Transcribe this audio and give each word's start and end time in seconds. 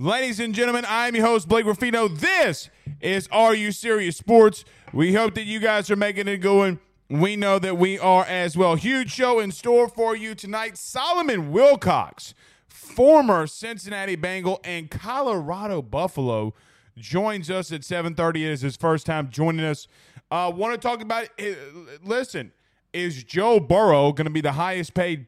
Ladies 0.00 0.40
and 0.40 0.54
gentlemen. 0.54 0.86
I 0.86 1.08
am 1.08 1.14
your 1.14 1.26
host, 1.26 1.46
Blake 1.46 1.66
Ruffino. 1.66 2.08
This 2.08 2.70
is 3.02 3.28
Are 3.30 3.54
You 3.54 3.70
Serious 3.70 4.16
Sports. 4.16 4.64
We 4.94 5.12
hope 5.12 5.34
that 5.34 5.44
you 5.44 5.60
guys 5.60 5.90
are 5.90 5.96
making 5.96 6.26
it 6.26 6.38
going. 6.38 6.78
We 7.10 7.36
know 7.36 7.58
that 7.58 7.76
we 7.76 7.98
are 7.98 8.24
as 8.24 8.56
well. 8.56 8.76
Huge 8.76 9.10
show 9.10 9.40
in 9.40 9.52
store 9.52 9.90
for 9.90 10.16
you 10.16 10.34
tonight. 10.34 10.78
Solomon 10.78 11.52
Wilcots, 11.52 12.32
former 12.66 13.46
Cincinnati 13.46 14.16
Bengal 14.16 14.58
and 14.64 14.90
Colorado 14.90 15.82
Buffalo, 15.82 16.54
joins 16.96 17.50
us 17.50 17.70
at 17.70 17.82
7:30. 17.82 18.46
It 18.46 18.52
is 18.52 18.62
his 18.62 18.76
first 18.76 19.04
time 19.04 19.28
joining 19.28 19.66
us. 19.66 19.86
Uh, 20.30 20.50
Want 20.54 20.72
to 20.72 20.78
talk 20.78 21.02
about? 21.02 21.28
it? 21.36 21.58
Listen, 22.02 22.52
is 22.94 23.22
Joe 23.22 23.60
Burrow 23.60 24.12
going 24.12 24.24
to 24.24 24.32
be 24.32 24.40
the 24.40 24.52
highest 24.52 24.94
paid 24.94 25.26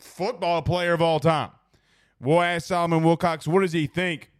football 0.00 0.62
player 0.62 0.94
of 0.94 1.00
all 1.00 1.20
time. 1.20 1.50
We'll 2.20 2.40
ask 2.40 2.66
Solomon 2.66 3.02
Wilcots, 3.02 3.46
what 3.46 3.60
does 3.60 3.72
he 3.72 3.86
think 3.86 4.30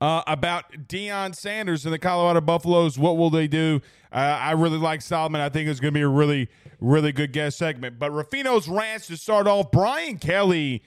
uh, 0.00 0.22
about 0.26 0.72
Deion 0.88 1.34
Sanders 1.34 1.84
and 1.84 1.94
the 1.94 1.98
Colorado 1.98 2.40
Buffaloes? 2.40 2.98
What 2.98 3.16
will 3.16 3.30
they 3.30 3.48
do? 3.48 3.80
Uh, 4.12 4.16
I 4.16 4.52
really 4.52 4.78
like 4.78 5.02
Solomon. 5.02 5.40
I 5.40 5.48
think 5.48 5.68
it's 5.68 5.80
going 5.80 5.94
to 5.94 5.98
be 5.98 6.02
a 6.02 6.08
really, 6.08 6.48
really 6.80 7.12
good 7.12 7.32
guest 7.32 7.58
segment. 7.58 7.98
But 7.98 8.12
Ruffino's 8.12 8.68
rants 8.68 9.06
to 9.06 9.16
start 9.16 9.46
off. 9.46 9.70
Brian 9.70 10.18
Kelly 10.18 10.82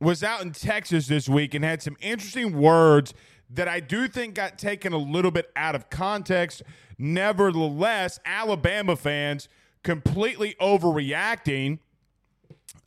was 0.00 0.22
out 0.22 0.42
in 0.42 0.52
Texas 0.52 1.08
this 1.08 1.28
week 1.28 1.54
and 1.54 1.64
had 1.64 1.82
some 1.82 1.96
interesting 2.00 2.56
words 2.58 3.12
that 3.50 3.66
I 3.66 3.80
do 3.80 4.08
think 4.08 4.34
got 4.34 4.58
taken 4.58 4.92
a 4.92 4.98
little 4.98 5.30
bit 5.30 5.50
out 5.56 5.74
of 5.74 5.90
context. 5.90 6.62
Nevertheless, 6.98 8.20
Alabama 8.24 8.94
fans 8.94 9.48
completely 9.82 10.54
overreacting 10.60 11.78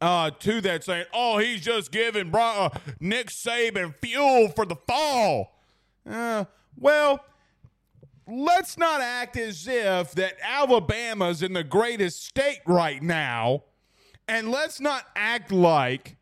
uh, 0.03 0.29
to 0.31 0.59
that, 0.59 0.83
saying, 0.83 1.05
"Oh, 1.13 1.37
he's 1.37 1.61
just 1.61 1.89
giving 1.89 2.29
Bri- 2.29 2.41
uh, 2.41 2.69
Nick 2.99 3.27
Saban 3.29 3.95
fuel 4.01 4.49
for 4.49 4.65
the 4.65 4.75
fall." 4.75 5.57
Uh, 6.07 6.43
well, 6.77 7.23
let's 8.27 8.77
not 8.77 8.99
act 8.99 9.37
as 9.37 9.65
if 9.65 10.11
that 10.11 10.33
Alabama's 10.43 11.41
in 11.41 11.53
the 11.53 11.63
greatest 11.63 12.25
state 12.25 12.59
right 12.65 13.01
now, 13.01 13.63
and 14.27 14.51
let's 14.51 14.81
not 14.81 15.05
act 15.15 15.53
like 15.53 16.17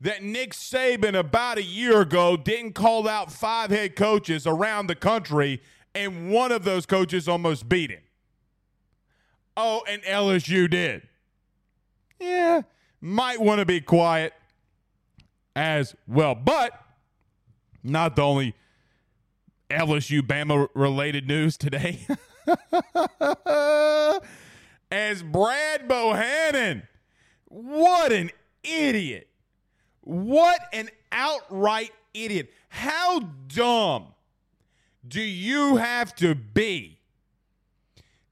that 0.00 0.24
Nick 0.24 0.52
Saban 0.52 1.16
about 1.16 1.56
a 1.56 1.62
year 1.62 2.00
ago 2.00 2.36
didn't 2.36 2.72
call 2.72 3.08
out 3.08 3.30
five 3.30 3.70
head 3.70 3.94
coaches 3.94 4.44
around 4.44 4.88
the 4.88 4.96
country, 4.96 5.62
and 5.94 6.32
one 6.32 6.50
of 6.50 6.64
those 6.64 6.84
coaches 6.84 7.28
almost 7.28 7.68
beat 7.68 7.92
him. 7.92 8.02
Oh, 9.56 9.84
and 9.88 10.02
LSU 10.02 10.68
did. 10.68 11.06
Yeah 12.18 12.62
might 13.00 13.40
want 13.40 13.60
to 13.60 13.66
be 13.66 13.80
quiet 13.80 14.32
as 15.54 15.94
well. 16.06 16.34
But 16.34 16.72
not 17.82 18.16
the 18.16 18.22
only 18.22 18.54
LSU 19.70 20.20
Bama 20.22 20.68
related 20.74 21.28
news 21.28 21.56
today. 21.56 22.00
as 24.90 25.22
Brad 25.22 25.88
Bohannon, 25.88 26.82
what 27.46 28.12
an 28.12 28.30
idiot. 28.62 29.28
What 30.00 30.60
an 30.72 30.88
outright 31.12 31.92
idiot. 32.14 32.50
How 32.68 33.20
dumb 33.48 34.14
do 35.06 35.20
you 35.20 35.76
have 35.76 36.14
to 36.16 36.34
be 36.34 36.98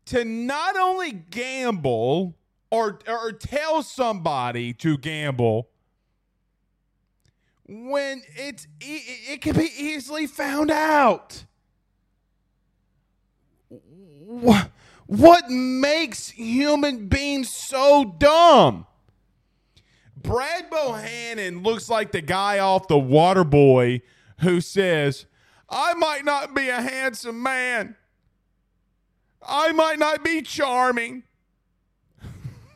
to 0.07 0.25
not 0.25 0.77
only 0.77 1.13
gamble 1.13 2.35
or 2.71 2.99
or 3.07 3.33
tell 3.33 3.83
somebody 3.83 4.73
to 4.75 4.99
gamble 4.99 5.69
when 7.69 8.23
it's 8.37 8.67
it, 8.81 9.33
it 9.33 9.41
can 9.41 9.57
be 9.57 9.71
easily 9.77 10.27
found 10.27 10.71
out. 10.71 11.45
What, 13.69 14.71
what 15.07 15.51
makes 15.51 16.31
human 16.31 17.09
beings 17.09 17.49
so 17.49 18.17
dumb? 18.19 18.87
Brad 20.17 20.71
Bohannon 20.71 21.65
looks 21.65 21.89
like 21.89 22.11
the 22.13 22.21
guy 22.21 22.59
off 22.59 22.89
the 22.89 22.99
Water 22.99 23.45
Boy 23.45 24.03
who 24.41 24.61
says, 24.61 25.27
"I 25.69 25.95
might 25.95 26.25
not 26.25 26.55
be 26.55 26.69
a 26.69 26.81
handsome 26.81 27.43
man. 27.43 27.97
I 29.43 29.73
might 29.73 29.99
not 29.99 30.25
be 30.25 30.43
charming." 30.43 31.25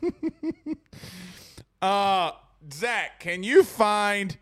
uh, 1.81 2.31
Zach, 2.73 3.19
can 3.19 3.43
you 3.43 3.63
find 3.63 4.37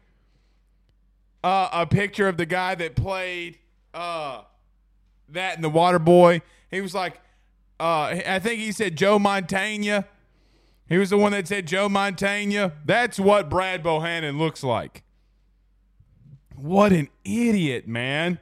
uh, 1.43 1.69
a 1.71 1.85
picture 1.85 2.27
of 2.27 2.37
the 2.37 2.45
guy 2.45 2.75
that 2.75 2.95
played 2.95 3.57
uh, 3.93 4.41
that 5.29 5.55
in 5.55 5.61
the 5.61 5.69
Water 5.69 5.99
Boy? 5.99 6.41
He 6.69 6.81
was 6.81 6.93
like, 6.93 7.19
uh, 7.79 8.19
I 8.27 8.39
think 8.39 8.59
he 8.59 8.71
said 8.71 8.95
Joe 8.95 9.19
Montana. 9.19 10.05
He 10.87 10.97
was 10.97 11.11
the 11.11 11.17
one 11.17 11.31
that 11.31 11.47
said 11.47 11.67
Joe 11.67 11.87
Montana. 11.87 12.73
That's 12.83 13.19
what 13.19 13.49
Brad 13.49 13.83
Bohannon 13.83 14.37
looks 14.37 14.63
like. 14.63 15.03
What 16.55 16.91
an 16.91 17.09
idiot, 17.23 17.87
man. 17.87 18.39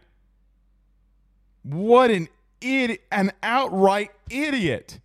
What 1.61 2.09
an 2.09 2.29
idiot, 2.61 3.01
an 3.11 3.31
outright 3.43 4.11
idiot. 4.29 4.99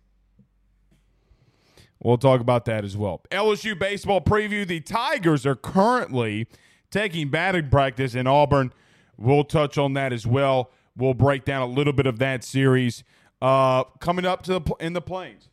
We'll 2.03 2.17
talk 2.17 2.41
about 2.41 2.65
that 2.65 2.83
as 2.83 2.97
well. 2.97 3.21
LSU 3.31 3.77
baseball 3.79 4.21
preview. 4.21 4.67
The 4.67 4.81
Tigers 4.81 5.45
are 5.45 5.55
currently 5.55 6.47
taking 6.91 7.29
batting 7.29 7.69
practice 7.69 8.13
in 8.13 8.27
Auburn. 8.27 8.73
We'll 9.17 9.45
touch 9.45 9.77
on 9.77 9.93
that 9.93 10.11
as 10.11 10.27
well. 10.27 10.69
We'll 10.97 11.13
break 11.13 11.45
down 11.45 11.61
a 11.61 11.65
little 11.65 11.93
bit 11.93 12.05
of 12.05 12.19
that 12.19 12.43
series 12.43 13.03
uh, 13.41 13.85
coming 13.99 14.25
up 14.25 14.43
to 14.43 14.59
the 14.59 14.75
in 14.79 14.93
the 14.93 15.01
plains. 15.01 15.49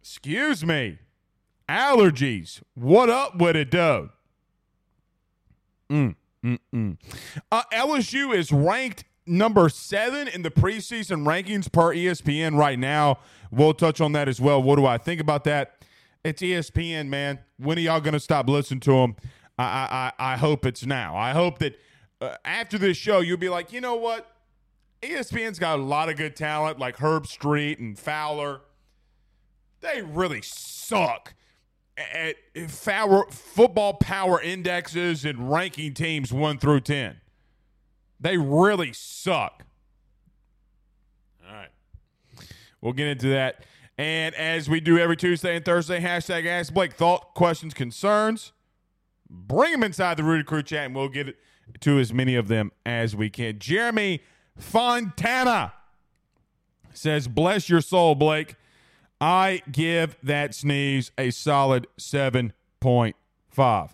Excuse 0.00 0.64
me. 0.64 0.98
Allergies. 1.68 2.62
What 2.74 3.10
up 3.10 3.36
with 3.38 3.56
it, 3.56 3.70
though? 3.70 4.10
Mm, 5.90 6.14
mm, 6.44 6.58
mm. 6.74 6.96
Uh, 7.52 7.62
LSU 7.72 8.34
is 8.34 8.50
ranked 8.50 9.04
number 9.28 9.68
seven 9.68 10.28
in 10.28 10.42
the 10.42 10.50
preseason 10.50 11.24
rankings 11.24 11.70
per 11.70 11.94
ESPN 11.94 12.56
right 12.56 12.78
now. 12.78 13.18
We'll 13.50 13.74
touch 13.74 14.00
on 14.00 14.12
that 14.12 14.28
as 14.28 14.40
well. 14.40 14.62
What 14.62 14.76
do 14.76 14.86
I 14.86 14.98
think 14.98 15.20
about 15.20 15.44
that? 15.44 15.84
It's 16.24 16.42
ESPN, 16.42 17.08
man. 17.08 17.38
When 17.58 17.78
are 17.78 17.80
y'all 17.80 18.00
going 18.00 18.14
to 18.14 18.20
stop 18.20 18.48
listening 18.48 18.80
to 18.80 18.92
them? 18.92 19.16
I, 19.58 20.12
I, 20.18 20.32
I 20.32 20.36
hope 20.36 20.66
it's 20.66 20.86
now. 20.86 21.16
I 21.16 21.32
hope 21.32 21.58
that 21.58 21.78
uh, 22.20 22.36
after 22.44 22.78
this 22.78 22.96
show, 22.96 23.20
you'll 23.20 23.38
be 23.38 23.48
like, 23.48 23.72
you 23.72 23.80
know 23.80 23.96
what? 23.96 24.30
ESPN's 25.02 25.58
got 25.58 25.78
a 25.78 25.82
lot 25.82 26.08
of 26.08 26.16
good 26.16 26.34
talent 26.34 26.78
like 26.78 26.96
Herbstreit 26.96 27.78
and 27.78 27.98
Fowler. 27.98 28.60
They 29.80 30.02
really 30.02 30.42
suck 30.42 31.34
at 31.96 32.36
football 33.30 33.94
power 33.94 34.40
indexes 34.40 35.24
and 35.24 35.50
ranking 35.50 35.94
teams 35.94 36.32
1 36.32 36.58
through 36.58 36.80
10. 36.80 37.20
They 38.20 38.36
really 38.36 38.92
suck. 38.92 39.64
All 41.46 41.54
right. 41.54 41.70
We'll 42.80 42.92
get 42.92 43.08
into 43.08 43.28
that. 43.28 43.64
And 43.96 44.34
as 44.36 44.68
we 44.68 44.80
do 44.80 44.98
every 44.98 45.16
Tuesday 45.16 45.56
and 45.56 45.64
Thursday, 45.64 46.00
hashtag 46.00 46.46
Ask 46.46 46.72
Blake, 46.72 46.94
thought, 46.94 47.34
questions, 47.34 47.74
concerns. 47.74 48.52
Bring 49.28 49.72
them 49.72 49.82
inside 49.82 50.16
the 50.16 50.24
Rudy 50.24 50.44
Crew 50.44 50.62
chat, 50.62 50.86
and 50.86 50.94
we'll 50.94 51.08
get 51.08 51.36
to 51.80 51.98
as 51.98 52.12
many 52.12 52.34
of 52.34 52.48
them 52.48 52.70
as 52.86 53.16
we 53.16 53.28
can. 53.28 53.58
Jeremy 53.58 54.22
Fontana 54.56 55.72
says, 56.92 57.28
Bless 57.28 57.68
your 57.68 57.80
soul, 57.80 58.14
Blake. 58.14 58.54
I 59.20 59.62
give 59.70 60.16
that 60.22 60.54
sneeze 60.54 61.10
a 61.18 61.30
solid 61.30 61.88
7.5. 61.98 63.90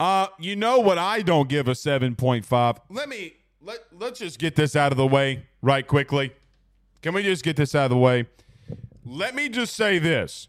Uh, 0.00 0.28
you 0.38 0.56
know 0.56 0.78
what 0.78 0.96
I 0.96 1.20
don't 1.20 1.46
give 1.46 1.68
a 1.68 1.72
7.5. 1.72 2.78
Let 2.88 3.08
me 3.10 3.34
let 3.60 3.80
let's 3.92 4.18
just 4.18 4.38
get 4.38 4.56
this 4.56 4.74
out 4.74 4.92
of 4.92 4.96
the 4.96 5.06
way 5.06 5.44
right 5.60 5.86
quickly. 5.86 6.32
Can 7.02 7.12
we 7.12 7.22
just 7.22 7.44
get 7.44 7.56
this 7.56 7.74
out 7.74 7.84
of 7.84 7.90
the 7.90 7.98
way? 7.98 8.26
Let 9.04 9.34
me 9.34 9.50
just 9.50 9.74
say 9.76 9.98
this. 9.98 10.48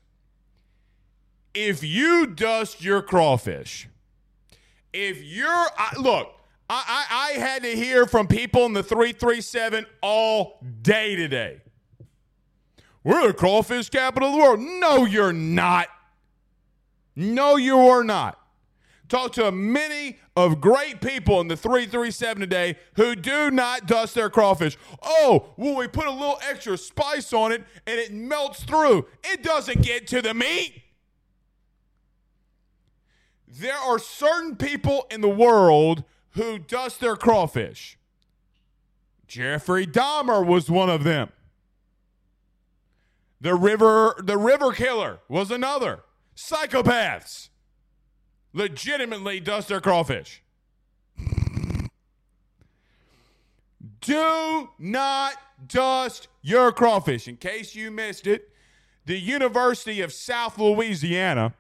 If 1.54 1.84
you 1.84 2.28
dust 2.28 2.82
your 2.82 3.02
crawfish, 3.02 3.90
if 4.94 5.22
you're 5.22 5.50
I, 5.50 5.96
look, 6.00 6.32
I, 6.70 6.84
I 6.88 7.36
I 7.36 7.40
had 7.40 7.64
to 7.64 7.76
hear 7.76 8.06
from 8.06 8.28
people 8.28 8.66
in 8.66 8.72
the 8.72 8.84
337 8.84 9.86
all 10.02 10.60
day 10.82 11.18
today. 11.18 11.60
We're 13.04 13.28
the 13.28 13.34
crawfish 13.34 13.90
capital 13.90 14.30
of 14.30 14.36
the 14.36 14.40
world. 14.40 14.60
No, 14.62 15.04
you're 15.04 15.34
not. 15.34 15.88
No, 17.18 17.58
you 17.58 17.78
are 17.80 18.06
not. 18.06 18.41
Talk 19.12 19.34
to 19.34 19.52
many 19.52 20.20
of 20.38 20.62
great 20.62 21.02
people 21.02 21.42
in 21.42 21.50
the 21.50 21.58
337 21.58 22.40
today 22.40 22.78
who 22.96 23.14
do 23.14 23.52
not 23.52 23.86
dust 23.86 24.16
their 24.16 24.30
crawfish. 24.30 24.78
Oh, 25.04 25.50
well, 25.58 25.76
we 25.76 25.90
put 25.90 26.08
a 26.08 26.12
little 26.12 26.40
extra 26.50 26.78
spice 26.78 27.34
on 27.34 27.52
it 27.52 27.66
and 27.86 28.00
it 28.00 28.14
melts 28.14 28.64
through. 28.64 29.08
It 29.26 29.44
doesn't 29.44 29.82
get 29.82 30.08
to 30.08 30.22
the 30.22 30.34
meat. 30.34 30.84
There 33.46 33.76
are 33.76 34.00
certain 34.00 34.56
people 34.56 35.08
in 35.12 35.20
the 35.20 35.28
world 35.28 36.06
who 36.36 36.58
dust 36.58 37.02
their 37.02 37.18
crawfish. 37.18 37.98
Jeffrey 39.28 39.86
Dahmer 39.86 40.48
was 40.48 40.72
one 40.72 40.90
of 40.90 41.04
them. 41.04 41.34
The 43.42 43.56
river, 43.56 44.16
the 44.24 44.38
river 44.38 44.72
killer 44.72 45.20
was 45.28 45.52
another. 45.52 46.04
Psychopaths 46.34 47.50
legitimately 48.54 49.40
dust 49.40 49.68
their 49.68 49.82
crawfish. 49.82 50.42
Do 54.02 54.70
not 54.80 55.36
dust 55.68 56.28
your 56.42 56.72
crawfish. 56.72 57.28
In 57.28 57.38
case 57.38 57.76
you 57.76 57.92
missed 57.92 58.28
it, 58.28 58.50
the 59.06 59.18
University 59.18 60.02
of 60.02 60.12
South 60.12 60.58
Louisiana 60.58 61.54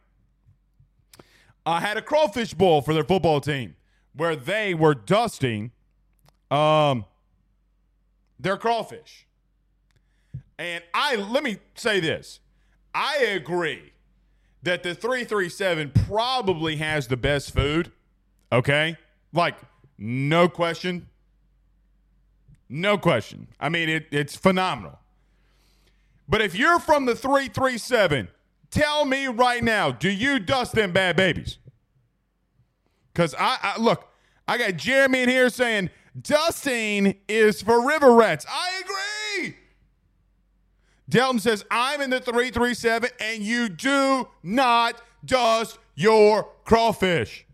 uh, 1.65 1.79
had 1.79 1.97
a 1.97 2.01
crawfish 2.01 2.53
bowl 2.53 2.81
for 2.81 2.93
their 2.93 3.03
football 3.03 3.41
team 3.41 3.75
where 4.15 4.35
they 4.35 4.73
were 4.73 4.95
dusting 4.95 5.71
um, 6.49 7.05
their 8.39 8.57
crawfish. 8.57 9.27
And 10.57 10.83
I 10.93 11.15
let 11.15 11.43
me 11.43 11.57
say 11.75 11.99
this. 11.99 12.39
I 12.93 13.17
agree 13.17 13.93
that 14.63 14.83
the 14.83 14.93
337 14.93 15.91
probably 16.07 16.77
has 16.77 17.07
the 17.07 17.17
best 17.17 17.53
food. 17.53 17.91
Okay? 18.51 18.97
Like, 19.33 19.55
no 19.97 20.47
question. 20.47 21.07
No 22.69 22.97
question. 22.97 23.47
I 23.59 23.69
mean, 23.69 23.89
it, 23.89 24.07
it's 24.11 24.35
phenomenal. 24.35 24.99
But 26.27 26.41
if 26.41 26.55
you're 26.55 26.79
from 26.79 27.05
the 27.05 27.15
337, 27.15 28.29
tell 28.69 29.05
me 29.05 29.27
right 29.27 29.63
now, 29.63 29.91
do 29.91 30.09
you 30.09 30.39
dust 30.39 30.73
them 30.73 30.93
bad 30.93 31.15
babies? 31.15 31.57
Because 33.13 33.35
I, 33.37 33.57
I 33.61 33.79
look, 33.79 34.07
I 34.47 34.57
got 34.57 34.77
Jeremy 34.77 35.23
in 35.23 35.29
here 35.29 35.49
saying 35.49 35.89
dusting 36.19 37.15
is 37.27 37.61
for 37.61 37.85
river 37.85 38.13
rats. 38.13 38.45
I 38.49 38.81
agree. 38.81 39.30
Delton 41.09 41.39
says, 41.39 41.65
I'm 41.69 42.01
in 42.01 42.09
the 42.09 42.19
337 42.19 43.09
and 43.19 43.43
you 43.43 43.69
do 43.69 44.27
not 44.43 45.01
dust 45.25 45.77
your 45.95 46.47
crawfish. 46.65 47.45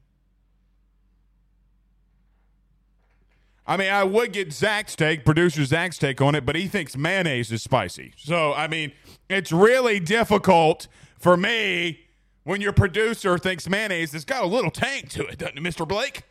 I 3.65 3.75
mean, 3.75 3.91
I 3.91 4.03
would 4.05 4.31
get 4.31 4.53
Zach's 4.53 4.95
take, 4.95 5.25
producer 5.25 5.65
Zach's 5.65 5.97
take 5.97 6.21
on 6.21 6.35
it, 6.35 6.45
but 6.45 6.55
he 6.55 6.67
thinks 6.67 6.95
mayonnaise 6.95 7.51
is 7.51 7.61
spicy. 7.61 8.13
So, 8.15 8.53
I 8.53 8.67
mean, 8.67 8.93
it's 9.29 9.51
really 9.51 9.99
difficult 9.99 10.87
for 11.19 11.35
me 11.35 11.99
when 12.45 12.61
your 12.61 12.71
producer 12.71 13.37
thinks 13.37 13.67
mayonnaise 13.67 14.13
has 14.13 14.23
got 14.23 14.41
a 14.43 14.47
little 14.47 14.71
tang 14.71 15.07
to 15.07 15.25
it, 15.25 15.39
doesn't 15.39 15.57
it, 15.57 15.61
Mr. 15.61 15.85
Blake? 15.85 16.21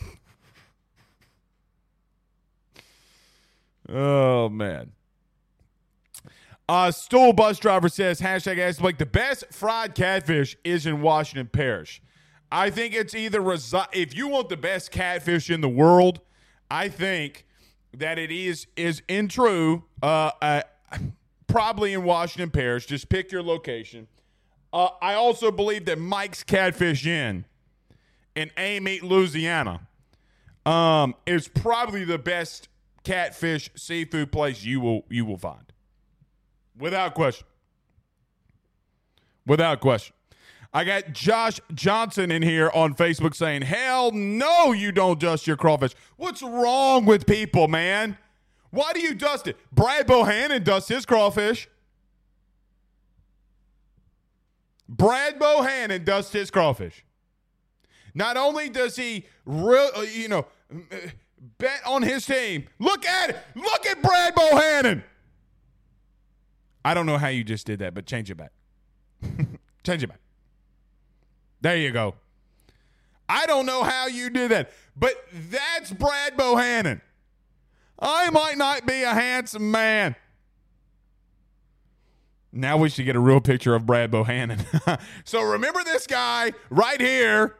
oh, 3.90 4.48
man. 4.48 4.92
Uh, 6.70 6.88
Stool 6.88 7.32
bus 7.32 7.58
driver 7.58 7.88
says, 7.88 8.20
hashtag 8.20 8.58
ask 8.58 8.80
Blake, 8.80 8.96
the 8.96 9.04
best 9.04 9.44
fried 9.50 9.92
catfish 9.92 10.56
is 10.62 10.86
in 10.86 11.02
Washington 11.02 11.48
Parish. 11.48 12.00
I 12.52 12.70
think 12.70 12.94
it's 12.94 13.12
either, 13.12 13.40
resi- 13.40 13.88
if 13.92 14.14
you 14.14 14.28
want 14.28 14.50
the 14.50 14.56
best 14.56 14.92
catfish 14.92 15.50
in 15.50 15.62
the 15.62 15.68
world, 15.68 16.20
I 16.70 16.88
think 16.88 17.44
that 17.92 18.20
it 18.20 18.30
is, 18.30 18.68
is 18.76 19.02
in 19.08 19.26
true, 19.26 19.82
uh, 20.00 20.30
uh, 20.40 20.62
probably 21.48 21.92
in 21.92 22.04
Washington 22.04 22.50
Parish. 22.50 22.86
Just 22.86 23.08
pick 23.08 23.32
your 23.32 23.42
location. 23.42 24.06
Uh, 24.72 24.90
I 25.02 25.14
also 25.14 25.50
believe 25.50 25.86
that 25.86 25.98
Mike's 25.98 26.44
Catfish 26.44 27.04
Inn 27.04 27.46
in 28.36 28.52
Amite, 28.56 29.02
Louisiana, 29.02 29.88
um, 30.64 31.16
is 31.26 31.48
probably 31.48 32.04
the 32.04 32.18
best 32.18 32.68
catfish 33.02 33.70
seafood 33.74 34.30
place 34.30 34.62
you 34.62 34.80
will 34.80 35.04
you 35.08 35.24
will 35.24 35.36
find. 35.36 35.64
Without 36.80 37.14
question. 37.14 37.46
Without 39.46 39.80
question. 39.80 40.14
I 40.72 40.84
got 40.84 41.12
Josh 41.12 41.60
Johnson 41.74 42.30
in 42.30 42.42
here 42.42 42.70
on 42.72 42.94
Facebook 42.94 43.34
saying, 43.34 43.62
Hell 43.62 44.12
no, 44.12 44.72
you 44.72 44.92
don't 44.92 45.18
dust 45.18 45.46
your 45.46 45.56
crawfish. 45.56 45.92
What's 46.16 46.42
wrong 46.42 47.04
with 47.06 47.26
people, 47.26 47.66
man? 47.66 48.16
Why 48.70 48.92
do 48.92 49.00
you 49.00 49.14
dust 49.14 49.48
it? 49.48 49.56
Brad 49.72 50.06
Bohannon 50.06 50.62
dusts 50.62 50.88
his 50.88 51.04
crawfish. 51.04 51.68
Brad 54.88 55.38
Bohannon 55.40 56.04
dusts 56.04 56.32
his 56.32 56.50
crawfish. 56.50 57.04
Not 58.14 58.36
only 58.36 58.68
does 58.68 58.96
he, 58.96 59.26
uh, 59.46 60.04
you 60.12 60.28
know, 60.28 60.46
bet 61.58 61.80
on 61.86 62.02
his 62.02 62.26
team. 62.26 62.66
Look 62.78 63.06
at 63.06 63.30
it. 63.30 63.38
Look 63.54 63.86
at 63.86 64.02
Brad 64.02 64.34
Bohannon. 64.34 65.02
I 66.84 66.94
don't 66.94 67.06
know 67.06 67.18
how 67.18 67.28
you 67.28 67.44
just 67.44 67.66
did 67.66 67.80
that, 67.80 67.94
but 67.94 68.06
change 68.06 68.30
it 68.30 68.36
back. 68.36 68.52
change 69.84 70.02
it 70.02 70.08
back. 70.08 70.20
There 71.60 71.76
you 71.76 71.90
go. 71.90 72.14
I 73.28 73.46
don't 73.46 73.66
know 73.66 73.84
how 73.84 74.06
you 74.06 74.30
did 74.30 74.50
that, 74.50 74.72
but 74.96 75.12
that's 75.50 75.92
Brad 75.92 76.36
Bohannon. 76.36 77.00
I 77.98 78.30
might 78.30 78.56
not 78.56 78.86
be 78.86 79.02
a 79.02 79.12
handsome 79.12 79.70
man. 79.70 80.16
Now 82.52 82.76
we 82.78 82.88
should 82.88 83.04
get 83.04 83.14
a 83.14 83.20
real 83.20 83.40
picture 83.40 83.74
of 83.74 83.86
Brad 83.86 84.10
Bohannon. 84.10 85.00
so 85.24 85.42
remember 85.42 85.84
this 85.84 86.06
guy 86.06 86.52
right 86.70 87.00
here. 87.00 87.56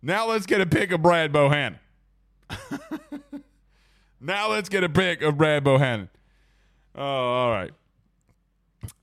Now 0.00 0.28
let's 0.28 0.46
get 0.46 0.60
a 0.60 0.66
pic 0.66 0.92
of 0.92 1.02
Brad 1.02 1.32
Bohannon. 1.32 1.78
now 4.20 4.50
let's 4.50 4.68
get 4.68 4.84
a 4.84 4.88
pic 4.88 5.22
of 5.22 5.36
Brad 5.36 5.64
Bohannon. 5.64 6.08
Oh, 6.94 7.02
all 7.02 7.50
right. 7.50 7.70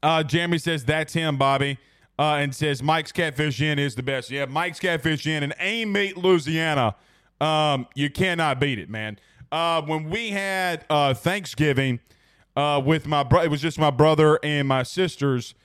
Uh, 0.04 0.24
Jeremy 0.24 0.58
says 0.58 0.86
that's 0.86 1.14
him, 1.14 1.38
Bobby, 1.38 1.78
uh, 2.20 2.36
and 2.36 2.54
says 2.56 2.84
Mike's 2.84 3.12
Catfish 3.12 3.62
Inn 3.62 3.80
is 3.80 3.96
the 3.96 4.04
best. 4.04 4.30
Yeah, 4.30 4.46
Mike's 4.46 4.80
Catfish 4.80 5.26
Inn 5.26 5.52
in 5.52 5.92
Meat, 5.92 6.18
Louisiana. 6.18 6.96
Um, 7.40 7.88
you 7.96 8.10
cannot 8.10 8.60
beat 8.60 8.78
it, 8.80 8.90
man. 8.90 9.18
Uh, 9.52 9.82
when 9.82 10.10
we 10.10 10.30
had 10.30 10.86
uh, 10.90 11.14
Thanksgiving 11.14 12.00
uh, 12.56 12.82
with 12.84 13.08
my 13.08 13.24
brother, 13.24 13.46
it 13.46 13.50
was 13.50 13.62
just 13.62 13.80
my 13.80 13.90
brother 13.90 14.40
and 14.44 14.68
my 14.68 14.84
sisters 14.84 15.56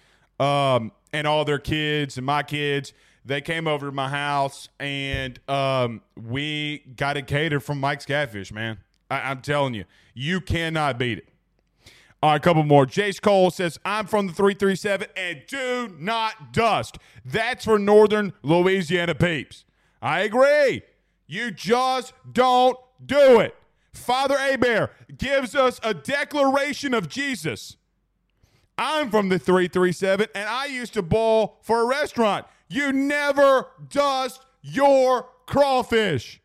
um, 0.41 0.93
and 1.13 1.27
all 1.27 1.45
their 1.45 1.59
kids 1.59 2.17
and 2.17 2.25
my 2.27 2.43
kids. 2.43 2.93
They 3.25 3.41
came 3.41 3.67
over 3.69 3.87
to 3.87 3.93
my 3.93 4.09
house 4.09 4.69
and 4.81 5.39
um, 5.49 6.01
we 6.17 6.79
got 6.97 7.17
a 7.17 7.23
cater 7.23 7.61
from 7.61 7.79
Mike's 7.81 8.07
Catfish, 8.07 8.53
man. 8.53 8.79
I- 9.11 9.31
I'm 9.31 9.41
telling 9.43 9.75
you, 9.75 9.85
you 10.15 10.41
cannot 10.41 10.99
beat 10.99 11.19
it. 11.19 11.29
All 12.23 12.31
right, 12.31 12.37
a 12.37 12.41
couple 12.41 12.65
more. 12.65 12.87
Jace 12.87 13.21
Cole 13.21 13.51
says, 13.51 13.79
I'm 13.85 14.07
from 14.07 14.27
the 14.27 14.33
337 14.33 15.09
and 15.17 15.43
do 15.47 15.95
not 15.99 16.53
dust. 16.53 16.99
That's 17.25 17.65
for 17.65 17.79
Northern 17.79 18.33
Louisiana 18.43 19.15
peeps. 19.15 19.65
I 20.01 20.21
agree. 20.21 20.83
You 21.27 21.51
just 21.51 22.15
don't 22.31 22.79
do 23.05 23.41
it. 23.41 23.55
Father 23.93 24.37
Abear 24.37 24.91
gives 25.17 25.55
us 25.55 25.81
a 25.83 25.93
declaration 25.93 26.95
of 26.95 27.09
Jesus. 27.09 27.77
I'm 28.79 29.11
from 29.11 29.29
the 29.29 29.39
337 29.39 30.29
and 30.35 30.49
I 30.49 30.67
used 30.67 30.95
to 30.95 31.03
bowl 31.03 31.59
for 31.63 31.83
a 31.83 31.87
restaurant. 31.87 32.47
You 32.69 32.93
never 32.93 33.69
dust 33.89 34.45
your 34.63 35.29
crawfish. 35.47 36.41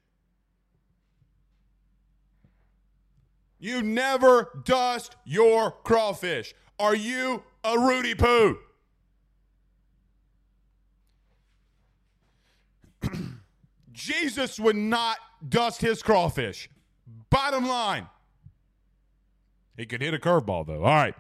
You 3.62 3.84
never 3.84 4.50
dust 4.66 5.16
your 5.24 5.72
crawfish. 5.72 6.56
Are 6.80 6.96
you 6.96 7.44
a 7.64 7.78
Rudy 7.78 8.16
Poo? 8.16 8.58
Jesus 13.92 14.60
would 14.60 14.76
not 14.76 15.18
dust 15.48 15.82
his 15.82 16.02
crawfish. 16.02 16.72
Bottom 17.30 17.68
line. 17.68 18.08
He 19.78 19.86
could 19.86 20.02
hit 20.02 20.16
a 20.16 20.20
curveball, 20.20 20.66
though. 20.66 20.84
All 20.84 20.96
right. 20.96 21.14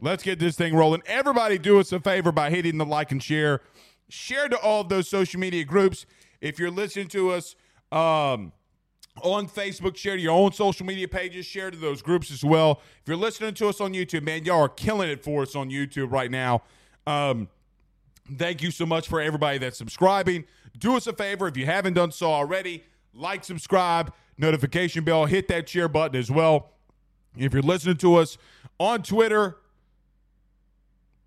Let's 0.00 0.24
get 0.24 0.40
this 0.40 0.56
thing 0.56 0.74
rolling. 0.74 1.04
Everybody, 1.06 1.58
do 1.58 1.78
us 1.78 1.92
a 1.92 2.00
favor 2.00 2.32
by 2.32 2.50
hitting 2.50 2.76
the 2.76 2.84
like 2.84 3.12
and 3.12 3.22
share. 3.22 3.60
Share 4.08 4.48
to 4.48 4.58
all 4.58 4.80
of 4.80 4.88
those 4.88 5.08
social 5.08 5.38
media 5.38 5.64
groups. 5.64 6.06
If 6.40 6.58
you're 6.58 6.72
listening 6.72 7.06
to 7.08 7.30
us 7.30 7.54
um, 7.92 8.52
on 9.22 9.48
Facebook, 9.48 9.96
share 9.96 10.16
to 10.16 10.22
your 10.22 10.32
own 10.32 10.52
social 10.52 10.84
media 10.84 11.06
pages, 11.06 11.46
share 11.46 11.70
to 11.70 11.76
those 11.76 12.02
groups 12.02 12.30
as 12.30 12.44
well. 12.44 12.80
If 13.00 13.08
you're 13.08 13.16
listening 13.16 13.54
to 13.54 13.68
us 13.68 13.80
on 13.80 13.92
YouTube, 13.92 14.22
man, 14.22 14.44
y'all 14.44 14.62
are 14.62 14.68
killing 14.68 15.08
it 15.08 15.22
for 15.22 15.42
us 15.42 15.54
on 15.54 15.70
YouTube 15.70 16.10
right 16.10 16.30
now. 16.30 16.62
Um, 17.06 17.48
thank 18.36 18.62
you 18.62 18.70
so 18.70 18.86
much 18.86 19.08
for 19.08 19.20
everybody 19.20 19.58
that's 19.58 19.78
subscribing. 19.78 20.44
Do 20.78 20.96
us 20.96 21.06
a 21.06 21.12
favor 21.12 21.46
if 21.46 21.56
you 21.56 21.66
haven't 21.66 21.94
done 21.94 22.10
so 22.10 22.26
already, 22.26 22.82
like, 23.12 23.44
subscribe, 23.44 24.12
notification 24.36 25.04
bell, 25.04 25.26
hit 25.26 25.46
that 25.48 25.68
share 25.68 25.88
button 25.88 26.18
as 26.18 26.30
well. 26.30 26.70
If 27.36 27.52
you're 27.52 27.62
listening 27.62 27.96
to 27.98 28.16
us 28.16 28.36
on 28.78 29.02
Twitter, 29.02 29.58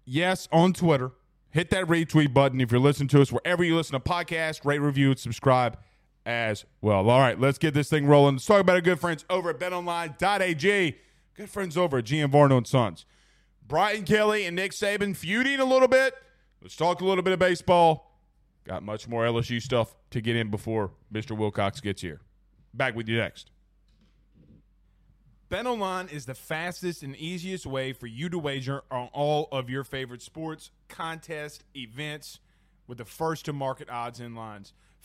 yes, 0.04 0.50
on 0.52 0.74
Twitter, 0.74 1.12
hit 1.52 1.70
that 1.70 1.86
retweet 1.86 2.34
button. 2.34 2.60
If 2.60 2.72
you're 2.72 2.82
listening 2.82 3.08
to 3.10 3.22
us 3.22 3.32
wherever 3.32 3.64
you 3.64 3.78
listen 3.78 3.94
to 3.94 4.00
podcasts, 4.02 4.66
rate, 4.66 4.80
review, 4.80 5.16
subscribe 5.16 5.78
as 6.28 6.66
well. 6.82 7.10
All 7.10 7.22
right, 7.22 7.40
let's 7.40 7.58
get 7.58 7.74
this 7.74 7.90
thing 7.90 8.06
rolling. 8.06 8.36
Let's 8.36 8.46
talk 8.46 8.60
about 8.60 8.76
our 8.76 8.82
good 8.82 9.00
friends 9.00 9.24
over 9.30 9.50
at 9.50 9.60
betonline.ag. 9.60 10.98
Good 11.36 11.50
friends 11.50 11.78
over 11.78 12.00
at 12.00 12.04
GM 12.04 12.32
Varno 12.32 12.58
and 12.58 12.68
Sons. 12.68 13.06
Brian 13.66 14.04
Kelly 14.04 14.46
and 14.46 14.56
Nick 14.56 14.74
Saban 14.74 15.16
feuding 15.16 15.60
a 15.60 15.66
little 15.66 15.88
bit. 15.88 16.14
Let's 16.62 16.76
talk 16.76 17.00
a 17.00 17.06
little 17.06 17.24
bit 17.24 17.32
of 17.32 17.40
baseball. 17.40 18.20
Got 18.66 18.84
much 18.84 19.08
more 19.08 19.24
LSU 19.24 19.62
stuff 19.62 19.96
to 20.12 20.20
get 20.20 20.36
in 20.36 20.52
before 20.52 20.92
Mr. 21.12 21.38
Wilcots 21.38 21.82
gets 21.82 22.02
here. 22.02 22.20
Back 22.74 22.96
with 22.96 23.08
you 23.08 23.18
next. 23.18 23.52
BetOnline 25.50 26.12
is 26.12 26.26
the 26.26 26.36
fastest 26.36 27.04
and 27.04 27.16
easiest 27.16 27.66
way 27.66 27.94
for 27.94 28.08
you 28.08 28.28
to 28.28 28.38
wager 28.38 28.82
on 28.92 29.08
all 29.14 29.48
of 29.54 29.70
your 29.70 29.86
favorite 29.86 30.22
sports, 30.22 30.72
contests, 30.90 31.64
events 31.74 32.40
with 32.86 32.98
the 32.98 33.06
first 33.06 33.46
to 33.46 33.54
market 33.54 33.90
odds 33.90 34.20
and 34.20 34.36
lines. 34.36 34.74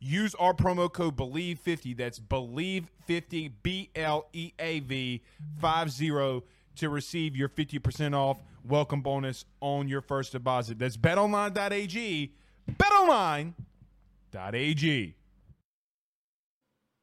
Use 0.00 0.34
our 0.36 0.54
promo 0.54 0.92
code 0.92 1.16
BLEAV50, 1.16 1.96
that's 1.96 2.20
BLEAV50, 2.20 3.52
B 3.62 3.90
L 3.94 4.28
E 4.32 4.52
A 4.58 4.80
V 4.80 5.22
50 5.60 6.42
to 6.76 6.88
receive 6.88 7.34
your 7.34 7.48
50% 7.48 8.14
off 8.14 8.38
welcome 8.64 9.02
bonus 9.02 9.44
on 9.60 9.88
your 9.88 10.00
first 10.00 10.32
deposit. 10.32 10.78
That's 10.78 10.96
betonline.ag. 10.96 12.32
Betonline.ag. 12.70 13.54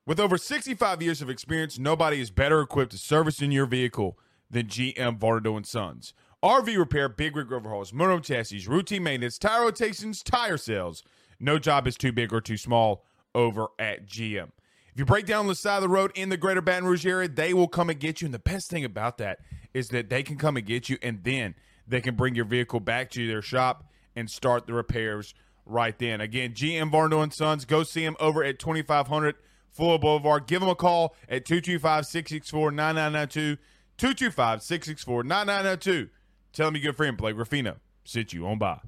With 0.07 0.19
over 0.19 0.37
65 0.37 1.01
years 1.01 1.21
of 1.21 1.29
experience, 1.29 1.79
nobody 1.79 2.21
is 2.21 2.29
better 2.29 2.61
equipped 2.61 2.91
to 2.91 2.97
service 2.97 3.41
in 3.41 3.51
your 3.51 3.65
vehicle 3.65 4.17
than 4.49 4.67
GM 4.67 5.17
Vardo 5.17 5.57
and 5.57 5.65
Sons. 5.65 6.13
RV 6.43 6.77
repair, 6.77 7.09
big 7.09 7.35
rig 7.35 7.51
overhauls, 7.51 7.91
motor 7.91 8.19
chassis, 8.19 8.67
routine 8.67 9.01
maintenance, 9.01 9.39
tire 9.39 9.63
rotations, 9.63 10.21
tire 10.21 10.57
sales. 10.57 11.01
No 11.39 11.60
job 11.60 11.88
is 11.88 11.96
too 11.96 12.12
big 12.12 12.34
or 12.34 12.42
too 12.42 12.58
small 12.58 13.06
over 13.34 13.68
at 13.77 14.08
GM. 14.08 14.50
If 14.94 15.00
you 15.00 15.06
break 15.06 15.25
down 15.25 15.48
the 15.48 15.56
side 15.56 15.77
of 15.77 15.82
the 15.82 15.89
road 15.89 16.12
in 16.15 16.30
the 16.30 16.38
greater 16.38 16.62
Baton 16.62 16.86
Rouge 16.86 17.06
area, 17.06 17.27
they 17.27 17.54
will 17.54 17.68
come 17.68 17.89
and 17.89 18.00
get 18.00 18.22
you. 18.22 18.25
And 18.25 18.34
the 18.34 18.39
best 18.39 18.70
thing 18.70 18.86
about 18.86 19.18
that 19.18 19.39
is 19.74 19.89
that 19.89 20.10
they 20.10 20.24
can 20.24 20.38
come 20.38 20.56
and 20.56 20.65
get 20.65 20.88
you 20.88 20.98
and 21.01 21.24
then 21.24 21.56
they 21.88 22.00
can 22.00 22.15
bring 22.15 22.36
your 22.36 22.46
vehicle 22.46 22.80
back 22.80 23.12
to 23.12 23.27
their 23.27 23.42
shop 23.42 23.84
and 24.15 24.30
start 24.30 24.68
the 24.68 24.74
repairs 24.74 25.34
right 25.65 25.98
then. 26.00 26.22
Again, 26.22 26.54
GM 26.54 26.92
Varno 26.92 27.22
and 27.22 27.34
Sons, 27.34 27.65
go 27.65 27.84
see 27.84 28.06
them 28.06 28.15
over 28.20 28.44
at 28.44 28.58
2500 28.58 29.36
Fuller 29.70 30.00
Boulevard. 30.00 30.48
Give 30.48 30.62
them 30.62 30.70
a 30.70 30.75
call 30.75 31.15
at 31.27 31.46
225 31.46 32.06
664 32.06 32.72
9992. 32.72 33.62
225 33.98 34.62
664 34.62 35.24
9992. 35.24 36.10
Tell 36.54 36.68
them 36.68 36.75
your 36.75 36.92
good 36.92 36.98
friend 36.98 37.18
Blake 37.18 37.36
Ruffino 37.36 37.75
sent 38.06 38.32
you 38.32 38.48
on 38.48 38.58
by. 38.58 38.80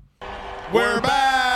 We're 0.71 1.01
back. 1.01 1.46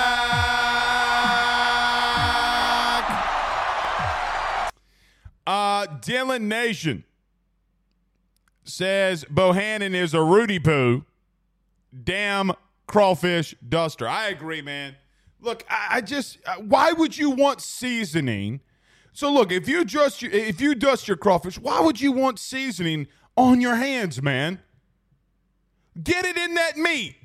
Uh, 5.46 5.88
Dylan 5.88 6.44
Nation 6.44 7.04
says 8.64 9.26
Bohannon 9.26 9.94
is 9.94 10.14
a 10.14 10.22
Rudy 10.22 10.60
Poo. 10.60 11.06
Damn 12.04 12.54
crawfish 12.88 13.56
duster. 13.68 14.08
I 14.08 14.28
agree, 14.30 14.62
man. 14.62 14.96
Look, 15.40 15.66
I, 15.70 15.88
I 15.98 16.02
just 16.02 16.38
uh, 16.46 16.56
why 16.56 16.92
would 16.92 17.18
you 17.18 17.32
want 17.32 17.62
seasoning? 17.62 18.62
So 19.14 19.32
look, 19.32 19.52
if 19.52 19.68
you 19.68 19.84
just 19.84 20.24
if 20.24 20.62
you 20.62 20.76
dust 20.76 21.08
your 21.08 21.18
crawfish, 21.18 21.58
why 21.58 21.82
would 21.82 22.00
you 22.00 22.12
want 22.12 22.40
seasoning 22.40 23.08
on 23.36 23.60
your 23.60 23.76
hands, 23.76 24.22
man? 24.22 24.60
Get 26.02 26.26
it 26.26 26.38
in 26.38 26.54
that 26.54 26.78
meat. 26.78 27.16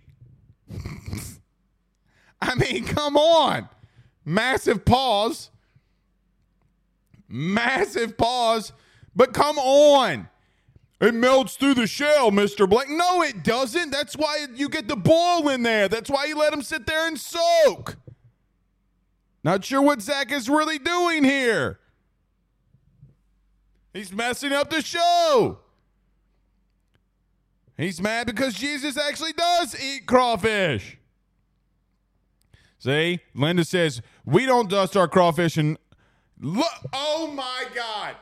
I 2.41 2.55
mean, 2.57 2.85
come 2.85 3.17
on. 3.17 3.69
Massive 4.25 4.85
pause. 4.85 5.51
Massive 7.29 8.17
pause. 8.17 8.73
But 9.15 9.33
come 9.33 9.59
on. 9.59 10.29
It 11.01 11.15
melts 11.15 11.57
through 11.57 11.75
the 11.75 11.87
shell, 11.87 12.31
Mr. 12.31 12.69
Blake. 12.69 12.89
No, 12.89 13.23
it 13.23 13.45
doesn't. 13.45 13.91
That's 13.91 14.17
why 14.17 14.47
you 14.55 14.69
get 14.69 14.89
the 14.89 14.97
boil 14.97 15.49
in 15.51 15.63
there. 15.63 15.89
That's 15.89 16.09
why 16.09 16.25
you 16.25 16.37
let 16.37 16.53
him 16.53 16.63
sit 16.63 16.87
there 16.87 17.07
and 17.07 17.21
soak. 17.21 17.97
Not 19.45 19.65
sure 19.65 19.83
what 19.83 20.01
Zach 20.01 20.33
is 20.33 20.49
really 20.49 20.79
doing 20.79 21.23
here. 21.23 21.79
He's 23.93 24.13
messing 24.13 24.53
up 24.53 24.71
the 24.71 24.83
show. 24.83 25.59
He's 27.77 28.01
mad 28.01 28.27
because 28.27 28.55
Jesus 28.55 28.97
actually 28.97 29.35
does 29.35 29.79
eat 29.79 30.07
crawfish. 30.07 30.99
See, 32.79 33.21
Linda 33.35 33.65
says, 33.65 34.01
We 34.25 34.47
don't 34.47 34.71
dust 34.71 34.97
our 34.97 35.09
crawfish 35.09 35.57
and 35.57 35.79
look. 36.41 36.73
Oh 36.93 37.33
my 37.35 37.67
God. 37.75 38.17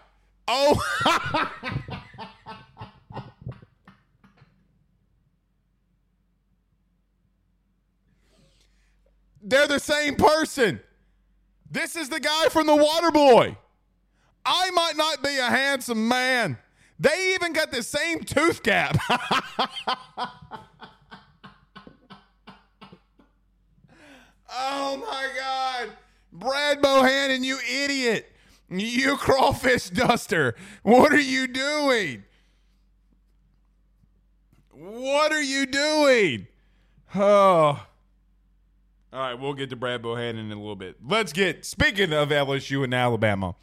Oh. 0.49 0.80
They're 9.42 9.68
the 9.68 9.78
same 9.78 10.16
person. 10.16 10.80
This 11.71 11.97
is 11.97 12.09
the 12.09 12.21
guy 12.21 12.49
from 12.49 12.66
the 12.66 12.75
Water 12.75 13.11
Boy. 13.11 13.56
I 14.47 14.71
might 14.71 14.97
not 14.97 15.23
be 15.23 15.37
a 15.38 15.47
handsome 15.47 16.09
man. 16.09 16.59
They 16.99 17.35
even 17.35 17.52
got 17.52 17.71
the 17.71 17.83
same 17.83 18.21
tooth 18.21 18.62
gap. 18.62 18.97
oh 24.50 24.97
my 24.97 25.28
God. 25.37 25.90
Brad 26.35 26.83
Bohannon, 26.83 27.45
you 27.45 27.59
idiot. 27.71 28.31
You 28.69 29.17
crawfish 29.19 29.88
duster. 29.88 30.57
What 30.83 31.12
are 31.12 31.21
you 31.21 31.47
doing? 31.47 32.25
What 34.73 35.33
are 35.33 35.43
you 35.43 35.64
doing? 35.67 36.49
Oh. 37.14 37.87
All 39.12 39.21
right, 39.21 39.35
we'll 39.35 39.55
get 39.55 39.71
to 39.71 39.76
Brad 39.76 40.03
Bohannon 40.03 40.41
in 40.41 40.50
a 40.50 40.57
little 40.57 40.75
bit. 40.75 40.97
Let's 41.09 41.33
get, 41.33 41.64
speaking 41.64 42.12
of 42.12 42.31
LSU 42.31 42.83
and 42.83 42.93
Alabama, 42.93 43.55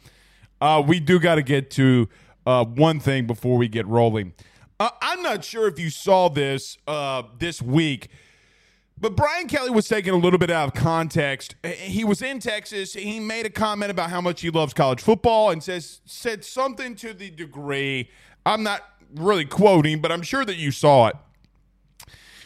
uh, 0.62 0.82
we 0.84 0.98
do 0.98 1.20
got 1.20 1.34
to 1.34 1.42
get 1.42 1.70
to 1.72 2.08
uh, 2.46 2.64
one 2.64 2.98
thing 2.98 3.26
before 3.26 3.58
we 3.58 3.68
get 3.68 3.86
rolling. 3.86 4.32
Uh, 4.80 4.88
I'm 5.02 5.22
not 5.22 5.44
sure 5.44 5.68
if 5.68 5.78
you 5.78 5.90
saw 5.90 6.30
this 6.30 6.78
uh, 6.86 7.24
this 7.38 7.60
week, 7.60 8.08
but 9.02 9.14
Brian 9.14 9.48
Kelly 9.48 9.68
was 9.68 9.86
taken 9.86 10.14
a 10.14 10.16
little 10.16 10.38
bit 10.38 10.50
out 10.50 10.68
of 10.68 10.74
context. 10.74 11.56
He 11.62 12.04
was 12.04 12.22
in 12.22 12.38
Texas. 12.38 12.94
He 12.94 13.20
made 13.20 13.44
a 13.44 13.50
comment 13.50 13.90
about 13.90 14.08
how 14.08 14.22
much 14.22 14.40
he 14.40 14.48
loves 14.48 14.72
college 14.72 15.02
football 15.02 15.50
and 15.50 15.62
says 15.62 16.00
said 16.06 16.42
something 16.42 16.94
to 16.96 17.12
the 17.12 17.28
degree 17.28 18.08
I'm 18.46 18.62
not 18.62 18.82
really 19.14 19.44
quoting, 19.44 20.00
but 20.00 20.10
I'm 20.10 20.22
sure 20.22 20.44
that 20.44 20.56
you 20.56 20.70
saw 20.70 21.08
it 21.08 21.16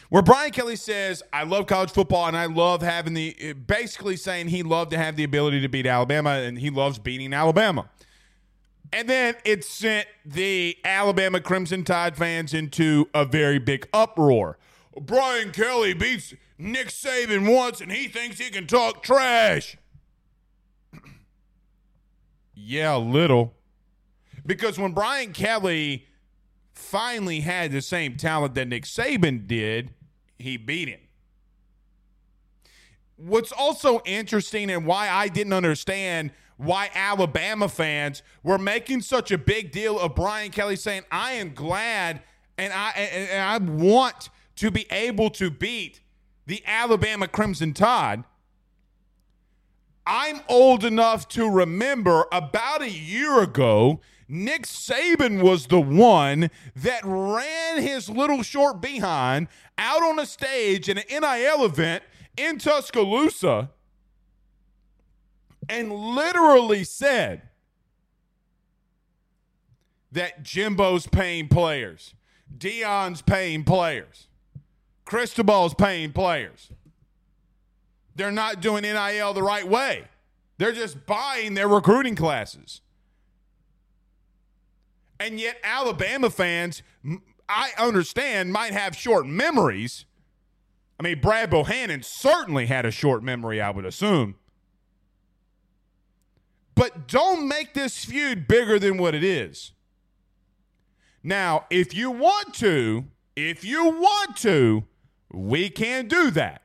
where 0.09 0.21
Brian 0.21 0.51
Kelly 0.51 0.75
says, 0.75 1.21
I 1.33 1.43
love 1.43 1.67
college 1.67 1.91
football 1.91 2.27
and 2.27 2.37
I 2.37 2.45
love 2.45 2.81
having 2.81 3.13
the 3.13 3.53
basically 3.53 4.15
saying 4.15 4.47
he 4.47 4.63
loved 4.63 4.91
to 4.91 4.97
have 4.97 5.15
the 5.15 5.23
ability 5.23 5.61
to 5.61 5.67
beat 5.67 5.85
Alabama 5.85 6.31
and 6.31 6.57
he 6.57 6.69
loves 6.69 6.97
beating 6.97 7.33
Alabama. 7.33 7.89
And 8.93 9.09
then 9.09 9.35
it 9.43 9.65
sent 9.65 10.07
the 10.25 10.77
Alabama 10.85 11.41
Crimson 11.41 11.83
Tide 11.83 12.15
fans 12.15 12.53
into 12.53 13.09
a 13.13 13.25
very 13.25 13.59
big 13.59 13.87
uproar. 13.91 14.57
Brian 14.99 15.51
Kelly 15.51 15.93
beats 15.93 16.33
Nick 16.57 16.87
Saban 16.87 17.53
once 17.53 17.81
and 17.81 17.91
he 17.91 18.07
thinks 18.07 18.39
he 18.39 18.49
can 18.49 18.67
talk 18.67 19.03
trash. 19.03 19.77
yeah, 22.55 22.95
a 22.95 22.97
little. 22.97 23.53
Because 24.45 24.79
when 24.79 24.93
Brian 24.93 25.33
Kelly 25.33 26.07
finally 26.73 27.41
had 27.41 27.71
the 27.71 27.81
same 27.81 28.15
talent 28.15 28.55
that 28.55 28.67
Nick 28.67 28.85
Saban 28.85 29.47
did, 29.47 29.93
he 30.39 30.57
beat 30.57 30.87
him. 30.87 30.99
What's 33.17 33.51
also 33.51 34.01
interesting 34.05 34.69
and 34.69 34.85
why 34.85 35.09
I 35.09 35.27
didn't 35.27 35.53
understand 35.53 36.31
why 36.57 36.89
Alabama 36.93 37.69
fans 37.69 38.23
were 38.43 38.57
making 38.57 39.01
such 39.01 39.31
a 39.31 39.37
big 39.37 39.71
deal 39.71 39.99
of 39.99 40.15
Brian 40.15 40.51
Kelly 40.51 40.75
saying, 40.75 41.03
I 41.11 41.33
am 41.33 41.53
glad 41.53 42.21
and 42.57 42.73
I, 42.73 42.91
and 42.91 43.41
I 43.41 43.71
want 43.71 44.29
to 44.57 44.71
be 44.71 44.87
able 44.91 45.29
to 45.31 45.51
beat 45.51 46.01
the 46.47 46.63
Alabama 46.65 47.27
Crimson 47.27 47.73
Tide. 47.73 48.23
I'm 50.07 50.39
old 50.47 50.85
enough 50.85 51.27
to 51.29 51.49
remember 51.49 52.25
about 52.31 52.81
a 52.81 52.89
year 52.89 53.43
ago, 53.43 53.99
Nick 54.29 54.63
Saban 54.63 55.43
was 55.43 55.67
the 55.67 55.81
one 55.81 56.49
that 56.75 57.01
ran 57.03 57.81
his 57.81 58.09
little 58.09 58.41
short 58.41 58.81
behind 58.81 59.49
out 59.77 60.01
on 60.01 60.17
a 60.17 60.25
stage 60.25 60.89
in 60.89 60.97
an 60.97 61.03
NIL 61.09 61.65
event 61.65 62.03
in 62.37 62.57
Tuscaloosa 62.57 63.69
and 65.69 65.91
literally 65.91 66.85
said 66.85 67.41
that 70.13 70.43
Jimbo's 70.43 71.07
paying 71.07 71.49
players, 71.49 72.13
Deion's 72.57 73.21
paying 73.21 73.65
players, 73.65 74.26
Cristobal's 75.07 75.73
paying 75.73 76.11
players. 76.11 76.69
They're 78.15 78.29
not 78.29 78.61
doing 78.61 78.83
NIL 78.83 79.33
the 79.33 79.41
right 79.41 79.67
way. 79.67 80.03
They're 80.57 80.73
just 80.73 81.05
buying 81.05 81.53
their 81.53 81.69
recruiting 81.69 82.15
classes. 82.15 82.81
And 85.19 85.39
yet, 85.39 85.57
Alabama 85.63 86.29
fans, 86.29 86.83
I 87.47 87.71
understand, 87.77 88.51
might 88.51 88.73
have 88.73 88.95
short 88.97 89.25
memories. 89.25 90.05
I 90.99 91.03
mean, 91.03 91.21
Brad 91.21 91.51
Bohannon 91.51 92.03
certainly 92.03 92.65
had 92.65 92.85
a 92.85 92.91
short 92.91 93.23
memory, 93.23 93.61
I 93.61 93.69
would 93.69 93.85
assume. 93.85 94.35
But 96.75 97.07
don't 97.07 97.47
make 97.47 97.73
this 97.73 98.03
feud 98.03 98.45
bigger 98.47 98.77
than 98.77 98.97
what 98.97 99.15
it 99.15 99.23
is. 99.23 99.71
Now, 101.23 101.65
if 101.69 101.93
you 101.93 102.11
want 102.11 102.53
to, 102.55 103.05
if 103.37 103.63
you 103.63 103.85
want 103.85 104.35
to, 104.37 104.83
we 105.31 105.69
can't 105.69 106.09
do 106.09 106.31
that. 106.31 106.61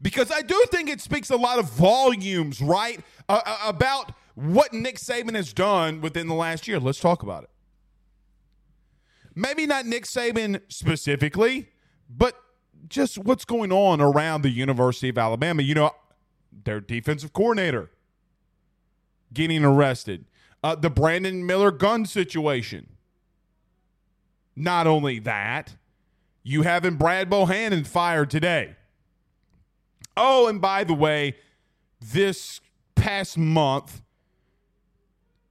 Because 0.00 0.30
I 0.30 0.42
do 0.42 0.64
think 0.70 0.88
it 0.88 1.00
speaks 1.00 1.30
a 1.30 1.36
lot 1.36 1.58
of 1.58 1.70
volumes, 1.70 2.60
right, 2.60 3.00
uh, 3.28 3.40
uh 3.44 3.56
about 3.66 4.12
what 4.34 4.72
Nick 4.72 4.98
Saban 4.98 5.34
has 5.34 5.52
done 5.52 6.00
within 6.00 6.28
the 6.28 6.34
last 6.34 6.68
year. 6.68 6.78
Let's 6.78 7.00
talk 7.00 7.22
about 7.22 7.44
it. 7.44 7.50
Maybe 9.34 9.66
not 9.66 9.86
Nick 9.86 10.04
Saban 10.04 10.60
specifically, 10.68 11.68
but 12.08 12.36
just 12.88 13.18
what's 13.18 13.44
going 13.44 13.72
on 13.72 14.00
around 14.00 14.42
the 14.42 14.50
University 14.50 15.08
of 15.08 15.18
Alabama. 15.18 15.62
You 15.62 15.74
know, 15.74 15.90
their 16.64 16.80
defensive 16.80 17.32
coordinator 17.32 17.90
getting 19.32 19.64
arrested, 19.64 20.26
uh, 20.62 20.74
the 20.74 20.90
Brandon 20.90 21.44
Miller 21.44 21.70
gun 21.70 22.06
situation. 22.06 22.88
Not 24.54 24.86
only 24.86 25.18
that, 25.20 25.76
you 26.48 26.62
having 26.62 26.94
Brad 26.94 27.28
Bohannon 27.28 27.84
fired 27.84 28.30
today. 28.30 28.76
Oh, 30.16 30.46
and 30.46 30.60
by 30.60 30.84
the 30.84 30.94
way, 30.94 31.34
this 32.00 32.60
past 32.94 33.36
month, 33.36 34.00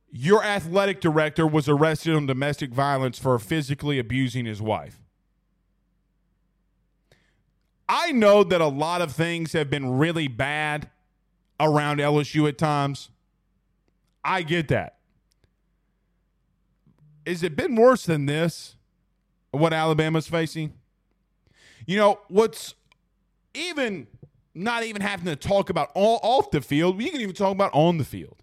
your 0.10 0.41
athletic 0.41 1.01
director 1.01 1.45
was 1.45 1.67
arrested 1.67 2.15
on 2.15 2.27
domestic 2.27 2.73
violence 2.73 3.19
for 3.19 3.38
physically 3.39 3.99
abusing 3.99 4.45
his 4.45 4.62
wife. 4.62 5.01
I 7.89 8.13
know 8.13 8.45
that 8.45 8.62
a 8.62 8.67
lot 8.67 9.01
of 9.01 9.12
things 9.12 9.51
have 9.51 9.69
been 9.69 9.97
really 9.97 10.29
bad 10.29 10.89
around 11.60 11.99
LSU 11.99 12.47
at 12.47 12.58
times. 12.58 13.10
I 14.23 14.43
get 14.43 14.69
that. 14.69 14.95
Is 17.25 17.43
it 17.43 17.58
been 17.58 17.75
worse 17.75 18.05
than 18.05 18.27
this? 18.27 18.77
What 19.51 19.73
Alabama's 19.73 20.29
facing? 20.29 20.71
You 21.85 21.97
know, 21.97 22.19
what's 22.27 22.75
even 23.53 24.07
not 24.53 24.83
even 24.83 25.01
having 25.01 25.25
to 25.25 25.35
talk 25.35 25.69
about 25.69 25.91
all 25.93 26.19
off 26.23 26.49
the 26.51 26.61
field, 26.61 26.97
we 26.97 27.09
can 27.09 27.21
even 27.21 27.35
talk 27.35 27.51
about 27.51 27.71
on 27.73 27.97
the 27.97 28.05
field. 28.05 28.41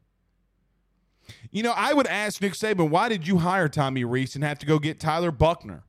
You 1.50 1.62
know, 1.62 1.72
I 1.74 1.92
would 1.92 2.06
ask 2.06 2.40
Nick 2.40 2.52
Saban, 2.52 2.90
why 2.90 3.08
did 3.08 3.26
you 3.26 3.38
hire 3.38 3.68
Tommy 3.68 4.04
Rees 4.04 4.34
and 4.34 4.44
have 4.44 4.58
to 4.60 4.66
go 4.66 4.78
get 4.78 5.00
Tyler 5.00 5.30
Buchner 5.30 5.84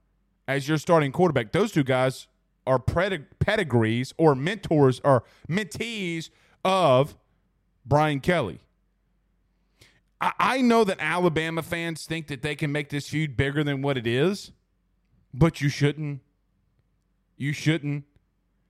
as 0.47 0.67
your 0.67 0.77
starting 0.77 1.11
quarterback? 1.11 1.51
Those 1.51 1.71
two 1.71 1.83
guys 1.83 2.27
are 2.65 2.79
pedigrees 2.79 4.13
or 4.17 4.35
mentors 4.35 5.01
or 5.03 5.23
mentees 5.49 6.29
of 6.63 7.15
Brian 7.85 8.19
Kelly. 8.19 8.59
I, 10.21 10.31
I 10.39 10.61
know 10.61 10.83
that 10.85 10.97
Alabama 10.99 11.61
fans 11.61 12.05
think 12.05 12.27
that 12.27 12.41
they 12.41 12.55
can 12.55 12.71
make 12.71 12.89
this 12.89 13.09
feud 13.09 13.35
bigger 13.35 13.63
than 13.63 13.81
what 13.81 13.97
it 13.97 14.07
is, 14.07 14.51
but 15.33 15.59
you 15.59 15.67
shouldn't. 15.67 16.21
You 17.43 17.51
shouldn't. 17.51 18.05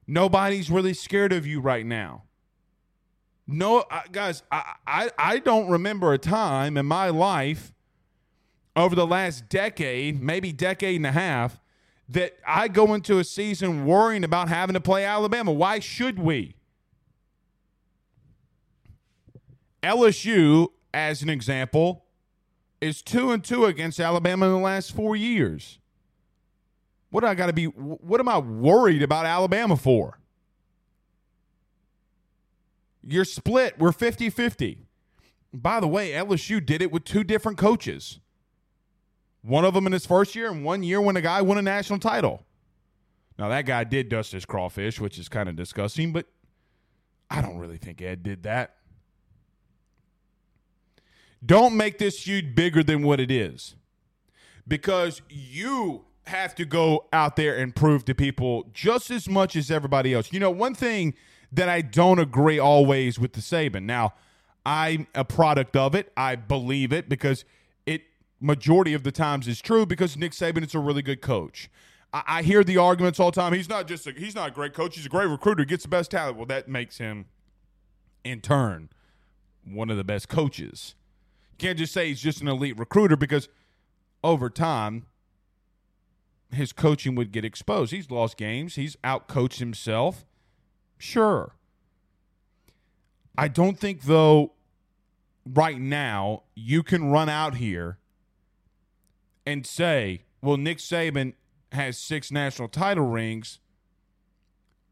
Nobody's 0.07 0.71
really 0.71 0.95
scared 0.95 1.31
of 1.31 1.45
you 1.45 1.61
right 1.61 1.85
now. 1.85 2.23
No, 3.45 3.81
uh, 3.81 4.01
guys, 4.11 4.41
I, 4.51 4.73
I, 4.87 5.11
I 5.15 5.39
don't 5.39 5.69
remember 5.69 6.11
a 6.11 6.17
time 6.17 6.75
in 6.75 6.87
my 6.87 7.09
life 7.09 7.71
over 8.75 8.95
the 8.95 9.05
last 9.05 9.47
decade, 9.47 10.23
maybe 10.23 10.51
decade 10.51 10.95
and 10.95 11.05
a 11.05 11.11
half, 11.11 11.61
that 12.09 12.35
I 12.47 12.67
go 12.67 12.95
into 12.95 13.19
a 13.19 13.23
season 13.23 13.85
worrying 13.85 14.23
about 14.23 14.49
having 14.49 14.73
to 14.73 14.81
play 14.81 15.05
Alabama. 15.05 15.51
Why 15.51 15.77
should 15.77 16.17
we? 16.17 16.55
LSU, 19.83 20.69
as 20.91 21.21
an 21.21 21.29
example, 21.29 22.05
is 22.81 23.03
two 23.03 23.29
and 23.29 23.43
two 23.43 23.65
against 23.65 23.99
Alabama 23.99 24.47
in 24.47 24.53
the 24.53 24.57
last 24.57 24.95
four 24.95 25.15
years. 25.15 25.77
What 27.13 27.21
do 27.21 27.27
I 27.27 27.35
got 27.35 27.45
to 27.45 27.53
be? 27.53 27.65
What 27.65 28.19
am 28.19 28.27
I 28.27 28.39
worried 28.39 29.03
about 29.03 29.27
Alabama 29.27 29.77
for? 29.77 30.17
You're 33.03 33.23
split. 33.23 33.77
We're 33.77 33.91
50 33.91 34.31
50. 34.31 34.79
By 35.53 35.79
the 35.79 35.87
way, 35.87 36.13
LSU 36.13 36.65
did 36.65 36.81
it 36.81 36.91
with 36.91 37.03
two 37.03 37.23
different 37.23 37.59
coaches. 37.59 38.19
One 39.43 39.63
of 39.63 39.75
them 39.75 39.85
in 39.85 39.93
his 39.93 40.07
first 40.07 40.33
year, 40.33 40.49
and 40.49 40.65
one 40.65 40.81
year 40.81 40.99
when 40.99 41.15
a 41.15 41.21
guy 41.21 41.43
won 41.43 41.59
a 41.59 41.61
national 41.61 41.99
title. 41.99 42.47
Now, 43.37 43.47
that 43.49 43.67
guy 43.67 43.83
did 43.83 44.09
dust 44.09 44.31
his 44.31 44.43
crawfish, 44.43 44.99
which 44.99 45.19
is 45.19 45.29
kind 45.29 45.47
of 45.47 45.55
disgusting, 45.55 46.13
but 46.13 46.25
I 47.29 47.43
don't 47.43 47.59
really 47.59 47.77
think 47.77 48.01
Ed 48.01 48.23
did 48.23 48.41
that. 48.41 48.77
Don't 51.45 51.77
make 51.77 51.99
this 51.99 52.19
feud 52.23 52.55
bigger 52.55 52.81
than 52.81 53.03
what 53.03 53.19
it 53.19 53.29
is 53.29 53.75
because 54.67 55.21
you 55.29 56.05
have 56.27 56.55
to 56.55 56.65
go 56.65 57.05
out 57.11 57.35
there 57.35 57.57
and 57.57 57.75
prove 57.75 58.05
to 58.05 58.15
people 58.15 58.69
just 58.73 59.11
as 59.11 59.27
much 59.27 59.55
as 59.55 59.69
everybody 59.69 60.13
else. 60.13 60.31
You 60.31 60.39
know, 60.39 60.51
one 60.51 60.73
thing 60.73 61.13
that 61.51 61.69
I 61.69 61.81
don't 61.81 62.19
agree 62.19 62.57
always 62.57 63.19
with 63.19 63.33
the 63.33 63.41
Saban. 63.41 63.83
Now, 63.83 64.13
I'm 64.65 65.07
a 65.13 65.25
product 65.25 65.75
of 65.75 65.93
it. 65.93 66.11
I 66.15 66.35
believe 66.35 66.93
it 66.93 67.09
because 67.09 67.43
it 67.85 68.03
majority 68.39 68.93
of 68.93 69.03
the 69.03 69.11
times 69.11 69.47
is 69.47 69.61
true 69.61 69.85
because 69.85 70.17
Nick 70.17 70.31
Saban 70.31 70.65
is 70.65 70.73
a 70.73 70.79
really 70.79 71.01
good 71.01 71.21
coach. 71.21 71.69
I, 72.13 72.23
I 72.27 72.41
hear 72.43 72.63
the 72.63 72.77
arguments 72.77 73.19
all 73.19 73.31
the 73.31 73.39
time. 73.39 73.53
He's 73.53 73.69
not 73.69 73.87
just 73.87 74.07
a, 74.07 74.11
he's 74.11 74.35
not 74.35 74.49
a 74.49 74.51
great 74.51 74.73
coach. 74.73 74.95
He's 74.95 75.05
a 75.05 75.09
great 75.09 75.27
recruiter. 75.27 75.65
Gets 75.65 75.83
the 75.83 75.89
best 75.89 76.11
talent. 76.11 76.37
Well, 76.37 76.45
that 76.45 76.69
makes 76.69 76.97
him, 76.97 77.25
in 78.23 78.39
turn, 78.39 78.89
one 79.65 79.89
of 79.89 79.97
the 79.97 80.03
best 80.03 80.29
coaches. 80.29 80.95
You 81.51 81.57
can't 81.57 81.77
just 81.77 81.93
say 81.93 82.07
he's 82.07 82.21
just 82.21 82.41
an 82.41 82.47
elite 82.47 82.79
recruiter 82.79 83.17
because 83.17 83.49
over 84.23 84.49
time 84.49 85.05
his 86.53 86.71
coaching 86.73 87.15
would 87.15 87.31
get 87.31 87.45
exposed. 87.45 87.91
He's 87.91 88.09
lost 88.09 88.37
games. 88.37 88.75
He's 88.75 88.95
outcoached 88.97 89.59
himself. 89.59 90.25
Sure. 90.97 91.55
I 93.37 93.47
don't 93.47 93.79
think 93.79 94.03
though 94.03 94.53
right 95.45 95.79
now 95.79 96.43
you 96.55 96.83
can 96.83 97.11
run 97.11 97.29
out 97.29 97.55
here 97.55 97.97
and 99.45 99.65
say, 99.65 100.23
well, 100.41 100.57
Nick 100.57 100.77
Saban 100.77 101.33
has 101.71 101.97
six 101.97 102.31
national 102.31 102.67
title 102.67 103.07
rings, 103.07 103.59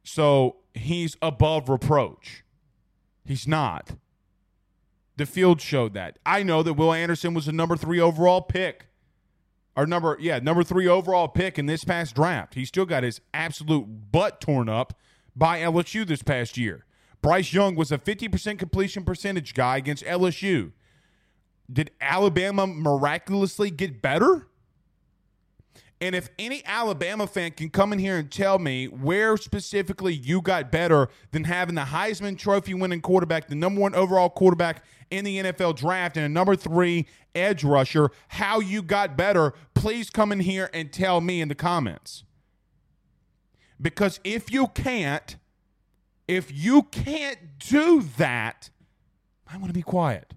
so 0.03 0.57
he's 0.73 1.15
above 1.21 1.69
reproach. 1.69 2.43
He's 3.25 3.47
not. 3.47 3.91
The 5.17 5.25
field 5.25 5.61
showed 5.61 5.93
that. 5.93 6.17
I 6.25 6.43
know 6.43 6.63
that 6.63 6.73
Will 6.73 6.91
Anderson 6.91 7.33
was 7.33 7.45
the 7.45 7.51
number 7.51 7.77
three 7.77 7.99
overall 7.99 8.41
pick. 8.41 8.87
Or 9.75 9.85
number, 9.85 10.17
yeah, 10.19 10.39
number 10.39 10.63
three 10.63 10.87
overall 10.87 11.27
pick 11.27 11.57
in 11.57 11.65
this 11.65 11.83
past 11.83 12.15
draft. 12.15 12.55
He 12.55 12.65
still 12.65 12.85
got 12.85 13.03
his 13.03 13.21
absolute 13.33 14.11
butt 14.11 14.41
torn 14.41 14.67
up 14.67 14.93
by 15.35 15.61
LSU 15.61 16.05
this 16.05 16.23
past 16.23 16.57
year. 16.57 16.85
Bryce 17.21 17.53
Young 17.53 17.75
was 17.75 17.91
a 17.91 17.97
50% 17.97 18.59
completion 18.59 19.03
percentage 19.03 19.53
guy 19.53 19.77
against 19.77 20.03
LSU. 20.03 20.71
Did 21.71 21.91
Alabama 22.01 22.67
miraculously 22.67 23.71
get 23.71 24.01
better? 24.01 24.47
And 26.01 26.15
if 26.15 26.29
any 26.39 26.65
Alabama 26.65 27.27
fan 27.27 27.51
can 27.51 27.69
come 27.69 27.93
in 27.93 27.99
here 27.99 28.17
and 28.17 28.29
tell 28.31 28.57
me 28.57 28.87
where 28.87 29.37
specifically 29.37 30.15
you 30.15 30.41
got 30.41 30.71
better 30.71 31.09
than 31.31 31.43
having 31.43 31.75
the 31.75 31.81
Heisman 31.81 32.39
Trophy 32.39 32.73
winning 32.73 33.01
quarterback, 33.01 33.47
the 33.47 33.53
number 33.53 33.79
one 33.79 33.93
overall 33.93 34.31
quarterback 34.31 34.83
in 35.11 35.23
the 35.23 35.37
NFL 35.37 35.75
draft, 35.77 36.17
and 36.17 36.25
a 36.25 36.29
number 36.29 36.55
three 36.55 37.05
edge 37.35 37.63
rusher, 37.63 38.09
how 38.29 38.59
you 38.59 38.81
got 38.81 39.15
better, 39.15 39.53
please 39.75 40.09
come 40.09 40.31
in 40.31 40.39
here 40.39 40.71
and 40.73 40.91
tell 40.91 41.21
me 41.21 41.39
in 41.39 41.49
the 41.49 41.55
comments. 41.55 42.23
Because 43.79 44.19
if 44.23 44.51
you 44.51 44.67
can't, 44.69 45.35
if 46.27 46.51
you 46.51 46.81
can't 46.83 47.59
do 47.59 48.01
that, 48.17 48.71
I 49.47 49.57
want 49.57 49.67
to 49.67 49.73
be 49.73 49.83
quiet. 49.83 50.33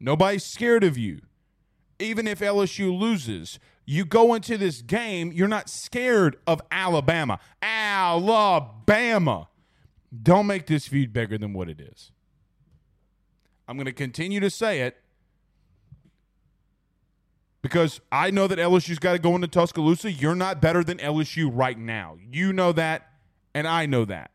Nobody's 0.00 0.44
scared 0.44 0.82
of 0.82 0.98
you 0.98 1.20
even 1.98 2.26
if 2.26 2.40
LSU 2.40 2.96
loses, 2.96 3.58
you 3.84 4.04
go 4.04 4.34
into 4.34 4.56
this 4.56 4.82
game, 4.82 5.32
you're 5.32 5.48
not 5.48 5.68
scared 5.68 6.36
of 6.46 6.60
Alabama. 6.70 7.40
Alabama. 7.62 9.48
Don't 10.22 10.46
make 10.46 10.66
this 10.66 10.86
feud 10.86 11.12
bigger 11.12 11.38
than 11.38 11.52
what 11.52 11.68
it 11.68 11.80
is. 11.80 12.12
I'm 13.66 13.76
going 13.76 13.86
to 13.86 13.92
continue 13.92 14.40
to 14.40 14.50
say 14.50 14.80
it 14.82 14.96
because 17.60 18.00
I 18.10 18.30
know 18.30 18.46
that 18.46 18.58
LSU's 18.58 18.98
got 18.98 19.12
to 19.12 19.18
go 19.18 19.34
into 19.34 19.48
Tuscaloosa. 19.48 20.10
You're 20.10 20.34
not 20.34 20.62
better 20.62 20.82
than 20.82 20.98
LSU 20.98 21.50
right 21.52 21.78
now. 21.78 22.16
You 22.30 22.52
know 22.52 22.72
that, 22.72 23.10
and 23.54 23.66
I 23.66 23.86
know 23.86 24.04
that. 24.06 24.30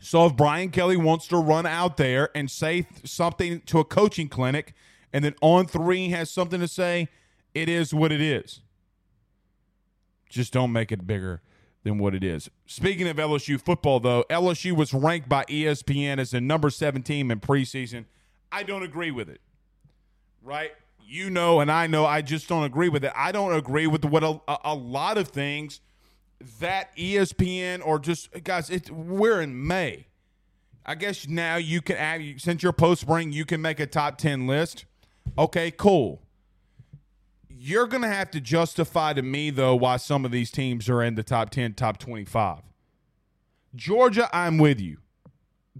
So 0.00 0.26
if 0.26 0.36
Brian 0.36 0.70
Kelly 0.70 0.96
wants 0.96 1.26
to 1.28 1.36
run 1.38 1.66
out 1.66 1.96
there 1.96 2.30
and 2.34 2.50
say 2.50 2.86
something 3.04 3.60
to 3.62 3.80
a 3.80 3.84
coaching 3.84 4.28
clinic– 4.28 4.74
and 5.14 5.24
then 5.24 5.34
On3 5.40 6.10
has 6.10 6.28
something 6.28 6.58
to 6.58 6.66
say, 6.66 7.08
it 7.54 7.68
is 7.68 7.94
what 7.94 8.10
it 8.10 8.20
is. 8.20 8.62
Just 10.28 10.52
don't 10.52 10.72
make 10.72 10.90
it 10.90 11.06
bigger 11.06 11.40
than 11.84 11.98
what 11.98 12.16
it 12.16 12.24
is. 12.24 12.50
Speaking 12.66 13.06
of 13.06 13.16
LSU 13.16 13.60
football, 13.60 14.00
though, 14.00 14.24
LSU 14.28 14.72
was 14.72 14.92
ranked 14.92 15.28
by 15.28 15.44
ESPN 15.44 16.18
as 16.18 16.32
the 16.32 16.40
number 16.40 16.68
seven 16.68 17.02
team 17.02 17.30
in 17.30 17.38
preseason. 17.38 18.06
I 18.50 18.64
don't 18.64 18.82
agree 18.82 19.12
with 19.12 19.28
it. 19.28 19.40
Right? 20.42 20.72
You 21.06 21.30
know, 21.30 21.60
and 21.60 21.70
I 21.70 21.86
know, 21.86 22.04
I 22.04 22.20
just 22.20 22.48
don't 22.48 22.64
agree 22.64 22.88
with 22.88 23.04
it. 23.04 23.12
I 23.14 23.30
don't 23.30 23.54
agree 23.54 23.86
with 23.86 24.04
what 24.04 24.24
a, 24.24 24.40
a 24.64 24.74
lot 24.74 25.16
of 25.16 25.28
things 25.28 25.80
that 26.58 26.94
ESPN 26.96 27.86
or 27.86 28.00
just 28.00 28.42
guys. 28.42 28.68
It, 28.68 28.90
we're 28.90 29.40
in 29.40 29.64
May. 29.64 30.08
I 30.84 30.96
guess 30.96 31.28
now 31.28 31.56
you 31.56 31.80
can 31.80 31.96
add 31.96 32.20
since 32.38 32.64
you're 32.64 32.72
post 32.72 33.02
spring, 33.02 33.30
you 33.30 33.44
can 33.44 33.62
make 33.62 33.78
a 33.78 33.86
top 33.86 34.18
ten 34.18 34.48
list. 34.48 34.86
Okay, 35.36 35.70
cool. 35.70 36.22
You're 37.48 37.86
going 37.86 38.02
to 38.02 38.08
have 38.08 38.30
to 38.32 38.40
justify 38.40 39.12
to 39.14 39.22
me, 39.22 39.50
though, 39.50 39.74
why 39.74 39.96
some 39.96 40.24
of 40.24 40.30
these 40.30 40.50
teams 40.50 40.88
are 40.88 41.02
in 41.02 41.14
the 41.14 41.22
top 41.22 41.50
10, 41.50 41.74
top 41.74 41.98
25. 41.98 42.62
Georgia, 43.74 44.28
I'm 44.32 44.58
with 44.58 44.80
you. 44.80 44.98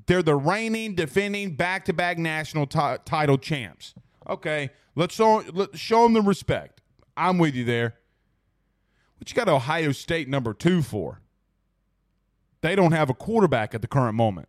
They're 0.06 0.22
the 0.22 0.34
reigning, 0.34 0.94
defending, 0.94 1.54
back 1.54 1.84
to 1.84 1.92
back 1.92 2.18
national 2.18 2.66
t- 2.66 2.96
title 3.04 3.38
champs. 3.38 3.94
Okay, 4.28 4.70
let's 4.96 5.14
show, 5.14 5.44
let's 5.52 5.78
show 5.78 6.02
them 6.02 6.14
the 6.14 6.22
respect. 6.22 6.80
I'm 7.16 7.38
with 7.38 7.54
you 7.54 7.64
there. 7.64 7.94
What 9.18 9.30
you 9.30 9.36
got 9.36 9.48
Ohio 9.48 9.92
State 9.92 10.28
number 10.28 10.52
two 10.52 10.82
for? 10.82 11.20
They 12.60 12.74
don't 12.74 12.92
have 12.92 13.10
a 13.10 13.14
quarterback 13.14 13.74
at 13.74 13.82
the 13.82 13.88
current 13.88 14.14
moment. 14.14 14.48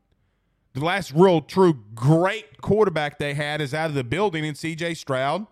The 0.75 0.83
last 0.83 1.13
real 1.13 1.39
true 1.39 1.79
great 1.95 2.61
quarterback 2.61 3.17
they 3.17 3.33
had 3.33 3.61
is 3.61 3.73
out 3.73 3.89
of 3.89 3.95
the 3.95 4.03
building 4.03 4.43
in 4.43 4.55
CJ 4.55 4.97
Stroud. 4.97 5.47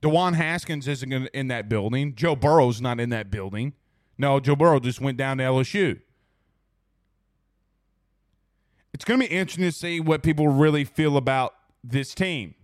Dwayne 0.00 0.34
Haskins 0.34 0.88
isn't 0.88 1.12
in 1.12 1.48
that 1.48 1.68
building. 1.68 2.14
Joe 2.14 2.34
Burrow's 2.34 2.80
not 2.80 2.98
in 3.00 3.10
that 3.10 3.30
building. 3.30 3.74
No, 4.16 4.40
Joe 4.40 4.56
Burrow 4.56 4.80
just 4.80 4.98
went 4.98 5.18
down 5.18 5.36
to 5.38 5.44
LSU. 5.44 6.00
It's 8.94 9.04
going 9.04 9.20
to 9.20 9.28
be 9.28 9.32
interesting 9.32 9.66
to 9.66 9.72
see 9.72 10.00
what 10.00 10.22
people 10.22 10.48
really 10.48 10.84
feel 10.84 11.18
about 11.18 11.54
this 11.84 12.14
team. 12.14 12.54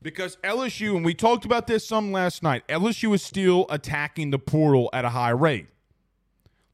Because 0.00 0.36
LSU, 0.36 0.96
and 0.96 1.04
we 1.04 1.12
talked 1.12 1.44
about 1.44 1.66
this 1.66 1.86
some 1.86 2.12
last 2.12 2.42
night, 2.42 2.66
LSU 2.68 3.14
is 3.14 3.22
still 3.22 3.66
attacking 3.68 4.30
the 4.30 4.38
portal 4.38 4.88
at 4.94 5.04
a 5.04 5.10
high 5.10 5.30
rate. 5.30 5.66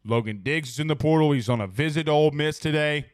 Logan 0.05 0.41
Diggs 0.45 0.71
is 0.71 0.79
in 0.79 0.87
the 0.87 0.97
portal. 0.97 1.33
He's 1.33 1.49
on 1.49 1.61
a 1.61 1.67
visit 1.67 2.05
to 2.05 2.13
Ole 2.13 2.31
Miss 2.31 2.61
today 2.61 3.07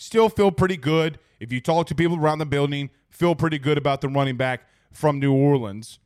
still 0.00 0.30
feel 0.30 0.50
pretty 0.50 0.78
good. 0.78 1.18
If 1.38 1.52
you 1.52 1.60
talk 1.60 1.86
to 1.88 1.94
people 1.94 2.16
around 2.16 2.38
the 2.38 2.46
building, 2.46 2.90
feel 3.10 3.34
pretty 3.34 3.58
good 3.58 3.76
about 3.76 4.00
the 4.00 4.08
running 4.08 4.36
back 4.36 4.62
from 4.90 5.18
New 5.18 5.32
Orleans 5.32 5.98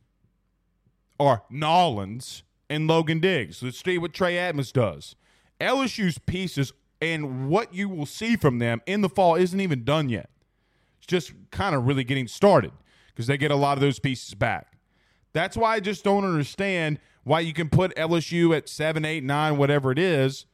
or 1.17 1.43
Nolans 1.49 2.43
and 2.69 2.87
Logan 2.87 3.21
Diggs. 3.21 3.63
Let's 3.63 3.81
see 3.81 3.97
what 3.97 4.13
Trey 4.13 4.37
Adams 4.37 4.71
does. 4.71 5.15
LSU's 5.61 6.17
pieces 6.17 6.73
and 7.01 7.47
what 7.47 7.73
you 7.73 7.87
will 7.87 8.05
see 8.05 8.35
from 8.35 8.59
them 8.59 8.81
in 8.85 9.01
the 9.01 9.09
fall 9.09 9.35
isn't 9.35 9.59
even 9.59 9.85
done 9.85 10.09
yet. 10.09 10.29
It's 10.97 11.07
just 11.07 11.31
kind 11.51 11.73
of 11.73 11.87
really 11.87 12.03
getting 12.03 12.27
started 12.27 12.71
because 13.07 13.27
they 13.27 13.37
get 13.37 13.51
a 13.51 13.55
lot 13.55 13.77
of 13.77 13.81
those 13.81 13.99
pieces 13.99 14.33
back. 14.33 14.77
That's 15.31 15.55
why 15.55 15.75
I 15.75 15.79
just 15.79 16.03
don't 16.03 16.25
understand 16.25 16.99
why 17.23 17.39
you 17.39 17.53
can 17.53 17.69
put 17.69 17.95
LSU 17.95 18.55
at 18.55 18.67
seven, 18.67 19.05
eight, 19.05 19.23
nine, 19.23 19.57
whatever 19.57 19.91
it 19.91 19.99
is, 19.99 20.45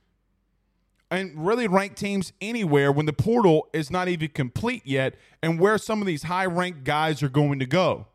and 1.11 1.45
really 1.45 1.67
rank 1.67 1.95
teams 1.95 2.31
anywhere 2.39 2.89
when 2.91 3.05
the 3.05 3.13
portal 3.13 3.67
is 3.73 3.91
not 3.91 4.07
even 4.07 4.29
complete 4.29 4.81
yet 4.85 5.15
and 5.43 5.59
where 5.59 5.77
some 5.77 5.99
of 5.99 6.07
these 6.07 6.23
high 6.23 6.45
ranked 6.45 6.85
guys 6.85 7.21
are 7.21 7.29
going 7.29 7.59
to 7.59 7.65
go. 7.65 8.07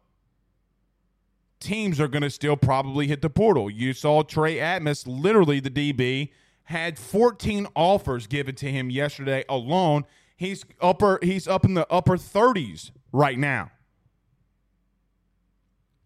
Teams 1.61 2.01
are 2.01 2.09
going 2.09 2.23
to 2.23 2.31
still 2.31 2.57
probably 2.57 3.07
hit 3.07 3.21
the 3.21 3.31
portal. 3.31 3.71
You 3.71 3.93
saw 3.93 4.23
Trey 4.23 4.59
Adams, 4.59 5.07
literally 5.07 5.61
the 5.61 5.71
DB, 5.71 6.31
had 6.65 6.99
14 6.99 7.67
offers 7.77 8.27
given 8.27 8.55
to 8.57 8.71
him 8.71 8.91
yesterday 8.91 9.45
alone. 9.49 10.05
He's 10.37 10.65
upper 10.81 11.19
he's 11.23 11.47
up 11.47 11.65
in 11.65 11.75
the 11.75 11.87
upper 11.91 12.17
30s 12.17 12.91
right 13.13 13.39
now. 13.39 13.71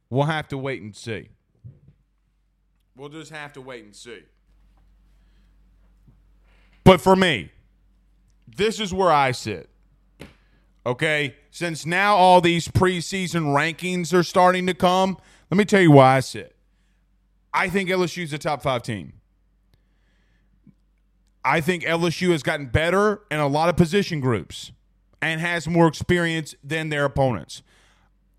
We'll 0.08 0.24
have 0.24 0.48
to 0.48 0.58
wait 0.58 0.82
and 0.82 0.94
see. 0.94 1.28
We'll 2.96 3.08
just 3.08 3.30
have 3.30 3.52
to 3.54 3.60
wait 3.60 3.84
and 3.84 3.94
see. 3.94 4.22
But 6.84 7.00
for 7.00 7.16
me, 7.16 7.50
this 8.46 8.80
is 8.80 8.92
where 8.92 9.10
I 9.10 9.32
sit. 9.32 9.68
Okay, 10.86 11.36
since 11.50 11.84
now 11.84 12.16
all 12.16 12.40
these 12.40 12.68
preseason 12.68 13.54
rankings 13.54 14.14
are 14.14 14.22
starting 14.22 14.66
to 14.66 14.74
come, 14.74 15.18
let 15.50 15.58
me 15.58 15.64
tell 15.64 15.80
you 15.80 15.90
why 15.90 16.16
I 16.16 16.20
sit. 16.20 16.56
I 17.52 17.68
think 17.68 17.90
LSU's 17.90 18.32
a 18.32 18.38
top 18.38 18.62
five 18.62 18.82
team. 18.82 19.14
I 21.44 21.60
think 21.60 21.84
LSU 21.84 22.30
has 22.32 22.42
gotten 22.42 22.66
better 22.66 23.22
in 23.30 23.40
a 23.40 23.46
lot 23.46 23.68
of 23.68 23.76
position 23.76 24.20
groups 24.20 24.72
and 25.22 25.40
has 25.40 25.66
more 25.66 25.86
experience 25.86 26.54
than 26.62 26.88
their 26.88 27.04
opponents. 27.04 27.62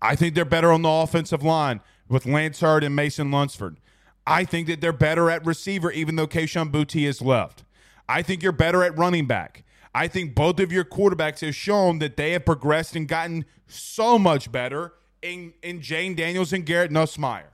I 0.00 0.16
think 0.16 0.34
they're 0.34 0.44
better 0.44 0.72
on 0.72 0.82
the 0.82 0.88
offensive 0.88 1.42
line 1.42 1.80
with 2.08 2.26
Lance 2.26 2.60
Heard 2.60 2.84
and 2.84 2.94
Mason 2.94 3.30
Lunsford. 3.30 3.78
I 4.26 4.44
think 4.44 4.68
that 4.68 4.80
they're 4.80 4.92
better 4.92 5.30
at 5.30 5.44
receiver, 5.44 5.90
even 5.90 6.16
though 6.16 6.26
Kayshon 6.26 6.70
Boutte 6.70 7.04
has 7.06 7.20
left. 7.20 7.64
I 8.12 8.20
think 8.20 8.42
you're 8.42 8.52
better 8.52 8.82
at 8.84 8.98
running 8.98 9.26
back. 9.26 9.64
I 9.94 10.06
think 10.06 10.34
both 10.34 10.60
of 10.60 10.70
your 10.70 10.84
quarterbacks 10.84 11.40
have 11.40 11.54
shown 11.54 11.98
that 12.00 12.18
they 12.18 12.32
have 12.32 12.44
progressed 12.44 12.94
and 12.94 13.08
gotten 13.08 13.46
so 13.66 14.18
much 14.18 14.52
better 14.52 14.92
in, 15.22 15.54
in 15.62 15.80
Jayden 15.80 16.14
Daniels 16.14 16.52
and 16.52 16.66
Garrett 16.66 16.90
Nussmeier. 16.90 17.46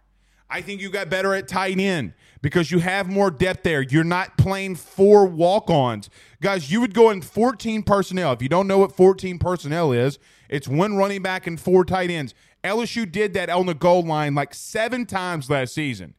I 0.51 0.61
think 0.61 0.81
you 0.81 0.91
got 0.91 1.11
better 1.11 1.33
at 1.33 1.47
tight 1.47 1.79
end 1.79 2.13
because 2.43 2.73
you 2.73 2.81
have 2.81 3.09
more 3.09 3.31
depth 3.31 3.63
there. 3.63 3.83
You're 3.83 4.03
not 4.03 4.37
playing 4.37 4.75
four 4.75 5.27
walk 5.27 5.71
ons. 5.71 6.11
Guys, 6.41 6.73
you 6.73 6.81
would 6.81 6.93
go 6.93 7.11
in 7.11 7.23
14 7.23 7.85
personnel. 7.85 8.33
If 8.33 8.43
you 8.43 8.49
don't 8.49 8.67
know 8.67 8.79
what 8.79 8.97
14 8.97 9.39
personnel 9.39 9.93
is, 9.93 10.19
it's 10.49 10.67
one 10.67 10.97
running 10.97 11.23
back 11.23 11.47
and 11.47 11.61
four 11.61 11.85
tight 11.85 12.11
ends. 12.11 12.35
LSU 12.65 13.09
did 13.11 13.33
that 13.35 13.49
on 13.49 13.67
the 13.67 13.75
goal 13.75 14.03
line 14.03 14.35
like 14.35 14.55
seven 14.55 15.07
times 15.07 15.49
last 15.49 15.73
season. 15.73 16.15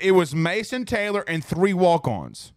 It 0.00 0.12
was 0.12 0.34
Mason 0.34 0.84
Taylor 0.84 1.22
and 1.28 1.44
three 1.44 1.74
walk 1.74 2.08
ons. 2.08 2.52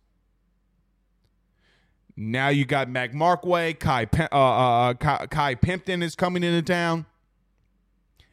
Now 2.21 2.49
you 2.49 2.65
got 2.65 2.89
Mac 2.89 3.13
Markway, 3.13 3.79
Kai, 3.79 4.05
uh, 4.13 4.27
uh, 4.29 4.89
uh, 4.89 4.93
Kai, 4.95 5.25
Kai 5.27 5.55
Pimpton 5.55 6.03
is 6.03 6.17
coming 6.17 6.43
into 6.43 6.61
town. 6.61 7.05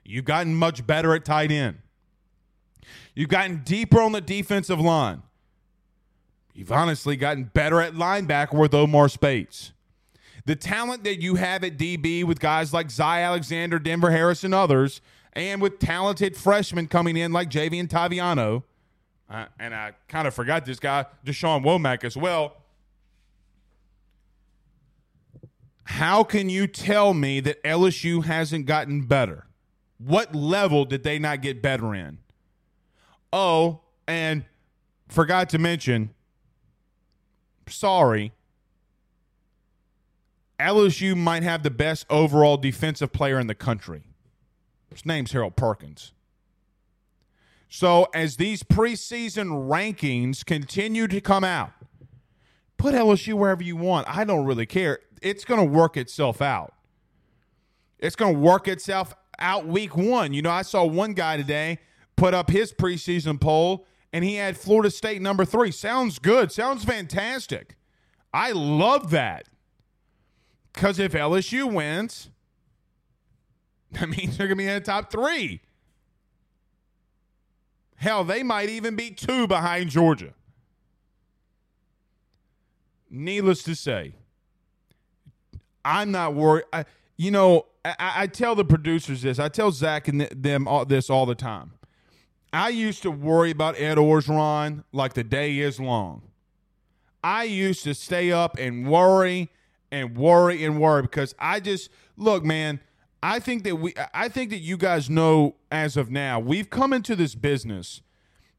You've 0.05 0.25
gotten 0.25 0.57
much 0.57 0.85
better 0.85 1.15
at 1.15 1.25
tight 1.25 1.53
end. 1.53 1.79
You've 3.15 3.29
gotten 3.29 3.63
deeper 3.65 4.01
on 4.01 4.11
the 4.11 4.21
defensive 4.21 4.81
line. 4.81 5.23
You've 6.53 6.73
honestly 6.73 7.15
gotten 7.15 7.45
better 7.45 7.81
at 7.81 7.95
linebacker 7.95 8.55
with 8.55 8.75
Omar 8.75 9.09
Speights. 9.09 9.73
The 10.47 10.57
talent 10.57 11.05
that 11.05 11.23
you 11.23 11.37
have 11.37 11.63
at 11.63 11.79
DB 11.79 12.25
with 12.25 12.41
guys 12.41 12.73
like 12.73 12.91
Zy 12.91 13.05
Alexander, 13.05 13.79
Denver 13.79 14.11
Harris, 14.11 14.43
and 14.43 14.53
others, 14.53 15.01
and 15.33 15.63
with 15.63 15.79
talented 15.79 16.37
freshmen 16.37 16.89
coming 16.89 17.17
in 17.17 17.33
like 17.33 17.51
Javien 17.51 17.87
Toviano, 17.87 18.65
uh, 19.31 19.47
and 19.61 19.73
I 19.73 19.93
kind 20.09 20.27
of 20.27 20.35
forgot 20.35 20.65
this 20.65 20.81
guy, 20.81 21.07
Deshaun 21.25 21.65
Womack, 21.65 22.03
as 22.03 22.17
well. 22.17 22.57
How 25.87 26.25
can 26.25 26.49
you 26.49 26.67
tell 26.67 27.15
me 27.15 27.39
that 27.41 27.63
LSU 27.63 28.25
hasn't 28.25 28.67
gotten 28.67 29.07
better? 29.07 29.47
What 29.99 30.35
level 30.35 30.85
did 30.85 31.05
they 31.05 31.19
not 31.19 31.43
get 31.43 31.63
better 31.63 31.95
in? 31.95 32.19
Oh, 33.33 33.81
and 34.07 34.45
forgot 35.09 35.49
to 35.51 35.59
mention, 35.59 36.11
sorry, 37.69 38.33
LSU 40.59 41.17
might 41.17 41.45
have 41.45 41.63
the 41.63 41.71
best 41.71 42.05
overall 42.11 42.57
defensive 42.57 43.13
player 43.13 43.39
in 43.39 43.47
the 43.47 43.55
country. 43.55 44.03
His 44.91 45.07
name's 45.07 45.33
Harold 45.33 45.55
Perkins. 45.55 46.13
So, 47.69 48.09
as 48.13 48.37
these 48.37 48.63
preseason 48.63 49.69
rankings 49.69 50.45
continue 50.45 51.07
to 51.09 51.21
come 51.21 51.45
out, 51.45 51.73
put 52.77 52.95
LSU 52.95 53.35
wherever 53.35 53.63
you 53.63 53.77
want. 53.77 54.09
I 54.09 54.25
don't 54.25 54.47
really 54.47 54.67
care. 54.67 55.01
It's 55.23 55.45
going 55.45 55.61
to 55.61 55.67
work 55.67 55.97
itself 55.97 56.43
out. 56.43 56.75
It's 57.99 58.17
going 58.17 58.35
to 58.35 58.41
work 58.41 58.69
itself 58.69 59.15
out 59.39 59.67
week 59.67 59.97
one. 59.97 60.33
You 60.33 60.43
know, 60.43 60.51
I 60.51 60.63
saw 60.63 60.85
one 60.85 61.15
guy 61.15 61.37
today 61.37 61.79
put 62.17 62.35
up 62.35 62.51
his 62.51 62.73
preseason 62.73 63.41
poll, 63.41 63.87
and 64.13 64.25
he 64.25 64.37
had 64.37 64.57
Florida 64.57 64.91
State 64.91 65.23
number 65.23 65.45
three. 65.45 65.71
Sounds 65.71 66.19
good. 66.19 66.53
Sounds 66.53 66.85
fantastic. 66.85 67.77
I 68.33 68.53
love 68.53 69.11
that. 69.11 69.49
Because 70.73 70.99
if 70.99 71.13
LSU 71.13 71.73
wins, 71.73 72.31
that 73.93 74.09
means 74.09 74.37
they're 74.37 74.47
going 74.47 74.59
to 74.59 74.65
be 74.65 74.69
in 74.69 74.75
the 74.75 74.81
top 74.81 75.11
three. 75.11 75.63
Hell, 77.97 78.25
they 78.25 78.43
might 78.43 78.69
even 78.69 78.95
be 78.95 79.11
two 79.11 79.47
behind 79.47 79.89
Georgia. 79.89 80.35
Needless 83.09 83.63
to 83.63 83.75
say, 83.75 84.15
I'm 85.87 86.11
not 86.11 86.35
worried. 86.35 86.65
I, 86.73 86.85
you 87.17 87.31
know, 87.31 87.67
I, 87.85 87.95
I, 87.99 88.27
tell 88.27 88.57
the 88.57 88.65
producers 88.65 89.23
this. 89.23 89.39
I 89.39 89.49
tell 89.49 89.71
Zach 89.71 90.09
and 90.09 90.23
them 90.23 90.67
all, 90.67 90.85
this 90.85 91.09
all 91.09 91.27
the 91.27 91.37
time. 91.37 91.73
I 92.53 92.71
used 92.71 93.03
to 93.03 93.11
worry 93.11 93.53
about 93.53 93.79
Ed 93.79 93.97
Orgeron 93.97 94.83
like 94.93 95.15
the 95.15 95.23
day 95.23 95.59
is 95.59 95.79
long. 95.79 96.23
I 97.23 97.45
used 97.45 97.85
to 97.85 97.95
stay 97.95 98.33
up 98.33 98.59
and 98.59 98.89
worry 98.89 99.49
and 99.93 100.17
worry 100.17 100.65
and 100.65 100.81
worry 100.81 101.03
because 101.03 101.35
I 101.39 101.61
just 101.61 101.89
look, 102.17 102.45
man. 102.45 102.81
I 103.23 103.39
think 103.39 103.65
that 103.65 103.77
we, 103.77 103.95
I 104.13 104.29
think 104.29 104.51
that 104.51 104.59
you 104.59 104.77
guys 104.77 105.09
know 105.09 105.55
as 105.71 105.97
of 105.97 106.11
now, 106.11 106.41
we've 106.41 106.69
come 106.69 106.93
into 106.93 107.15
this 107.15 107.35
business 107.35 108.03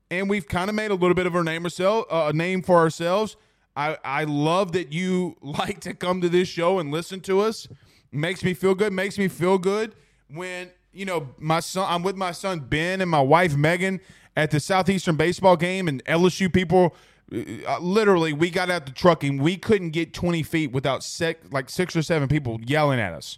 and 0.09 0.29
we've 0.29 0.47
kind 0.47 0.69
of 0.69 0.75
made 0.75 0.91
a 0.91 0.95
little 0.95 1.13
bit 1.13 1.25
of 1.25 1.35
a 1.35 1.43
name 1.43 1.65
ourselves, 1.65 2.07
uh, 2.09 2.27
a 2.29 2.33
name 2.33 2.61
for 2.61 2.77
ourselves. 2.77 3.35
I, 3.77 3.97
I 4.03 4.23
love 4.25 4.73
that 4.73 4.91
you 4.91 5.37
like 5.41 5.79
to 5.81 5.93
come 5.93 6.19
to 6.21 6.29
this 6.29 6.49
show 6.49 6.79
and 6.79 6.91
listen 6.91 7.21
to 7.21 7.39
us. 7.39 7.67
Makes 8.11 8.43
me 8.43 8.53
feel 8.53 8.75
good. 8.75 8.91
Makes 8.91 9.17
me 9.17 9.27
feel 9.29 9.57
good 9.57 9.95
when 10.29 10.71
you 10.97 11.05
know, 11.05 11.29
my 11.37 11.59
son, 11.59 11.85
I'm 11.87 12.01
with 12.01 12.15
my 12.15 12.31
son 12.31 12.59
Ben 12.59 13.01
and 13.01 13.09
my 13.09 13.21
wife 13.21 13.55
Megan 13.55 14.01
at 14.35 14.51
the 14.51 14.59
Southeastern 14.59 15.15
baseball 15.15 15.55
game, 15.55 15.87
and 15.87 16.03
LSU 16.05 16.51
people. 16.51 16.95
Uh, 17.31 17.79
literally, 17.79 18.33
we 18.33 18.49
got 18.49 18.69
out 18.69 18.85
the 18.85 18.91
truck 18.91 19.23
and 19.23 19.41
we 19.41 19.57
couldn't 19.57 19.89
get 19.89 20.13
20 20.13 20.43
feet 20.43 20.71
without 20.71 21.03
six, 21.03 21.51
like 21.51 21.69
six 21.69 21.95
or 21.95 22.01
seven 22.01 22.27
people 22.27 22.59
yelling 22.63 22.99
at 22.99 23.13
us. 23.13 23.37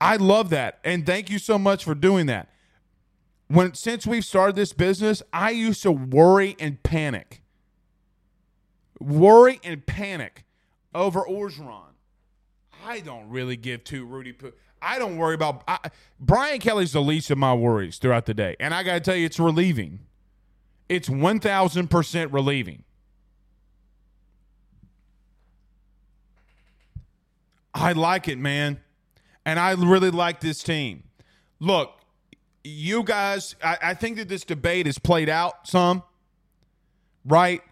I 0.00 0.16
love 0.16 0.48
that, 0.50 0.78
and 0.82 1.04
thank 1.04 1.28
you 1.28 1.38
so 1.38 1.58
much 1.58 1.84
for 1.84 1.94
doing 1.94 2.26
that. 2.26 2.48
When 3.48 3.74
since 3.74 4.06
we've 4.06 4.24
started 4.24 4.56
this 4.56 4.72
business, 4.72 5.22
I 5.32 5.50
used 5.50 5.82
to 5.82 5.92
worry 5.92 6.56
and 6.58 6.82
panic, 6.82 7.39
worry 9.00 9.58
and 9.64 9.84
panic 9.84 10.44
over 10.94 11.22
Orgeron. 11.22 11.94
I 12.86 13.00
don't 13.00 13.28
really 13.28 13.56
give 13.56 13.84
two 13.84 14.04
Rudy. 14.04 14.34
I 14.80 14.98
don't 14.98 15.16
worry 15.16 15.34
about 15.34 15.62
I, 15.66 15.78
Brian 16.18 16.60
Kelly's 16.60 16.92
the 16.92 17.02
least 17.02 17.30
of 17.30 17.38
my 17.38 17.54
worries 17.54 17.98
throughout 17.98 18.26
the 18.26 18.34
day, 18.34 18.56
and 18.60 18.72
I 18.72 18.82
got 18.82 18.94
to 18.94 19.00
tell 19.00 19.16
you, 19.16 19.26
it's 19.26 19.38
relieving. 19.38 20.00
It's 20.88 21.08
one 21.08 21.40
thousand 21.40 21.88
percent 21.88 22.32
relieving. 22.32 22.84
I 27.74 27.92
like 27.92 28.28
it, 28.28 28.38
man, 28.38 28.80
and 29.44 29.58
I 29.58 29.72
really 29.72 30.10
like 30.10 30.40
this 30.40 30.62
team. 30.62 31.04
Look, 31.60 31.92
you 32.64 33.02
guys, 33.04 33.54
I, 33.62 33.78
I 33.82 33.94
think 33.94 34.16
that 34.16 34.28
this 34.28 34.44
debate 34.44 34.86
is 34.86 34.98
played 34.98 35.28
out 35.28 35.68
some, 35.68 36.02
right? 37.24 37.62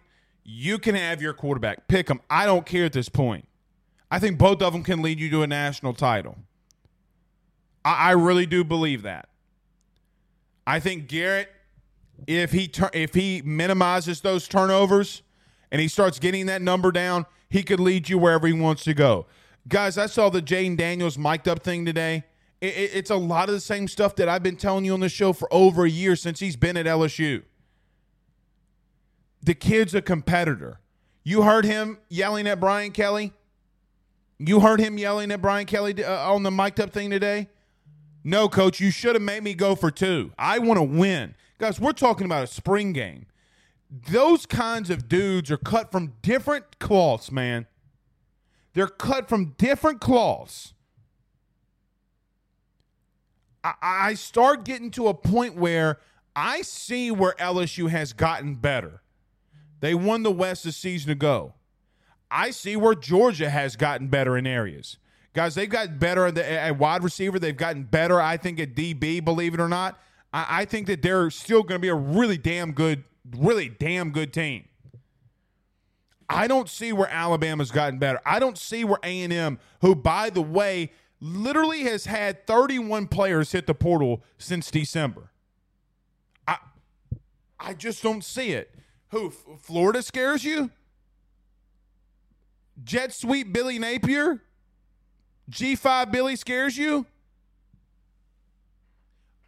You 0.51 0.79
can 0.79 0.95
have 0.95 1.21
your 1.21 1.33
quarterback, 1.33 1.87
pick 1.87 2.07
them. 2.07 2.21
I 2.27 2.47
don't 2.47 2.65
care 2.65 2.83
at 2.83 2.91
this 2.91 3.07
point. 3.07 3.47
I 4.09 4.17
think 4.17 4.39
both 4.39 4.63
of 4.63 4.73
them 4.73 4.83
can 4.83 5.03
lead 5.03 5.19
you 5.19 5.29
to 5.29 5.43
a 5.43 5.47
national 5.47 5.93
title. 5.93 6.39
I, 7.85 8.09
I 8.09 8.11
really 8.13 8.47
do 8.47 8.63
believe 8.63 9.03
that. 9.03 9.29
I 10.65 10.79
think 10.79 11.07
Garrett, 11.07 11.49
if 12.25 12.51
he 12.51 12.67
tur- 12.67 12.89
if 12.93 13.13
he 13.13 13.43
minimizes 13.45 14.21
those 14.21 14.47
turnovers 14.47 15.21
and 15.71 15.79
he 15.79 15.87
starts 15.87 16.17
getting 16.17 16.47
that 16.47 16.63
number 16.63 16.91
down, 16.91 17.27
he 17.47 17.61
could 17.61 17.79
lead 17.79 18.09
you 18.09 18.17
wherever 18.17 18.47
he 18.47 18.53
wants 18.53 18.83
to 18.85 18.95
go. 18.95 19.27
Guys, 19.67 19.99
I 19.99 20.07
saw 20.07 20.29
the 20.29 20.41
Jayden 20.41 20.75
Daniels 20.75 21.15
mic'd 21.15 21.47
up 21.47 21.61
thing 21.61 21.85
today. 21.85 22.23
It, 22.59 22.75
it, 22.75 22.91
it's 22.95 23.11
a 23.11 23.15
lot 23.15 23.49
of 23.49 23.53
the 23.53 23.61
same 23.61 23.87
stuff 23.87 24.15
that 24.15 24.27
I've 24.27 24.41
been 24.41 24.57
telling 24.57 24.83
you 24.83 24.93
on 24.93 24.99
the 24.99 25.09
show 25.09 25.31
for 25.31 25.47
over 25.53 25.85
a 25.85 25.89
year 25.89 26.15
since 26.15 26.39
he's 26.39 26.55
been 26.55 26.75
at 26.75 26.87
LSU. 26.87 27.43
The 29.41 29.53
kid's 29.53 29.95
a 29.95 30.01
competitor. 30.01 30.79
You 31.23 31.43
heard 31.43 31.65
him 31.65 31.99
yelling 32.09 32.47
at 32.47 32.59
Brian 32.59 32.91
Kelly. 32.91 33.33
You 34.37 34.61
heard 34.61 34.79
him 34.79 34.97
yelling 34.97 35.31
at 35.31 35.41
Brian 35.41 35.65
Kelly 35.65 36.03
uh, 36.03 36.31
on 36.31 36.43
the 36.43 36.51
mic'd 36.51 36.79
up 36.79 36.91
thing 36.91 37.09
today. 37.09 37.49
No, 38.23 38.49
coach, 38.49 38.79
you 38.79 38.91
should 38.91 39.15
have 39.15 39.21
made 39.21 39.43
me 39.43 39.53
go 39.53 39.75
for 39.75 39.91
two. 39.91 40.31
I 40.37 40.59
want 40.59 40.77
to 40.77 40.83
win. 40.83 41.35
Guys, 41.57 41.79
we're 41.79 41.93
talking 41.93 42.25
about 42.25 42.43
a 42.43 42.47
spring 42.47 42.93
game. 42.93 43.25
Those 43.89 44.45
kinds 44.45 44.89
of 44.89 45.09
dudes 45.09 45.49
are 45.51 45.57
cut 45.57 45.91
from 45.91 46.13
different 46.21 46.79
cloths, 46.79 47.31
man. 47.31 47.65
They're 48.73 48.87
cut 48.87 49.27
from 49.27 49.55
different 49.57 49.99
cloths. 49.99 50.73
I, 53.63 53.73
I 53.81 54.13
start 54.13 54.63
getting 54.63 54.91
to 54.91 55.07
a 55.07 55.13
point 55.13 55.55
where 55.55 55.99
I 56.35 56.61
see 56.61 57.11
where 57.11 57.33
LSU 57.39 57.89
has 57.89 58.13
gotten 58.13 58.55
better. 58.55 59.01
They 59.79 59.93
won 59.93 60.23
the 60.23 60.31
West 60.31 60.65
a 60.65 60.71
season 60.71 61.11
ago. 61.11 61.53
I 62.31 62.51
see 62.51 62.75
where 62.75 62.95
Georgia 62.95 63.49
has 63.49 63.75
gotten 63.75 64.07
better 64.07 64.37
in 64.37 64.45
areas. 64.45 64.97
Guys, 65.33 65.55
they've 65.55 65.69
gotten 65.69 65.97
better 65.97 66.25
at, 66.27 66.35
the, 66.35 66.49
at 66.49 66.77
wide 66.77 67.03
receiver. 67.03 67.39
They've 67.39 67.55
gotten 67.55 67.83
better, 67.83 68.19
I 68.19 68.37
think, 68.37 68.59
at 68.59 68.75
DB, 68.75 69.23
believe 69.23 69.53
it 69.53 69.59
or 69.59 69.69
not. 69.69 69.99
I, 70.33 70.61
I 70.61 70.65
think 70.65 70.87
that 70.87 71.01
they're 71.01 71.29
still 71.29 71.63
going 71.63 71.79
to 71.79 71.81
be 71.81 71.89
a 71.89 71.95
really 71.95 72.37
damn 72.37 72.71
good, 72.71 73.03
really 73.35 73.69
damn 73.69 74.11
good 74.11 74.33
team. 74.33 74.65
I 76.29 76.47
don't 76.47 76.69
see 76.69 76.93
where 76.93 77.09
Alabama's 77.09 77.71
gotten 77.71 77.97
better. 77.97 78.19
I 78.25 78.39
don't 78.39 78.57
see 78.57 78.83
where 78.83 78.99
A&M, 79.03 79.59
who, 79.81 79.95
by 79.95 80.29
the 80.29 80.43
way, 80.43 80.91
literally 81.19 81.81
has 81.83 82.05
had 82.05 82.45
31 82.45 83.07
players 83.07 83.51
hit 83.51 83.65
the 83.65 83.73
portal 83.73 84.23
since 84.37 84.69
December. 84.69 85.31
I, 86.47 86.57
I 87.59 87.73
just 87.73 88.03
don't 88.03 88.23
see 88.23 88.51
it. 88.51 88.75
Who, 89.11 89.31
Florida 89.31 90.01
scares 90.03 90.43
you? 90.43 90.69
Jet 92.83 93.13
Sweep 93.13 93.51
Billy 93.51 93.79
Napier? 93.79 94.41
G5 95.49 96.11
Billy 96.11 96.35
scares 96.35 96.77
you? 96.77 97.05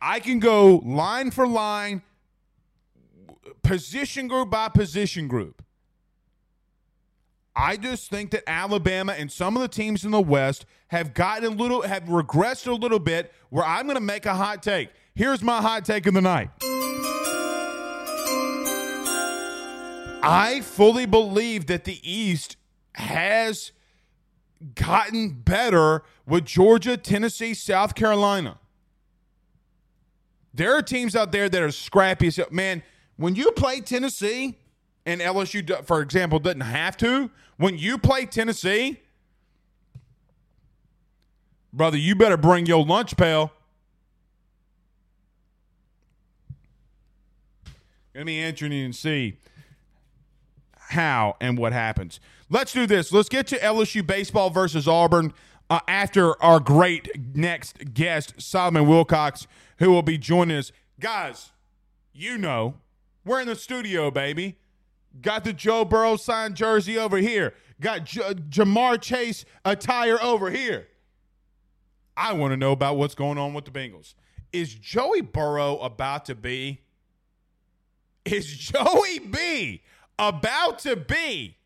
I 0.02 0.19
can 0.19 0.39
go 0.39 0.78
line 0.78 1.30
for 1.30 1.47
line, 1.47 2.02
position 3.62 4.28
group 4.28 4.50
by 4.50 4.69
position 4.69 5.28
group. 5.28 5.63
I 7.56 7.78
just 7.78 8.10
think 8.10 8.32
that 8.32 8.43
Alabama 8.47 9.13
and 9.13 9.32
some 9.32 9.56
of 9.56 9.62
the 9.62 9.67
teams 9.67 10.04
in 10.04 10.12
the 10.12 10.21
West 10.21 10.65
have 10.88 11.13
gotten 11.13 11.54
a 11.54 11.56
little, 11.56 11.84
have 11.84 12.06
regressed 12.06 12.65
a 12.65 12.74
little 12.74 13.00
bit. 13.00 13.32
Where 13.50 13.65
I'm 13.65 13.86
going 13.86 13.95
to 13.95 14.02
make 14.02 14.26
a 14.26 14.34
hot 14.34 14.63
take. 14.63 14.89
Here's 15.13 15.43
my 15.43 15.62
hot 15.62 15.86
take 15.86 16.08
of 16.08 16.13
the 16.13 16.21
night. 16.21 16.50
I 20.21 20.62
fully 20.62 21.05
believe 21.05 21.67
that 21.67 21.86
the 21.86 21.99
East 22.03 22.57
has 22.95 23.71
gotten 24.75 25.29
better 25.29 26.03
with 26.27 26.45
Georgia, 26.45 26.97
Tennessee, 26.97 27.53
South 27.53 27.95
Carolina. 27.95 28.60
There 30.53 30.75
are 30.75 30.81
teams 30.81 31.15
out 31.15 31.31
there 31.31 31.49
that 31.49 31.62
are 31.62 31.71
scrappy. 31.71 32.31
Man, 32.51 32.84
when 33.15 33.36
you 33.36 33.51
play 33.51 33.79
Tennessee, 33.79 34.57
and 35.05 35.21
LSU, 35.21 35.86
for 35.86 36.01
example, 36.01 36.39
doesn't 36.39 36.62
have 36.62 36.95
to, 36.97 37.31
when 37.57 37.77
you 37.77 37.97
play 37.97 38.25
Tennessee, 38.25 38.99
brother, 41.73 41.97
you 41.97 42.15
better 42.15 42.38
bring 42.38 42.65
your 42.65 42.86
lunch 42.86 43.17
pail. 43.17 43.51
Let 48.13 48.25
me 48.25 48.43
interesting 48.43 48.81
and 48.81 48.95
see 48.95 49.38
how 50.91 51.36
and 51.41 51.58
what 51.58 51.73
happens. 51.73 52.19
Let's 52.49 52.73
do 52.73 52.86
this. 52.86 53.12
Let's 53.12 53.30
get 53.30 53.47
to 53.47 53.58
LSU 53.58 54.06
baseball 54.06 54.49
versus 54.49 54.88
Auburn 54.88 55.34
uh, 55.69 55.80
after 55.88 56.41
our 56.43 56.60
great 56.60 57.10
next 57.36 57.93
guest, 57.93 58.34
Solomon 58.38 58.86
Wilcots, 58.86 59.47
who 59.80 59.89
will 59.91 60.01
be 60.01 60.17
joining 60.17 60.58
us. 60.58 60.71
Guys, 60.99 61.51
you 62.13 62.38
know, 62.38 62.75
we're 63.25 63.41
in 63.41 63.47
the 63.47 63.56
studio, 63.56 64.12
baby. 64.12 64.58
Got 65.21 65.43
the 65.43 65.54
Joe 65.54 65.86
Burrow 65.86 66.15
signed 66.15 66.56
jersey 66.56 66.97
over 66.97 67.17
here. 67.17 67.54
Got 67.80 68.06
J- 68.06 68.34
Ja'Marr 68.34 69.01
Chase 69.01 69.45
attire 69.65 70.21
over 70.21 70.51
here. 70.51 70.88
I 72.15 72.34
want 72.34 72.51
to 72.51 72.58
know 72.58 72.71
about 72.71 72.97
what's 72.97 73.15
going 73.15 73.38
on 73.38 73.54
with 73.54 73.65
the 73.65 73.71
Bengals. 73.71 74.13
Is 74.54 74.73
Joey 74.75 75.21
Burrow 75.21 75.77
about 75.80 76.25
to 76.25 76.36
be? 76.36 76.82
Is 78.25 78.45
Joey 78.45 79.19
B 79.19 79.82
about 80.21 80.79
to 80.79 80.95
be 80.95 81.57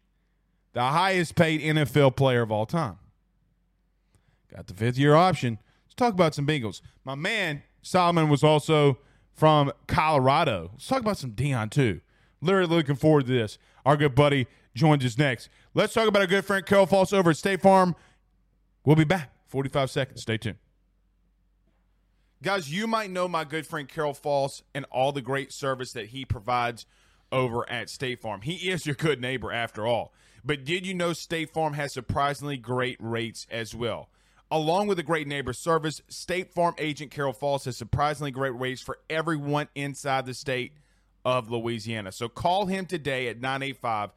the 0.73 0.81
highest 0.81 1.35
paid 1.35 1.61
NFL 1.61 2.15
player 2.15 2.41
of 2.41 2.51
all 2.51 2.65
time? 2.65 2.97
Got 4.53 4.67
the 4.67 4.73
fifth 4.73 4.97
year 4.97 5.15
option. 5.15 5.59
Let's 5.85 5.95
talk 5.95 6.13
about 6.13 6.33
some 6.33 6.47
Bengals. 6.47 6.81
My 7.03 7.15
man 7.15 7.63
Solomon 7.81 8.29
was 8.29 8.43
also 8.43 8.97
from 9.33 9.71
Colorado. 9.87 10.69
Let's 10.73 10.87
talk 10.87 11.01
about 11.01 11.17
some 11.17 11.31
Deion 11.31 11.69
too. 11.69 12.01
Literally 12.41 12.75
looking 12.75 12.95
forward 12.95 13.27
to 13.27 13.31
this. 13.31 13.57
Our 13.85 13.97
good 13.97 14.15
buddy 14.15 14.47
joins 14.73 15.05
us 15.05 15.17
next. 15.17 15.49
Let's 15.73 15.93
talk 15.93 16.07
about 16.07 16.21
our 16.21 16.27
good 16.27 16.45
friend 16.45 16.65
Carol 16.65 16.85
Falls 16.85 17.13
over 17.13 17.29
at 17.31 17.37
State 17.37 17.61
Farm. 17.61 17.95
We'll 18.85 18.95
be 18.95 19.03
back. 19.03 19.31
45 19.47 19.91
seconds. 19.91 20.21
Stay 20.21 20.37
tuned. 20.37 20.57
Guys, 22.41 22.71
you 22.71 22.87
might 22.87 23.09
know 23.09 23.27
my 23.27 23.43
good 23.43 23.65
friend 23.65 23.87
Carol 23.87 24.13
Falls 24.13 24.63
and 24.73 24.85
all 24.91 25.11
the 25.11 25.21
great 25.21 25.51
service 25.51 25.93
that 25.93 26.07
he 26.07 26.25
provides 26.25 26.85
over 27.31 27.69
at 27.69 27.89
State 27.89 28.21
Farm. 28.21 28.41
He 28.41 28.69
is 28.69 28.85
your 28.85 28.95
good 28.95 29.21
neighbor 29.21 29.51
after 29.51 29.85
all. 29.85 30.13
But 30.43 30.63
did 30.63 30.85
you 30.85 30.93
know 30.93 31.13
State 31.13 31.51
Farm 31.51 31.73
has 31.73 31.93
surprisingly 31.93 32.57
great 32.57 32.97
rates 32.99 33.47
as 33.49 33.73
well? 33.73 34.09
Along 34.51 34.87
with 34.87 34.99
a 34.99 35.03
great 35.03 35.27
neighbor 35.27 35.53
service, 35.53 36.01
State 36.07 36.53
Farm 36.53 36.75
agent 36.77 37.09
Carol 37.11 37.33
Falls 37.33 37.65
has 37.65 37.75
surprisingly 37.75 38.29
great 38.31 38.57
rates 38.57 38.81
for 38.81 38.99
everyone 39.09 39.67
inside 39.73 40.27
the 40.27 40.35
state 40.35 40.73
of 41.25 41.49
Louisiana. 41.49 42.11
So 42.11 42.29
call 42.29 42.67
him 42.67 42.85
today 42.85 43.27
at 43.27 43.41
985 43.41 44.11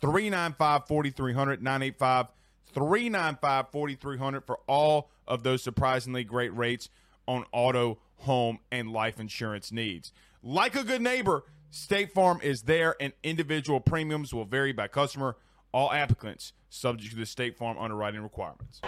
395 0.00 0.86
4300. 0.86 1.62
985 1.62 2.26
395 2.72 3.70
4300 3.70 4.44
for 4.46 4.60
all 4.68 5.10
of 5.26 5.42
those 5.42 5.62
surprisingly 5.62 6.24
great 6.24 6.54
rates 6.56 6.88
on 7.26 7.44
auto, 7.52 7.98
home, 8.18 8.58
and 8.70 8.92
life 8.92 9.18
insurance 9.18 9.72
needs. 9.72 10.12
Like 10.42 10.76
a 10.76 10.84
good 10.84 11.02
neighbor, 11.02 11.44
State 11.72 12.12
Farm 12.12 12.38
is 12.42 12.62
there, 12.62 12.94
and 13.00 13.14
individual 13.22 13.80
premiums 13.80 14.34
will 14.34 14.44
vary 14.44 14.72
by 14.72 14.88
customer. 14.88 15.36
All 15.72 15.90
applicants 15.90 16.52
subject 16.68 17.12
to 17.12 17.18
the 17.18 17.24
State 17.24 17.56
Farm 17.56 17.78
underwriting 17.78 18.20
requirements. 18.20 18.82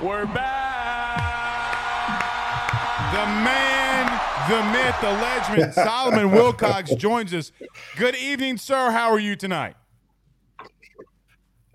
We're 0.00 0.24
back. 0.24 1.18
The 3.10 3.26
man, 3.26 4.20
the 4.48 4.62
myth, 4.70 4.94
the 5.00 5.10
legend, 5.10 5.74
Solomon 5.84 6.30
Wilcots 6.30 6.96
joins 6.96 7.34
us. 7.34 7.50
Good 7.96 8.14
evening, 8.14 8.56
sir. 8.56 8.92
How 8.92 9.10
are 9.10 9.18
you 9.18 9.34
tonight? 9.34 9.74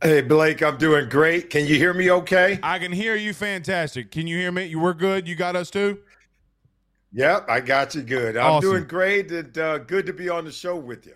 Hey, 0.02 0.21
Blake, 0.21 0.63
I'm 0.63 0.78
doing 0.78 1.10
great. 1.10 1.49
Can 1.49 1.65
you 1.65 1.76
hear 1.76 1.93
me 1.93 2.10
okay? 2.10 2.60
I 2.63 2.80
can 2.80 2.93
hear 2.93 3.15
you 3.15 3.34
fantastic. 3.34 4.12
Can 4.12 4.28
you 4.28 4.38
hear 4.38 4.52
me? 4.54 4.63
You 4.65 4.80
were 4.80 4.93
good. 4.93 5.28
You 5.28 5.36
got 5.36 5.58
us 5.58 5.69
too? 5.69 5.99
Yep, 7.13 7.45
I 7.47 7.60
got 7.60 7.93
you 7.93 8.02
good. 8.02 8.36
I'm 8.36 8.54
awesome. 8.54 8.71
doing 8.71 8.84
great 8.86 9.32
and 9.32 9.56
uh, 9.58 9.78
good 9.78 10.08
to 10.08 10.13
be 10.13 10.30
on 10.30 10.45
the 10.45 10.52
show 10.52 10.76
with 10.76 11.06
you. 11.06 11.13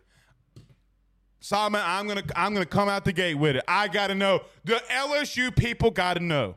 Solomon, 1.40 1.82
I'm 1.84 2.08
gonna 2.08 2.24
I'm 2.36 2.54
gonna 2.54 2.66
come 2.66 2.90
out 2.90 3.04
the 3.06 3.14
gate 3.14 3.36
with 3.36 3.56
it. 3.56 3.64
I 3.68 3.88
gotta 3.88 4.14
know. 4.14 4.42
The 4.66 4.82
LSU 4.92 5.56
people 5.56 5.92
gotta 5.92 6.20
know. 6.20 6.56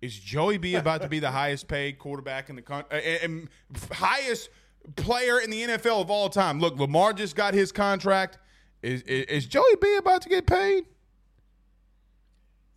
Is 0.00 0.18
Joey 0.18 0.58
B 0.58 0.74
about 0.76 1.02
to 1.02 1.08
be 1.08 1.18
the 1.18 1.30
highest 1.30 1.66
paid 1.66 1.98
quarterback 1.98 2.50
in 2.50 2.56
the 2.56 2.62
country 2.62 2.98
uh, 2.98 3.24
and 3.24 3.48
highest 3.90 4.50
player 4.96 5.40
in 5.40 5.50
the 5.50 5.62
NFL 5.62 6.02
of 6.02 6.10
all 6.10 6.28
time? 6.28 6.60
Look, 6.60 6.78
Lamar 6.78 7.12
just 7.12 7.34
got 7.34 7.54
his 7.54 7.72
contract. 7.72 8.38
Is, 8.82 9.02
is, 9.02 9.24
is 9.24 9.46
Joey 9.46 9.64
B 9.80 9.96
about 9.96 10.22
to 10.22 10.28
get 10.28 10.46
paid? 10.46 10.84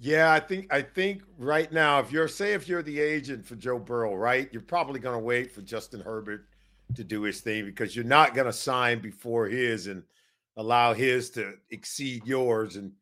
Yeah, 0.03 0.33
I 0.33 0.39
think 0.39 0.73
I 0.73 0.81
think 0.81 1.21
right 1.37 1.71
now, 1.71 1.99
if 1.99 2.11
you're 2.11 2.27
say 2.27 2.53
if 2.53 2.67
you're 2.67 2.81
the 2.81 2.99
agent 2.99 3.45
for 3.45 3.55
Joe 3.55 3.77
Burrow, 3.77 4.15
right, 4.15 4.49
you're 4.51 4.63
probably 4.63 4.99
going 4.99 5.13
to 5.13 5.23
wait 5.23 5.51
for 5.51 5.61
Justin 5.61 5.99
Herbert 5.99 6.47
to 6.95 7.03
do 7.03 7.21
his 7.21 7.41
thing 7.41 7.65
because 7.65 7.95
you're 7.95 8.03
not 8.03 8.33
going 8.33 8.47
to 8.47 8.53
sign 8.53 8.99
before 8.99 9.45
his 9.45 9.85
and 9.85 10.01
allow 10.57 10.95
his 10.95 11.29
to 11.31 11.53
exceed 11.69 12.25
yours. 12.25 12.77
And 12.77 12.93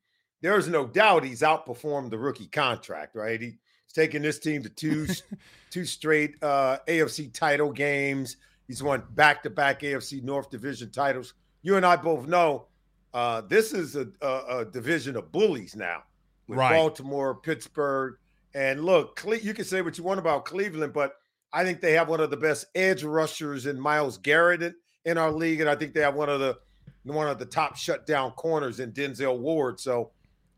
there's 0.42 0.68
no 0.68 0.86
doubt 0.86 1.24
he's 1.24 1.40
outperformed 1.40 2.10
the 2.10 2.18
rookie 2.18 2.48
contract, 2.48 3.16
right? 3.16 3.40
He's 3.40 3.56
taken 3.94 4.22
this 4.22 4.38
team 4.38 4.62
to 4.64 4.70
two 4.70 5.08
two 5.70 5.86
straight 5.86 6.36
uh, 6.44 6.80
AFC 6.86 7.34
title 7.34 7.72
games. 7.72 8.36
He's 8.68 8.84
won 8.84 9.04
back 9.12 9.42
to 9.44 9.50
back 9.50 9.84
AFC 9.84 10.22
North 10.22 10.50
Division 10.50 10.92
titles. 10.92 11.34
You 11.62 11.78
and 11.78 11.86
I 11.86 11.96
both 11.96 12.28
know 12.28 12.66
uh, 13.14 13.40
this 13.40 13.72
is 13.72 13.96
a, 13.96 14.10
a, 14.22 14.58
a, 14.58 14.66
division 14.66 15.16
of 15.16 15.32
bullies 15.32 15.78
now 15.78 16.04
with 16.50 16.58
right. 16.58 16.76
Baltimore, 16.76 17.36
Pittsburgh, 17.36 18.16
and 18.54 18.84
look, 18.84 19.16
Cle- 19.16 19.36
you 19.36 19.54
can 19.54 19.64
say 19.64 19.82
what 19.82 19.98
you 19.98 20.04
want 20.04 20.20
about 20.20 20.44
Cleveland, 20.44 20.92
but 20.92 21.14
I 21.54 21.64
think 21.64 21.80
they 21.80 21.94
have 21.94 22.10
one 22.10 22.20
of 22.20 22.32
the 22.32 22.38
best 22.38 22.66
edge 22.74 23.04
rushers 23.04 23.68
in 23.68 23.80
Myles 23.80 24.18
Garrett 24.18 24.64
in, 24.64 24.76
in 25.06 25.18
our 25.18 25.32
league, 25.32 25.62
and 25.62 25.70
I 25.70 25.76
think 25.76 25.94
they 25.94 26.02
have 26.02 26.16
one 26.16 26.30
of 26.30 26.40
the 26.40 26.58
one 27.04 27.28
of 27.28 27.40
the 27.40 27.46
top 27.46 27.78
shutdown 27.78 28.32
corners 28.32 28.80
in 28.80 28.92
Denzel 28.92 29.40
Ward. 29.40 29.80
So 29.80 30.12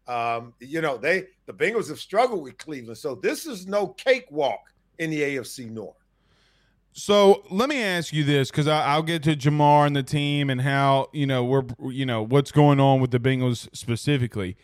um, 0.08 0.54
you 0.60 0.82
know, 0.82 0.98
they 0.98 1.26
the 1.46 1.54
Bengals 1.54 1.90
have 1.90 2.00
struggled 2.00 2.44
with 2.44 2.58
Cleveland, 2.58 2.98
so 2.98 3.16
this 3.16 3.46
is 3.46 3.68
no 3.68 3.88
cakewalk 3.88 4.62
in 4.98 5.10
the 5.10 5.22
AFC 5.22 5.70
North. 5.70 5.96
So 6.94 7.44
let 7.50 7.70
me 7.70 7.82
ask 7.82 8.12
you 8.12 8.24
this, 8.24 8.52
because 8.52 8.68
I'll 8.68 9.04
get 9.04 9.24
to 9.24 9.36
Ja'Marr 9.36 9.88
and 9.88 9.96
the 9.96 10.04
team 10.04 10.50
and 10.50 10.62
how 10.62 11.10
you 11.14 11.26
know 11.26 11.44
we're 11.44 11.64
you 11.92 12.06
know 12.06 12.24
what's 12.24 12.52
going 12.52 12.80
on 12.80 13.00
with 13.00 13.12
the 13.12 13.20
Bengals 13.20 13.70
specifically. 13.74 14.58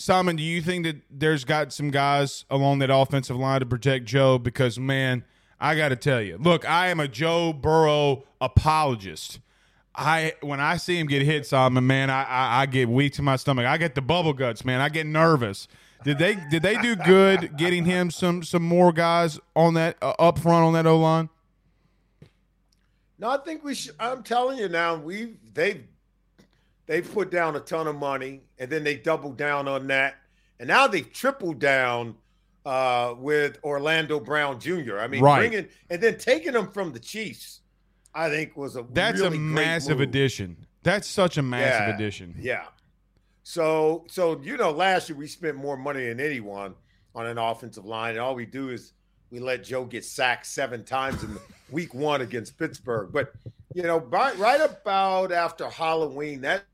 Simon, 0.00 0.36
do 0.36 0.44
you 0.44 0.62
think 0.62 0.84
that 0.84 0.96
there's 1.10 1.44
got 1.44 1.72
some 1.72 1.90
guys 1.90 2.44
along 2.50 2.78
that 2.78 2.88
offensive 2.88 3.36
line 3.36 3.58
to 3.58 3.66
protect 3.66 4.04
Joe? 4.04 4.38
Because 4.38 4.78
man, 4.78 5.24
I 5.58 5.74
got 5.74 5.88
to 5.88 5.96
tell 5.96 6.22
you, 6.22 6.38
look, 6.38 6.68
I 6.68 6.86
am 6.88 7.00
a 7.00 7.08
Joe 7.08 7.52
Burrow 7.52 8.22
apologist. 8.40 9.40
I 9.96 10.34
when 10.40 10.60
I 10.60 10.76
see 10.76 11.00
him 11.00 11.08
get 11.08 11.22
hit, 11.22 11.46
Simon, 11.46 11.84
man, 11.84 12.10
I, 12.10 12.22
I, 12.22 12.62
I 12.62 12.66
get 12.66 12.88
weak 12.88 13.14
to 13.14 13.22
my 13.22 13.34
stomach. 13.34 13.66
I 13.66 13.76
get 13.76 13.96
the 13.96 14.00
bubble 14.00 14.32
guts, 14.32 14.64
man. 14.64 14.80
I 14.80 14.88
get 14.88 15.04
nervous. 15.04 15.66
Did 16.04 16.18
they 16.18 16.38
did 16.48 16.62
they 16.62 16.76
do 16.76 16.94
good 16.94 17.56
getting 17.56 17.84
him 17.84 18.12
some 18.12 18.44
some 18.44 18.62
more 18.62 18.92
guys 18.92 19.40
on 19.56 19.74
that 19.74 19.96
uh, 20.00 20.14
up 20.20 20.38
front 20.38 20.64
on 20.64 20.74
that 20.74 20.86
O 20.86 20.96
line? 20.96 21.28
No, 23.18 23.30
I 23.30 23.38
think 23.38 23.64
we 23.64 23.74
should. 23.74 23.96
I'm 23.98 24.22
telling 24.22 24.58
you 24.58 24.68
now, 24.68 24.94
we 24.94 25.34
they 26.88 27.00
put 27.02 27.30
down 27.30 27.54
a 27.54 27.60
ton 27.60 27.86
of 27.86 27.94
money, 27.94 28.40
and 28.58 28.68
then 28.68 28.82
they 28.82 28.96
doubled 28.96 29.36
down 29.36 29.68
on 29.68 29.86
that, 29.88 30.16
and 30.58 30.66
now 30.66 30.88
they've 30.88 31.12
tripled 31.12 31.60
down 31.60 32.16
uh, 32.66 33.14
with 33.16 33.58
Orlando 33.62 34.18
Brown 34.18 34.58
Jr. 34.58 34.98
I 34.98 35.06
mean, 35.06 35.22
Right. 35.22 35.38
bringing 35.48 35.68
and 35.88 36.02
then 36.02 36.18
taking 36.18 36.52
them 36.52 36.70
from 36.72 36.92
the 36.92 36.98
Chiefs, 36.98 37.60
I 38.14 38.28
think 38.28 38.56
was 38.56 38.74
a 38.76 38.84
That's 38.92 39.20
really 39.20 39.36
a 39.36 39.40
massive 39.40 40.00
addition. 40.00 40.66
That's 40.82 41.06
such 41.06 41.38
a 41.38 41.42
massive 41.42 41.88
Yeah. 41.88 41.94
addition. 41.94 42.34
Yeah. 42.38 42.64
So 43.42 44.04
so 44.08 44.40
you 44.42 44.56
know, 44.56 44.70
last 44.70 45.08
year 45.08 45.16
we 45.16 45.28
spent 45.28 45.56
more 45.56 45.76
money 45.76 46.08
than 46.08 46.20
anyone 46.20 46.74
on 47.14 47.26
an 47.26 47.38
offensive 47.38 47.84
line, 47.86 48.10
and 48.12 48.20
all 48.20 48.34
we 48.34 48.44
do 48.46 48.70
is 48.70 48.92
we 49.30 49.40
let 49.40 49.64
Joe 49.64 49.84
get 49.84 50.04
sacked 50.04 50.46
seven 50.46 50.84
times 50.84 51.22
in 51.22 51.38
week 51.70 51.94
one 51.94 52.20
against 52.20 52.58
Pittsburgh. 52.58 53.10
But 53.12 53.32
you 53.74 53.82
know, 53.82 54.00
by, 54.00 54.32
right 54.34 54.60
about 54.60 55.32
after 55.32 55.68
Halloween, 55.68 56.40
that 56.42 56.64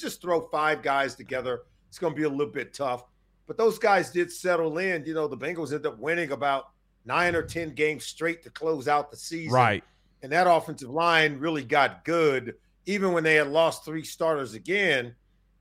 just 0.00 0.22
throw 0.22 0.48
five 0.48 0.82
guys 0.82 1.14
together. 1.14 1.62
It's 1.88 1.98
going 1.98 2.12
to 2.12 2.16
be 2.16 2.24
a 2.24 2.28
little 2.28 2.52
bit 2.52 2.72
tough. 2.74 3.04
But 3.46 3.56
those 3.56 3.78
guys 3.78 4.10
did 4.10 4.30
settle 4.30 4.78
in. 4.78 5.04
You 5.06 5.14
know, 5.14 5.26
the 5.26 5.36
Bengals 5.36 5.68
ended 5.68 5.86
up 5.86 5.98
winning 5.98 6.32
about 6.32 6.70
nine 7.04 7.34
or 7.34 7.42
ten 7.42 7.70
games 7.74 8.04
straight 8.04 8.42
to 8.42 8.50
close 8.50 8.86
out 8.88 9.10
the 9.10 9.16
season 9.16 9.54
Right. 9.54 9.84
and 10.22 10.30
that 10.32 10.46
offensive 10.46 10.90
line 10.90 11.38
really 11.38 11.64
got 11.64 12.04
good 12.04 12.54
even 12.84 13.12
when 13.12 13.24
they 13.24 13.36
had 13.36 13.46
lost 13.48 13.84
three 13.84 14.04
starters 14.04 14.52
again 14.52 15.14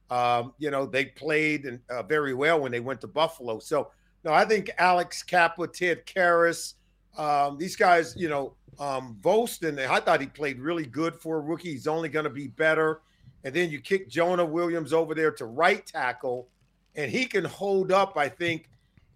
um, 0.09 0.53
you 0.57 0.71
know 0.71 0.85
they 0.85 1.05
played 1.05 1.65
and, 1.65 1.79
uh, 1.89 2.03
very 2.03 2.33
well 2.33 2.59
when 2.59 2.71
they 2.71 2.81
went 2.81 2.99
to 3.01 3.07
buffalo 3.07 3.59
so 3.59 3.91
no 4.25 4.33
i 4.33 4.43
think 4.43 4.69
alex 4.77 5.23
Cappa 5.23 5.67
ted 5.67 6.05
karras 6.05 6.73
um, 7.17 7.57
these 7.57 7.77
guys 7.77 8.13
you 8.17 8.27
know 8.27 8.53
um, 8.79 9.15
Volson, 9.21 9.79
i 9.87 9.99
thought 10.01 10.19
he 10.19 10.27
played 10.27 10.59
really 10.59 10.85
good 10.85 11.15
for 11.15 11.37
a 11.37 11.39
rookie 11.39 11.71
he's 11.71 11.87
only 11.87 12.09
going 12.09 12.25
to 12.25 12.29
be 12.29 12.47
better 12.47 13.01
and 13.43 13.53
then 13.53 13.69
you 13.69 13.79
kick 13.79 14.09
jonah 14.09 14.45
williams 14.45 14.93
over 14.93 15.13
there 15.13 15.31
to 15.31 15.45
right 15.45 15.85
tackle 15.85 16.47
and 16.95 17.11
he 17.11 17.25
can 17.25 17.45
hold 17.45 17.91
up 17.91 18.17
i 18.17 18.27
think 18.27 18.69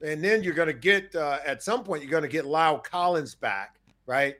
and 0.03 0.24
then 0.24 0.41
you're 0.41 0.53
going 0.53 0.67
to 0.67 0.74
get 0.74 1.13
uh, 1.15 1.39
at 1.45 1.61
some 1.61 1.84
point 1.84 2.01
you're 2.01 2.09
going 2.09 2.24
to 2.24 2.30
get 2.30 2.45
La'el 2.45 2.84
collins 2.84 3.36
back 3.36 3.80
right 4.05 4.36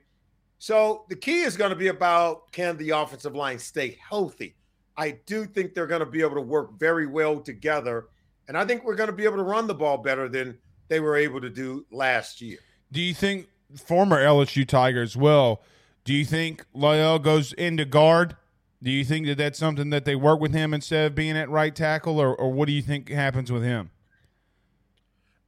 so 0.62 1.06
the 1.08 1.16
key 1.16 1.40
is 1.40 1.56
going 1.56 1.70
to 1.70 1.76
be 1.76 1.88
about 1.88 2.52
can 2.52 2.76
the 2.76 2.90
offensive 2.90 3.34
line 3.34 3.58
stay 3.58 3.98
healthy? 4.08 4.54
I 4.96 5.18
do 5.26 5.44
think 5.44 5.74
they're 5.74 5.88
going 5.88 6.04
to 6.04 6.06
be 6.06 6.20
able 6.20 6.36
to 6.36 6.40
work 6.40 6.78
very 6.78 7.08
well 7.08 7.40
together. 7.40 8.06
And 8.46 8.56
I 8.56 8.64
think 8.64 8.84
we're 8.84 8.94
going 8.94 9.08
to 9.08 9.12
be 9.12 9.24
able 9.24 9.38
to 9.38 9.42
run 9.42 9.66
the 9.66 9.74
ball 9.74 9.98
better 9.98 10.28
than 10.28 10.56
they 10.86 11.00
were 11.00 11.16
able 11.16 11.40
to 11.40 11.50
do 11.50 11.84
last 11.90 12.40
year. 12.40 12.58
Do 12.92 13.00
you 13.00 13.12
think 13.12 13.48
former 13.74 14.24
LSU 14.24 14.64
Tiger 14.64 15.02
as 15.02 15.16
well? 15.16 15.62
Do 16.04 16.14
you 16.14 16.24
think 16.24 16.64
La'el 16.76 17.20
goes 17.20 17.52
into 17.54 17.84
guard? 17.84 18.36
Do 18.82 18.90
you 18.90 19.04
think 19.04 19.26
that 19.26 19.38
that's 19.38 19.58
something 19.58 19.90
that 19.90 20.04
they 20.04 20.16
work 20.16 20.40
with 20.40 20.52
him 20.52 20.74
instead 20.74 21.06
of 21.06 21.14
being 21.14 21.36
at 21.36 21.48
right 21.48 21.74
tackle, 21.74 22.18
or, 22.20 22.34
or 22.34 22.52
what 22.52 22.66
do 22.66 22.72
you 22.72 22.82
think 22.82 23.08
happens 23.08 23.52
with 23.52 23.62
him? 23.62 23.90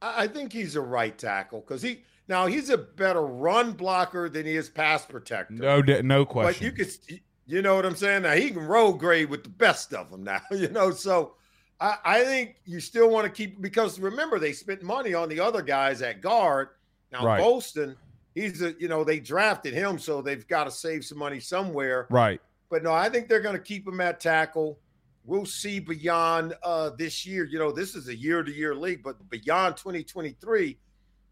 I 0.01 0.27
think 0.27 0.53
he's 0.53 0.75
a 0.75 0.81
right 0.81 1.17
tackle 1.17 1.61
because 1.61 1.81
he 1.81 2.03
now 2.27 2.47
he's 2.47 2.69
a 2.69 2.77
better 2.77 3.25
run 3.25 3.73
blocker 3.73 4.29
than 4.29 4.45
he 4.45 4.55
is 4.55 4.69
pass 4.69 5.05
protector. 5.05 5.53
No, 5.53 5.81
no 5.81 6.25
question. 6.25 6.53
but 6.53 6.61
you 6.61 6.71
could, 6.71 7.21
you 7.45 7.61
know 7.61 7.75
what 7.75 7.85
I'm 7.85 7.95
saying? 7.95 8.23
Now 8.23 8.33
he 8.33 8.51
can 8.51 8.65
roll 8.65 8.93
grade 8.93 9.29
with 9.29 9.43
the 9.43 9.49
best 9.49 9.93
of 9.93 10.11
them 10.11 10.23
now, 10.23 10.41
you 10.51 10.69
know. 10.69 10.91
So 10.91 11.33
I, 11.79 11.97
I 12.05 12.23
think 12.23 12.55
you 12.65 12.79
still 12.79 13.09
want 13.09 13.25
to 13.25 13.31
keep 13.31 13.61
because 13.61 13.99
remember 13.99 14.39
they 14.39 14.53
spent 14.53 14.81
money 14.83 15.13
on 15.13 15.29
the 15.29 15.39
other 15.39 15.61
guys 15.61 16.01
at 16.01 16.21
guard. 16.21 16.69
Now 17.11 17.25
Right. 17.25 17.41
Volson, 17.41 17.95
he's 18.33 18.61
a 18.61 18.75
you 18.79 18.87
know 18.87 19.03
they 19.03 19.19
drafted 19.19 19.73
him, 19.73 19.99
so 19.99 20.21
they've 20.21 20.47
got 20.47 20.65
to 20.65 20.71
save 20.71 21.03
some 21.05 21.17
money 21.17 21.39
somewhere. 21.39 22.07
right. 22.09 22.41
But 22.69 22.83
no, 22.83 22.91
I 22.91 23.09
think 23.09 23.27
they're 23.27 23.41
going 23.41 23.55
to 23.55 23.61
keep 23.61 23.87
him 23.87 24.01
at 24.01 24.19
tackle. 24.19 24.79
We'll 25.23 25.45
see 25.45 25.79
beyond 25.79 26.55
uh, 26.63 26.91
this 26.97 27.25
year. 27.25 27.45
You 27.45 27.59
know, 27.59 27.71
this 27.71 27.95
is 27.95 28.07
a 28.09 28.15
year-to-year 28.15 28.75
league, 28.75 29.03
but 29.03 29.29
beyond 29.29 29.77
2023, 29.77 30.77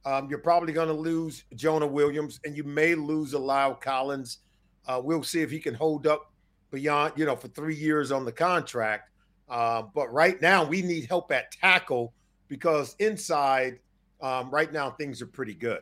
um, 0.05 0.29
you're 0.29 0.39
probably 0.39 0.73
going 0.73 0.87
to 0.87 0.93
lose 0.93 1.43
Jonah 1.55 1.87
Williams, 1.87 2.39
and 2.43 2.57
you 2.57 2.63
may 2.63 2.95
lose 2.95 3.33
a 3.33 3.37
La'el 3.37 3.79
Collins. 3.79 4.39
Uh, 4.87 4.99
we'll 5.03 5.23
see 5.23 5.41
if 5.41 5.49
he 5.49 5.59
can 5.59 5.73
hold 5.73 6.07
up 6.07 6.31
beyond, 6.71 7.13
you 7.15 7.25
know, 7.25 7.35
for 7.35 7.47
three 7.49 7.75
years 7.75 8.11
on 8.11 8.25
the 8.25 8.31
contract. 8.31 9.11
Uh, 9.47 9.83
but 9.93 10.11
right 10.11 10.41
now, 10.41 10.63
we 10.65 10.81
need 10.81 11.05
help 11.05 11.31
at 11.31 11.51
tackle 11.51 12.13
because 12.47 12.95
inside, 12.99 13.79
um, 14.21 14.49
right 14.49 14.73
now, 14.73 14.89
things 14.91 15.21
are 15.21 15.27
pretty 15.27 15.53
good. 15.53 15.79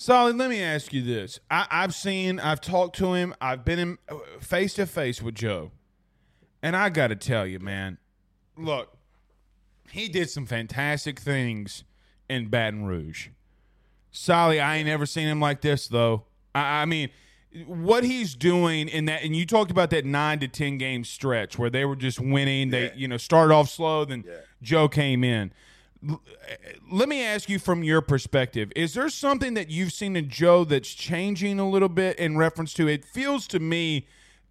Solid. 0.00 0.38
Let 0.38 0.48
me 0.48 0.62
ask 0.62 0.94
you 0.94 1.02
this: 1.02 1.40
I, 1.50 1.66
I've 1.70 1.94
seen, 1.94 2.40
I've 2.40 2.62
talked 2.62 2.96
to 2.96 3.12
him, 3.12 3.34
I've 3.38 3.66
been 3.66 3.78
in 3.78 3.98
face 4.40 4.72
to 4.74 4.86
face 4.86 5.20
with 5.20 5.34
Joe, 5.34 5.72
and 6.62 6.74
I 6.74 6.88
got 6.88 7.08
to 7.08 7.16
tell 7.16 7.46
you, 7.46 7.58
man, 7.58 7.98
look, 8.56 8.96
he 9.90 10.08
did 10.08 10.30
some 10.30 10.46
fantastic 10.46 11.18
things 11.20 11.84
in 12.30 12.48
Baton 12.48 12.86
Rouge. 12.86 13.28
Solly, 14.10 14.58
I 14.58 14.76
ain't 14.78 14.88
ever 14.88 15.04
seen 15.04 15.28
him 15.28 15.38
like 15.38 15.60
this 15.60 15.86
though. 15.86 16.24
I, 16.54 16.80
I 16.80 16.84
mean, 16.86 17.10
what 17.66 18.02
he's 18.02 18.34
doing 18.34 18.88
in 18.88 19.04
that, 19.04 19.22
and 19.22 19.36
you 19.36 19.44
talked 19.44 19.70
about 19.70 19.90
that 19.90 20.06
nine 20.06 20.38
to 20.38 20.48
ten 20.48 20.78
game 20.78 21.04
stretch 21.04 21.58
where 21.58 21.68
they 21.68 21.84
were 21.84 21.94
just 21.94 22.18
winning. 22.18 22.70
They, 22.70 22.84
Yeah. 22.84 22.92
you 22.96 23.06
know, 23.06 23.18
started 23.18 23.52
off 23.52 23.68
slow, 23.68 24.06
then 24.06 24.24
Yeah. 24.26 24.36
Joe 24.62 24.88
came 24.88 25.22
in. 25.24 25.52
L- 26.08 26.22
eh, 26.48 26.72
Let 26.90 27.08
me 27.08 27.22
ask 27.22 27.48
you 27.48 27.58
from 27.58 27.82
your 27.82 28.00
perspective: 28.00 28.72
Is 28.76 28.94
there 28.94 29.08
something 29.08 29.54
that 29.54 29.70
you've 29.70 29.92
seen 29.92 30.16
in 30.16 30.28
Joe 30.28 30.64
that's 30.64 30.92
changing 30.92 31.58
a 31.58 31.68
little 31.68 31.88
bit 31.88 32.18
in 32.18 32.36
reference 32.36 32.72
to? 32.74 32.88
It 32.88 33.04
feels 33.04 33.46
to 33.48 33.60
me 33.60 34.06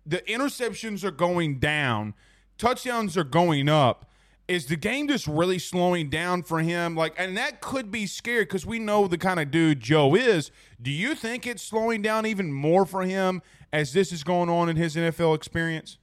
the 0.06 0.20
interceptions 0.20 1.04
are 1.04 1.12
going 1.12 1.60
down, 1.60 2.14
touchdowns 2.58 3.18
are 3.18 3.24
going 3.24 3.70
up. 3.70 4.06
Is 4.48 4.66
the 4.66 4.76
game 4.76 5.08
just 5.08 5.28
really 5.28 5.60
slowing 5.60 6.10
down 6.10 6.42
for 6.42 6.58
him? 6.60 6.96
Like, 6.96 7.14
and 7.20 7.38
that 7.38 7.62
could 7.62 7.92
be 7.92 8.08
scary 8.08 8.46
because 8.46 8.66
we 8.66 8.80
know 8.80 9.08
the 9.08 9.18
kind 9.20 9.40
of 9.40 9.52
dude 9.52 9.80
Joe 9.80 10.16
is. 10.16 10.50
Do 10.82 10.90
you 10.90 11.14
think 11.14 11.46
it's 11.46 11.62
slowing 11.62 12.02
down 12.02 12.26
even 12.26 12.52
more 12.52 12.88
for 12.88 13.04
him 13.04 13.44
as 13.72 13.94
this 13.94 14.12
is 14.12 14.24
going 14.24 14.50
on 14.50 14.68
in 14.68 14.76
his 14.76 14.96
NFL 14.96 15.36
experience? 15.36 16.00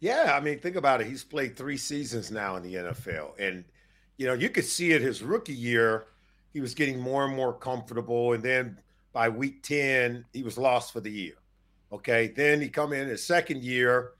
Yeah, 0.00 0.32
I 0.34 0.40
mean, 0.40 0.58
think 0.60 0.76
about 0.76 1.00
it. 1.00 1.06
He's 1.08 1.24
played 1.24 1.56
three 1.56 1.76
seasons 1.76 2.30
now 2.30 2.56
in 2.56 2.62
the 2.62 2.74
NFL, 2.74 3.32
and 3.38 3.64
you 4.16 4.26
know 4.26 4.34
you 4.34 4.48
could 4.48 4.64
see 4.64 4.92
it. 4.92 5.02
His 5.02 5.22
rookie 5.22 5.52
year, 5.54 6.06
he 6.52 6.60
was 6.60 6.74
getting 6.74 7.00
more 7.00 7.24
and 7.24 7.34
more 7.34 7.52
comfortable, 7.52 8.32
and 8.32 8.42
then 8.42 8.78
by 9.12 9.28
week 9.28 9.62
ten, 9.62 10.24
he 10.32 10.42
was 10.42 10.56
lost 10.56 10.92
for 10.92 11.00
the 11.00 11.10
year. 11.10 11.34
Okay, 11.92 12.28
then 12.28 12.60
he 12.60 12.68
come 12.68 12.92
in 12.92 13.08
his 13.08 13.24
second 13.24 13.64
year, 13.64 14.12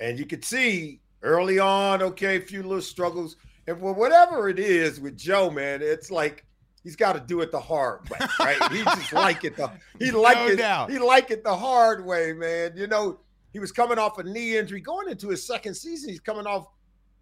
and 0.00 0.18
you 0.18 0.26
could 0.26 0.44
see 0.44 1.00
early 1.22 1.58
on. 1.58 2.02
Okay, 2.02 2.36
a 2.36 2.40
few 2.40 2.62
little 2.62 2.82
struggles, 2.82 3.36
and 3.66 3.78
for 3.78 3.94
whatever 3.94 4.48
it 4.50 4.58
is 4.58 5.00
with 5.00 5.16
Joe, 5.16 5.50
man, 5.50 5.80
it's 5.82 6.10
like 6.10 6.44
he's 6.82 6.96
got 6.96 7.14
to 7.14 7.20
do 7.20 7.40
it 7.40 7.50
the 7.50 7.60
hard 7.60 8.08
way, 8.10 8.18
right? 8.40 8.72
he 8.72 8.84
just 8.84 9.12
like 9.14 9.42
it 9.44 9.56
the 9.56 9.70
he 9.98 10.10
like 10.10 10.36
No 10.36 10.46
it 10.48 10.56
doubt. 10.56 10.90
he 10.90 10.98
like 10.98 11.30
it 11.30 11.44
the 11.44 11.56
hard 11.56 12.04
way, 12.04 12.34
man. 12.34 12.72
You 12.76 12.88
know, 12.88 13.20
he 13.54 13.60
was 13.60 13.70
coming 13.70 13.98
off 13.98 14.18
a 14.18 14.24
knee 14.24 14.56
injury 14.56 14.80
going 14.80 15.08
into 15.08 15.28
his 15.28 15.46
second 15.46 15.74
season. 15.74 16.10
He's 16.10 16.18
coming 16.18 16.44
off 16.44 16.66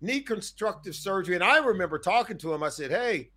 knee 0.01 0.21
constructive 0.21 0.97
surgery. 0.97 1.35
And 1.35 1.45
I 1.45 1.59
remember 1.59 1.99
talking 1.99 2.39
to 2.39 2.55
him. 2.55 2.63
I 2.63 2.71
said, 2.71 2.91
Hey, 2.91 3.31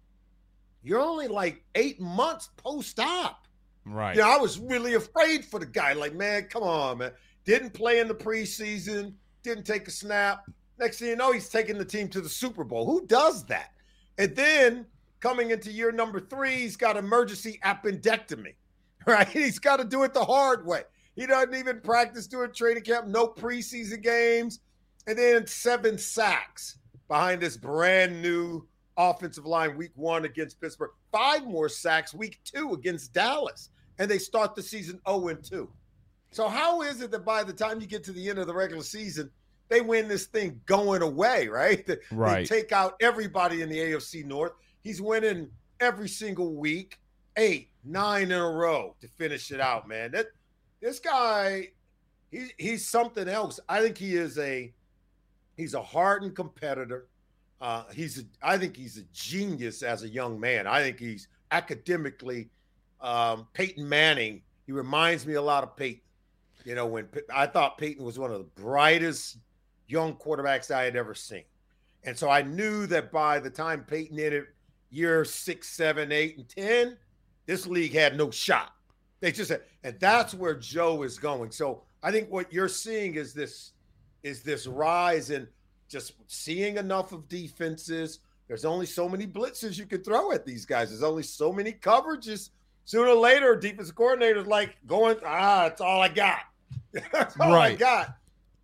you're 0.81 1.01
only 1.01 1.27
like 1.27 1.61
eight 1.75 1.99
months 1.99 2.51
post 2.55 2.97
op. 3.01 3.47
Right. 3.83 4.15
You 4.15 4.21
know, 4.21 4.29
I 4.33 4.37
was 4.37 4.59
really 4.59 4.93
afraid 4.93 5.43
for 5.43 5.59
the 5.59 5.65
guy. 5.65 5.91
Like, 5.91 6.15
man, 6.15 6.43
come 6.43 6.63
on, 6.63 6.99
man. 6.99 7.11
Didn't 7.43 7.71
play 7.73 7.99
in 7.99 8.07
the 8.07 8.15
preseason, 8.15 9.13
didn't 9.43 9.65
take 9.65 9.89
a 9.89 9.91
snap. 9.91 10.49
Next 10.79 10.99
thing 10.99 11.09
you 11.09 11.15
know, 11.17 11.33
he's 11.33 11.49
taking 11.49 11.77
the 11.77 11.85
team 11.85 12.07
to 12.09 12.21
the 12.21 12.29
Super 12.29 12.63
Bowl. 12.63 12.85
Who 12.85 13.05
does 13.07 13.45
that? 13.47 13.71
And 14.17 14.33
then 14.37 14.85
coming 15.19 15.51
into 15.51 15.69
year 15.69 15.91
number 15.91 16.21
three, 16.21 16.55
he's 16.55 16.77
got 16.77 16.95
emergency 16.95 17.59
appendectomy, 17.61 18.53
right? 19.05 19.27
He's 19.27 19.59
got 19.59 19.77
to 19.77 19.83
do 19.83 20.03
it 20.03 20.13
the 20.13 20.23
hard 20.23 20.65
way. 20.65 20.83
He 21.15 21.25
doesn't 21.25 21.55
even 21.55 21.79
practice 21.81 22.27
doing 22.27 22.51
training 22.51 22.83
camp, 22.83 23.07
no 23.07 23.27
preseason 23.27 24.01
games, 24.01 24.59
and 25.07 25.17
then 25.17 25.47
seven 25.47 25.97
sacks 25.97 26.77
behind 27.07 27.41
this 27.41 27.55
brand 27.57 28.21
new 28.21 28.67
offensive 28.97 29.45
line 29.45 29.77
week 29.77 29.91
one 29.95 30.25
against 30.25 30.59
Pittsburgh. 30.59 30.91
Five 31.11 31.45
more 31.45 31.69
sacks 31.69 32.13
week 32.13 32.39
two 32.43 32.73
against 32.73 33.13
Dallas, 33.13 33.69
and 33.99 34.09
they 34.09 34.17
start 34.17 34.55
the 34.55 34.61
season 34.61 34.99
0 35.07 35.29
and 35.29 35.43
2. 35.43 35.69
So, 36.31 36.49
how 36.49 36.81
is 36.81 37.01
it 37.01 37.11
that 37.11 37.23
by 37.23 37.43
the 37.43 37.53
time 37.53 37.79
you 37.79 37.87
get 37.87 38.03
to 38.05 38.11
the 38.11 38.29
end 38.29 38.39
of 38.39 38.47
the 38.47 38.53
regular 38.53 38.83
season, 38.83 39.29
they 39.69 39.81
win 39.81 40.07
this 40.07 40.25
thing 40.25 40.59
going 40.65 41.01
away, 41.01 41.47
right? 41.51 41.85
They, 41.85 41.97
right. 42.11 42.47
They 42.47 42.61
take 42.61 42.71
out 42.71 42.95
everybody 42.99 43.61
in 43.61 43.69
the 43.69 43.77
AFC 43.77 44.25
North. 44.25 44.51
He's 44.83 45.01
winning 45.01 45.49
every 45.79 46.09
single 46.09 46.53
week, 46.55 46.99
eight, 47.37 47.69
nine 47.83 48.31
in 48.31 48.39
a 48.39 48.49
row 48.49 48.95
to 49.01 49.07
finish 49.07 49.51
it 49.51 49.59
out, 49.59 49.87
man. 49.87 50.11
That 50.11 50.27
this 50.85 50.99
guy, 50.99 51.69
he 52.29 52.49
he's 52.59 52.87
something 52.87 53.27
else. 53.27 53.59
I 53.67 53.81
think 53.81 53.97
he 53.97 54.15
is 54.15 54.37
a 54.37 54.71
he's 55.57 55.73
a 55.73 55.81
hardened 55.81 56.35
competitor. 56.35 57.07
Uh, 57.59 57.85
he's 57.91 58.19
a, 58.19 58.23
I 58.43 58.59
think 58.59 58.77
he's 58.77 58.99
a 58.99 59.03
genius 59.11 59.81
as 59.81 60.03
a 60.03 60.07
young 60.07 60.39
man. 60.39 60.67
I 60.67 60.83
think 60.83 60.99
he's 60.99 61.27
academically 61.49 62.49
um, 63.01 63.47
Peyton 63.53 63.89
Manning. 63.89 64.43
He 64.67 64.73
reminds 64.73 65.25
me 65.25 65.33
a 65.33 65.41
lot 65.41 65.63
of 65.63 65.75
Peyton. 65.75 66.01
You 66.65 66.75
know, 66.75 66.85
when 66.85 67.07
I 67.33 67.47
thought 67.47 67.79
Peyton 67.79 68.05
was 68.05 68.19
one 68.19 68.31
of 68.31 68.37
the 68.37 68.61
brightest 68.61 69.37
young 69.87 70.13
quarterbacks 70.13 70.69
I 70.69 70.83
had 70.83 70.95
ever 70.95 71.15
seen. 71.15 71.45
And 72.03 72.15
so 72.15 72.29
I 72.29 72.43
knew 72.43 72.85
that 72.87 73.11
by 73.11 73.39
the 73.39 73.49
time 73.49 73.83
Peyton 73.87 74.19
entered 74.19 74.49
year 74.91 75.25
six, 75.25 75.67
seven, 75.67 76.11
eight, 76.11 76.37
and 76.37 76.47
10, 76.47 76.97
this 77.47 77.65
league 77.65 77.93
had 77.93 78.15
no 78.15 78.29
shot. 78.29 78.74
They 79.25 79.31
just 79.31 79.47
said, 79.47 79.63
and 79.83 79.99
that's 79.99 80.35
where 80.35 80.53
Joe 80.53 81.01
is 81.01 81.17
going. 81.17 81.49
So 81.49 81.81
I 82.03 82.11
think 82.11 82.29
what 82.29 82.53
you're 82.53 82.67
seeing 82.67 83.15
is 83.15 83.33
this 83.33 83.71
is 84.21 84.43
this 84.43 84.67
rise 84.67 85.31
in 85.31 85.47
just 85.89 86.13
seeing 86.27 86.77
enough 86.77 87.11
of 87.11 87.27
defenses. 87.27 88.19
There's 88.47 88.65
only 88.65 88.85
so 88.85 89.09
many 89.09 89.25
blitzes 89.25 89.79
you 89.79 89.87
can 89.87 90.03
throw 90.03 90.31
at 90.31 90.45
these 90.45 90.63
guys. 90.63 90.89
There's 90.89 91.01
only 91.01 91.23
so 91.23 91.51
many 91.51 91.73
coverages. 91.73 92.51
Sooner 92.83 93.07
or 93.07 93.15
later, 93.15 93.55
defensive 93.55 93.95
coordinators 93.95 94.45
like 94.45 94.77
going, 94.85 95.17
ah, 95.25 95.69
that's 95.69 95.81
all 95.81 96.03
I 96.03 96.09
got. 96.09 96.41
that's 97.11 97.35
all 97.39 97.51
right. 97.51 97.73
I 97.73 97.77
got. 97.77 98.17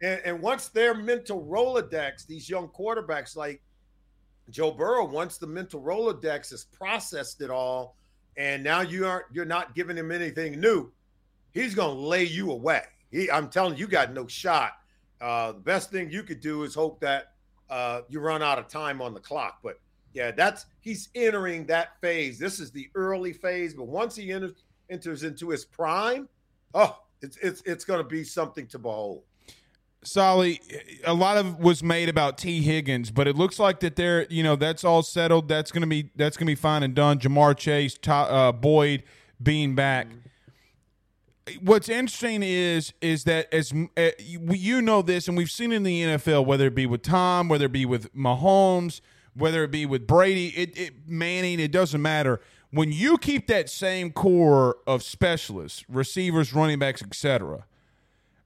And, 0.03 0.21
and 0.25 0.41
once 0.43 0.67
their 0.67 0.93
mental 0.93 1.43
Rolodex, 1.43 2.27
these 2.27 2.47
young 2.47 2.67
quarterbacks 2.67 3.35
like 3.35 3.63
Joe 4.51 4.69
Burrow, 4.69 5.05
once 5.05 5.39
the 5.39 5.47
mental 5.47 5.81
Rolodex 5.81 6.51
has 6.51 6.65
processed 6.65 7.41
it 7.41 7.49
all, 7.49 7.95
and 8.37 8.63
now 8.63 8.81
you 8.81 9.05
aren't 9.05 9.25
you're 9.31 9.45
not 9.45 9.75
giving 9.75 9.97
him 9.97 10.11
anything 10.11 10.59
new, 10.59 10.91
he's 11.53 11.75
gonna 11.75 11.93
lay 11.93 12.23
you 12.23 12.51
away. 12.51 12.83
He, 13.11 13.29
I'm 13.29 13.49
telling 13.49 13.73
you, 13.73 13.81
you 13.81 13.87
got 13.87 14.13
no 14.13 14.27
shot. 14.27 14.73
Uh, 15.19 15.51
the 15.51 15.59
best 15.59 15.91
thing 15.91 16.09
you 16.09 16.23
could 16.23 16.39
do 16.39 16.63
is 16.63 16.73
hope 16.73 16.99
that 17.01 17.33
uh, 17.69 18.01
you 18.09 18.19
run 18.19 18.41
out 18.41 18.57
of 18.57 18.67
time 18.67 19.01
on 19.01 19.13
the 19.13 19.19
clock. 19.19 19.59
But 19.63 19.79
yeah, 20.13 20.31
that's 20.31 20.65
he's 20.81 21.09
entering 21.15 21.65
that 21.67 21.99
phase. 22.01 22.39
This 22.39 22.59
is 22.59 22.71
the 22.71 22.89
early 22.95 23.33
phase, 23.33 23.73
but 23.73 23.87
once 23.87 24.15
he 24.15 24.31
enters 24.31 24.63
enters 24.89 25.23
into 25.23 25.49
his 25.49 25.65
prime, 25.65 26.27
oh, 26.73 26.97
it's 27.21 27.37
it's 27.37 27.61
it's 27.65 27.85
going 27.85 28.01
to 28.01 28.07
be 28.07 28.23
something 28.23 28.67
to 28.67 28.79
behold. 28.79 29.23
Solly, 30.03 30.59
a 31.03 31.13
lot 31.13 31.37
of 31.37 31.59
was 31.59 31.83
made 31.83 32.09
about 32.09 32.37
Tee 32.37 32.61
Higgins, 32.61 33.11
but 33.11 33.27
it 33.27 33.35
looks 33.35 33.59
like 33.59 33.81
that 33.81 33.95
they're 33.95 34.25
you 34.29 34.41
know 34.41 34.55
that's 34.55 34.83
all 34.83 35.03
settled. 35.03 35.47
That's 35.47 35.71
gonna 35.71 35.87
be 35.87 36.09
that's 36.15 36.37
gonna 36.37 36.47
be 36.47 36.55
fine 36.55 36.81
and 36.81 36.95
done. 36.95 37.19
Ja'Marr 37.19 37.55
Chase, 37.55 37.99
uh, 38.07 38.51
Boyd 38.51 39.03
being 39.41 39.75
back. 39.75 40.07
What's 41.59 41.87
interesting 41.87 42.41
is 42.41 42.93
is 42.99 43.25
that 43.25 43.53
as 43.53 43.71
uh, 43.95 44.09
you 44.17 44.81
know 44.81 45.03
this, 45.03 45.27
and 45.27 45.37
we've 45.37 45.51
seen 45.51 45.71
in 45.71 45.83
the 45.83 46.01
NFL, 46.01 46.47
whether 46.47 46.65
it 46.65 46.75
be 46.75 46.87
with 46.87 47.03
Tom, 47.03 47.47
whether 47.47 47.65
it 47.65 47.71
be 47.71 47.85
with 47.85 48.11
Mahomes, 48.15 49.01
whether 49.35 49.63
it 49.63 49.69
be 49.69 49.85
with 49.85 50.07
Brady, 50.07 50.47
it, 50.49 50.75
it 50.77 50.93
Manning, 51.07 51.59
it 51.59 51.71
doesn't 51.71 52.01
matter. 52.01 52.41
When 52.71 52.91
you 52.91 53.19
keep 53.19 53.45
that 53.47 53.69
same 53.69 54.11
core 54.11 54.77
of 54.87 55.03
specialists, 55.03 55.83
receivers, 55.87 56.53
running 56.53 56.79
backs, 56.79 57.03
etc 57.03 57.65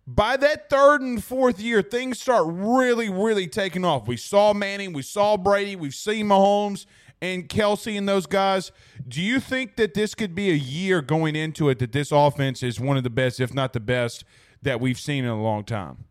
by 0.07 0.37
that 0.37 0.69
third 0.69 1.01
and 1.01 1.23
fourth 1.23 1.59
year, 1.59 1.81
things 1.81 2.21
start 2.21 2.45
really, 2.47 3.09
really 3.09 3.47
taking 3.47 3.83
off. 3.83 4.07
We 4.07 4.17
saw 4.17 4.53
Manning, 4.53 4.93
we 4.93 5.01
saw 5.01 5.37
Brady, 5.37 5.75
we've 5.75 5.95
seen 5.95 6.27
Mahomes 6.27 6.85
and 7.21 7.49
Kelce 7.49 7.97
and 7.97 8.07
those 8.07 8.25
guys. 8.25 8.71
Do 9.07 9.21
you 9.21 9.39
think 9.39 9.77
that 9.77 9.93
this 9.93 10.13
could 10.13 10.35
be 10.35 10.51
a 10.51 10.55
year 10.55 11.01
going 11.01 11.35
into 11.35 11.69
it 11.69 11.79
that 11.79 11.91
this 11.91 12.11
offense 12.11 12.61
is 12.61 12.79
one 12.79 12.97
of 12.97 13.03
the 13.03 13.09
best, 13.09 13.39
if 13.39 13.53
not 13.53 13.73
the 13.73 13.79
best, 13.79 14.23
that 14.61 14.79
we've 14.79 14.99
seen 14.99 15.23
in 15.23 15.31
a 15.31 15.41
long 15.41 15.63
time? 15.63 16.05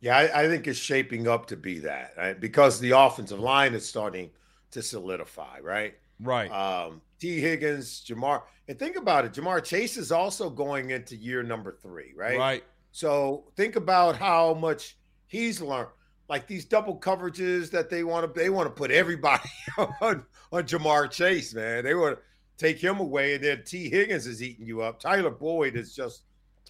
Yeah, 0.00 0.16
I, 0.16 0.44
I 0.44 0.48
think 0.48 0.66
it's 0.66 0.78
shaping 0.78 1.26
up 1.26 1.46
to 1.46 1.56
be 1.56 1.80
that 1.80 2.14
right? 2.16 2.38
because 2.38 2.78
the 2.80 2.92
offensive 2.92 3.40
line 3.40 3.74
is 3.74 3.86
starting 3.86 4.30
to 4.70 4.82
solidify, 4.82 5.58
right? 5.60 5.94
Right. 6.20 6.50
Um, 6.50 7.02
Tee 7.18 7.40
Higgins, 7.40 8.04
Ja'Marr, 8.06 8.42
and 8.68 8.78
think 8.78 8.96
about 8.96 9.24
it. 9.24 9.32
Ja'Marr 9.32 9.64
Chase 9.64 9.96
is 9.96 10.12
also 10.12 10.50
going 10.50 10.90
into 10.90 11.16
year 11.16 11.42
number 11.42 11.78
three, 11.82 12.12
right? 12.16 12.38
Right. 12.38 12.64
So 12.92 13.50
think 13.56 13.76
about 13.76 14.16
how 14.16 14.54
much 14.54 14.96
he's 15.26 15.60
learned. 15.60 15.88
Like 16.28 16.46
these 16.46 16.64
double 16.64 16.98
coverages 16.98 17.70
that 17.70 17.88
they 17.88 18.04
want 18.04 18.26
to, 18.34 18.40
they 18.40 18.50
want 18.50 18.66
to 18.66 18.70
put 18.70 18.90
everybody 18.90 19.48
on 19.78 20.24
on 20.52 20.64
Ja'Marr 20.64 21.10
Chase, 21.10 21.54
man. 21.54 21.84
They 21.84 21.94
want 21.94 22.18
to 22.18 22.22
take 22.58 22.78
him 22.78 23.00
away, 23.00 23.34
and 23.34 23.44
then 23.44 23.62
Tee 23.64 23.88
Higgins 23.88 24.26
is 24.26 24.42
eating 24.42 24.66
you 24.66 24.82
up. 24.82 25.00
Tyler 25.00 25.30
Boyd 25.30 25.76
is 25.76 25.94
just 25.94 26.22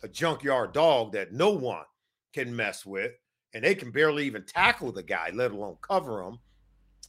a 0.03 0.09
junkyard 0.09 0.73
dog 0.73 1.13
that 1.13 1.33
no 1.33 1.51
one 1.51 1.85
can 2.33 2.55
mess 2.55 2.87
with, 2.87 3.13
and 3.53 3.65
they 3.65 3.75
can 3.75 3.91
barely 3.91 4.25
even 4.27 4.45
tackle 4.45 4.93
the 4.93 5.03
guy, 5.03 5.31
let 5.35 5.51
alone 5.51 5.77
cover 5.83 6.23
him. 6.23 6.39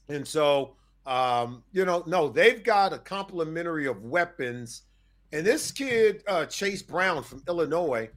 And 0.07 0.27
so 0.27 0.75
um, 1.09 1.63
you 1.71 1.85
know, 1.85 2.03
no, 2.05 2.29
they've 2.29 2.63
got 2.63 2.93
a 2.93 2.99
complementary 2.99 3.87
of 3.87 4.03
weapons. 4.03 4.83
And 5.33 5.45
this 5.45 5.71
kid, 5.71 6.23
uh, 6.27 6.45
Chase 6.45 6.83
Brown 6.83 7.23
from 7.23 7.43
Illinois, 7.47 8.09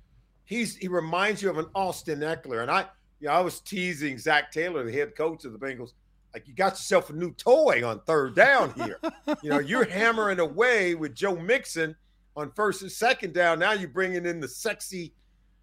he's 0.45 0.76
he 0.76 0.88
reminds 0.88 1.43
you 1.43 1.49
of 1.49 1.57
an 1.57 1.66
Austin 1.74 2.20
Ekeler. 2.20 2.61
And 2.61 2.70
I, 2.70 2.86
you 3.18 3.28
know, 3.28 3.32
I 3.32 3.40
was 3.40 3.61
teasing 3.61 4.18
Zac 4.18 4.53
Taylor, 4.53 4.84
the 4.84 4.93
head 4.93 5.16
coach 5.16 5.47
of 5.47 5.53
the 5.53 5.59
Bengals, 5.59 5.93
like 6.34 6.47
you 6.47 6.55
got 6.55 6.72
yourself 6.72 7.11
a 7.11 7.12
new 7.14 7.32
toy 7.32 7.82
on 7.86 8.01
third 8.01 8.34
down 8.34 8.72
here. 8.74 8.99
you 9.43 9.51
know, 9.51 9.59
you're 9.59 9.84
hammering 9.88 10.38
away 10.38 10.95
with 10.95 11.14
Joe 11.14 11.36
Mixon 11.36 11.97
on 12.36 12.53
first 12.53 12.82
and 12.82 12.93
second 12.93 13.34
down. 13.34 13.59
Now 13.59 13.72
you're 13.72 13.88
bringing 13.88 14.26
in 14.26 14.40
the 14.40 14.49
sexy, 14.49 15.14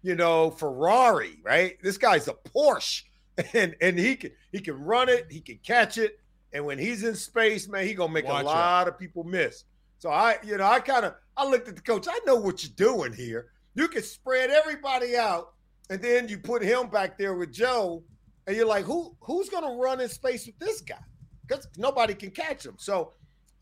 you 0.02 0.14
know, 0.14 0.50
Ferrari, 0.50 1.38
right? 1.42 1.76
This 1.82 1.98
guy's 1.98 2.28
a 2.28 2.34
Porsche, 2.34 3.02
and 3.54 3.76
and 3.80 3.98
he 3.98 4.16
can 4.16 4.30
he 4.52 4.60
can 4.60 4.82
run 4.82 5.08
it, 5.08 5.26
he 5.30 5.40
can 5.40 5.58
catch 5.64 5.98
it. 5.98 6.19
And 6.52 6.64
when 6.64 6.78
he's 6.78 7.04
in 7.04 7.14
space, 7.14 7.68
man, 7.68 7.86
he 7.86 7.94
gonna 7.94 8.12
make 8.12 8.24
Watch 8.24 8.42
a 8.42 8.46
lot 8.46 8.88
of 8.88 8.98
people 8.98 9.24
miss. 9.24 9.64
So 9.98 10.10
I, 10.10 10.38
you 10.42 10.56
know, 10.56 10.64
I 10.64 10.80
kind 10.80 11.04
of 11.04 11.14
I 11.36 11.46
looked 11.46 11.68
at 11.68 11.76
the 11.76 11.82
coach. 11.82 12.06
I 12.10 12.18
know 12.26 12.36
what 12.36 12.64
you're 12.64 12.72
doing 12.76 13.12
here. 13.12 13.48
You 13.74 13.86
can 13.88 14.02
spread 14.02 14.50
everybody 14.50 15.16
out, 15.16 15.52
and 15.90 16.02
then 16.02 16.28
you 16.28 16.38
put 16.38 16.62
him 16.62 16.88
back 16.88 17.18
there 17.18 17.34
with 17.34 17.52
Joe, 17.52 18.02
and 18.46 18.56
you're 18.56 18.66
like, 18.66 18.84
who 18.84 19.14
who's 19.20 19.48
gonna 19.48 19.76
run 19.76 20.00
in 20.00 20.08
space 20.08 20.46
with 20.46 20.58
this 20.58 20.80
guy? 20.80 20.98
Because 21.46 21.68
nobody 21.76 22.14
can 22.14 22.30
catch 22.30 22.64
him. 22.64 22.74
So 22.78 23.12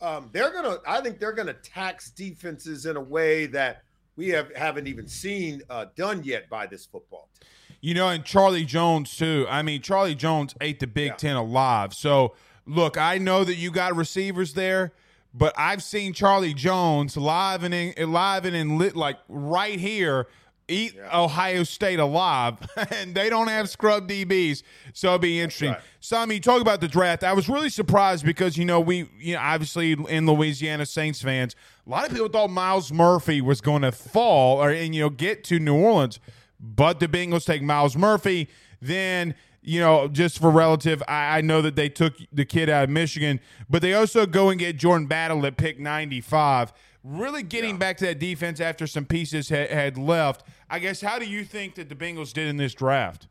um, 0.01 0.31
they're 0.33 0.53
gonna. 0.53 0.79
I 0.87 1.01
think 1.01 1.19
they're 1.19 1.33
gonna 1.33 1.55
tax 1.55 2.11
defenses 2.11 2.87
in 2.87 2.97
a 2.97 3.01
way 3.01 3.47
that 3.47 3.83
we 4.17 4.29
have 4.29 4.55
haven't 4.55 4.87
even 4.87 5.07
seen 5.09 5.63
uh, 5.71 5.87
done 5.97 6.23
yet 6.25 6.49
by 6.49 6.67
this 6.67 6.87
football 6.87 7.29
team. 7.39 7.49
You 7.81 7.95
know, 7.95 8.09
and 8.09 8.25
Charlie 8.25 8.65
Jones 8.65 9.17
too. 9.17 9.47
I 9.49 9.63
mean, 9.63 9.83
Charlie 9.83 10.15
Jones 10.15 10.55
ate 10.61 10.81
the 10.81 10.87
Big 10.87 11.09
yeah. 11.09 11.17
Ten 11.17 11.37
alive. 11.37 11.95
So 11.95 12.35
look, 12.69 12.97
I 12.97 13.19
know 13.19 13.43
that 13.45 13.57
you 13.57 13.71
got 13.71 13.97
receivers 13.97 14.55
there, 14.55 14.93
but 15.35 15.53
I've 15.57 15.83
seen 15.83 16.13
Charlie 16.13 16.55
Jones 16.55 17.17
live 17.17 17.65
and 17.65 17.75
in, 17.75 18.13
live 18.13 18.45
and 18.45 18.55
in 18.55 18.79
lit 18.79 18.95
like 18.95 19.19
right 19.29 19.79
here 19.79 20.27
eat 20.69 20.95
yeah. 20.95 21.19
Ohio 21.19 21.65
State 21.65 21.99
alive, 21.99 22.59
and 22.91 23.15
they 23.15 23.31
don't 23.31 23.49
have 23.49 23.71
scrub 23.71 24.07
DBs, 24.07 24.63
so 24.93 25.09
it'll 25.09 25.19
be 25.19 25.41
interesting. 25.41 25.71
Right. 25.71 25.81
Sammy, 26.01 26.41
talk 26.41 26.61
about 26.61 26.81
the 26.81 26.89
draft. 26.89 27.25
I 27.25 27.33
was 27.33 27.49
really 27.49 27.71
surprised 27.71 28.25
because 28.25 28.57
you 28.57 28.65
know 28.65 28.79
we, 28.81 29.09
you 29.19 29.35
know, 29.35 29.41
obviously 29.41 29.93
in 29.93 30.27
Louisiana 30.27 30.87
Saints 30.87 31.23
fans, 31.23 31.57
a 31.87 31.91
lot 31.91 32.05
of 32.05 32.13
people 32.13 32.29
thought 32.29 32.51
Myles 32.51 32.93
Murphy 32.93 33.41
was 33.41 33.61
going 33.61 33.83
to 33.83 33.93
fall 33.93 34.63
or 34.63 34.71
and 34.71 34.95
you 34.95 35.03
know 35.03 35.11
get 35.11 35.43
to 35.45 35.59
New 35.59 35.75
Orleans, 35.75 36.21
but 36.61 37.01
the 37.01 37.09
Bengals 37.09 37.47
take 37.47 37.63
Myles 37.63 37.97
Murphy. 37.97 38.49
Then 38.81 39.35
you 39.69 39.81
know, 39.81 40.09
just 40.09 40.39
for 40.39 40.51
relative, 40.51 41.03
I, 41.07 41.39
I, 41.39 41.41
know 41.43 41.61
that 41.61 41.77
they 41.77 41.91
took 41.91 42.15
the 42.33 42.47
kid 42.47 42.71
out 42.71 42.85
of 42.85 42.91
Michigan, 42.91 43.39
but 43.69 43.83
they 43.83 43.93
also 43.93 44.25
go 44.25 44.49
and 44.49 44.59
get 44.59 44.79
Jordan 44.79 45.07
Battle 45.07 45.45
at 45.45 45.59
pick 45.59 45.79
95. 45.79 46.73
Really 47.05 47.43
getting 47.43 47.73
yeah. 47.73 47.77
back 47.77 47.99
to 47.99 48.07
that 48.07 48.19
defense 48.19 48.61
after 48.61 48.87
some 48.87 49.05
pieces 49.05 49.51
ha- 49.51 49.69
had 49.69 49.99
left. 49.99 50.43
I 50.71 50.79
guess, 50.79 51.03
how 51.03 51.19
do 51.19 51.27
you 51.27 51.45
think 51.45 51.75
that 51.75 51.91
the 51.91 51.95
Bengals 51.95 52.33
did 52.33 52.49
in 52.49 52.57
this 52.57 52.73
draft? 52.73 53.29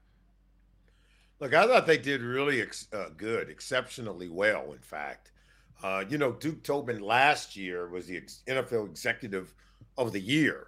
Look, 1.39 1.55
I 1.55 1.65
thought 1.65 1.88
they 1.88 1.97
did 1.97 2.21
really 2.21 2.61
ex- 2.61 2.88
uh, 2.93 3.09
good, 3.17 3.49
exceptionally 3.49 4.29
well, 4.29 4.73
in 4.73 4.79
fact. 4.79 5.31
Uh, 5.81 6.03
you 6.07 6.19
know, 6.19 6.33
Duke 6.33 6.63
Tobin 6.63 7.01
last 7.01 7.55
year 7.55 7.89
was 7.89 8.05
the 8.05 8.17
ex- 8.17 8.43
NFL 8.47 8.85
Executive 8.85 9.55
of 9.97 10.11
the 10.13 10.21
Year. 10.21 10.67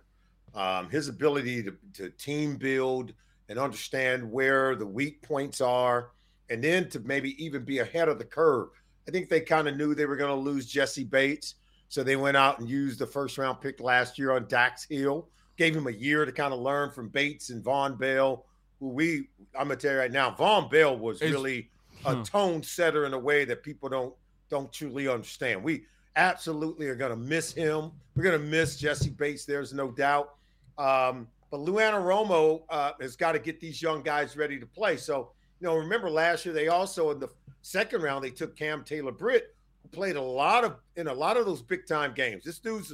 Um, 0.55 0.89
his 0.89 1.09
ability 1.09 1.61
to, 1.61 1.76
to 1.93 2.09
team 2.09 2.55
build– 2.55 3.13
and 3.50 3.60
understand 3.60 4.30
where 4.32 4.76
the 4.76 4.86
weak 4.86 5.22
points 5.22 5.60
are, 5.60 6.12
and 6.50 6.64
then 6.64 6.88
to 6.89 7.00
maybe 7.02 7.43
even 7.43 7.64
be 7.66 7.80
ahead 7.80 8.08
of 8.08 8.18
the 8.20 8.26
curve. 8.26 8.70
I 9.08 9.12
think 9.12 9.28
they 9.30 9.41
kind 9.41 9.68
of 9.68 9.76
knew 9.76 9.93
they 9.95 10.06
were 10.06 10.16
going 10.16 10.30
to 10.36 10.50
lose 10.50 10.68
Jessie 10.68 11.04
Bates, 11.04 11.56
so 11.89 12.04
they 12.04 12.16
went 12.16 12.38
out 12.38 12.60
and 12.60 12.70
used 12.70 13.00
the 13.00 13.08
first 13.08 13.38
round 13.38 13.60
pick 13.60 13.80
last 13.82 14.18
year 14.20 14.32
on 14.32 14.47
Dax 14.47 14.86
Hill, 14.88 15.28
gave 15.58 15.76
him 15.76 15.88
a 15.88 15.91
year 15.91 16.26
to 16.26 16.32
kind 16.32 16.54
of 16.54 16.60
learn 16.60 16.91
from 16.91 17.10
Bates 17.10 17.50
and 17.50 17.64
Vonn 17.64 17.97
Bell 18.00 18.45
who 18.80 18.88
we 18.88 19.28
I'm 19.60 19.68
gonna 19.68 19.76
tell 19.76 19.91
you 19.91 20.00
right 20.00 20.12
now, 20.12 20.32
Vonn 20.32 20.72
Bell 20.72 20.97
was 20.97 21.18
It's- 21.18 21.34
really 21.34 21.70
a 22.06 22.16
Hmm. 22.16 22.24
tone 22.24 22.64
setter 22.64 23.06
in 23.06 23.14
a 23.14 23.20
way 23.20 23.43
that 23.45 23.62
people 23.62 23.89
don't 23.89 24.16
don't 24.50 24.72
truly 24.72 25.08
understand. 25.08 25.62
We 25.62 25.86
absolutely 26.16 26.88
are 26.88 26.95
gonna 26.95 27.16
miss 27.18 27.52
him. 27.52 27.91
We're 28.16 28.24
gonna 28.24 28.39
miss 28.39 28.78
Jessie 28.78 29.10
Bates. 29.10 29.43
There's 29.45 29.74
no 29.74 29.91
doubt. 29.91 30.36
Um, 30.78 31.28
but 31.52 31.60
Lou 31.60 31.76
Anarumo 31.76 32.64
uh, 32.70 32.93
has 33.02 33.16
got 33.16 33.34
to 33.34 33.39
get 33.39 33.60
these 33.60 33.82
young 33.82 34.02
guys 34.02 34.38
ready 34.38 34.60
to 34.60 34.66
play. 34.66 34.97
So 34.97 35.32
you 35.60 35.68
know, 35.68 35.76
remember 35.76 36.10
last 36.10 36.45
year 36.45 36.54
they 36.54 36.68
also 36.68 37.12
in 37.12 37.20
the 37.20 37.30
second 37.62 38.02
round 38.02 38.24
they 38.24 38.30
took 38.30 38.56
Cam 38.56 38.84
Taylor 38.84 39.12
Britt, 39.12 39.56
who 39.84 39.89
played 39.89 40.16
a 40.16 40.22
lot 40.22 40.64
of 40.64 40.78
in 40.95 41.08
a 41.08 41.14
lot 41.14 41.38
of 41.38 41.45
those 41.45 41.62
big 41.62 41.86
time 41.86 42.14
games. 42.14 42.43
This 42.43 42.60
dude's 42.60 42.93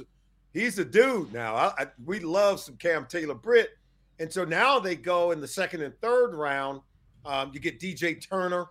he's 0.52 0.78
a 0.78 0.84
dude 0.84 1.32
now. 1.32 1.54
I, 1.54 1.72
I, 1.78 1.86
we 2.04 2.20
love 2.20 2.60
some 2.60 2.76
Cam 2.76 3.06
Taylor 3.06 3.34
Britt. 3.34 3.70
And 4.18 4.32
so 4.32 4.44
now 4.44 4.78
they 4.78 4.96
go 4.96 5.32
in 5.32 5.40
the 5.40 5.48
second 5.48 5.82
and 5.82 5.98
third 6.00 6.34
round. 6.34 6.80
Um, 7.24 7.50
you 7.52 7.60
get 7.60 7.78
DJ 7.78 8.26
Turner, 8.26 8.66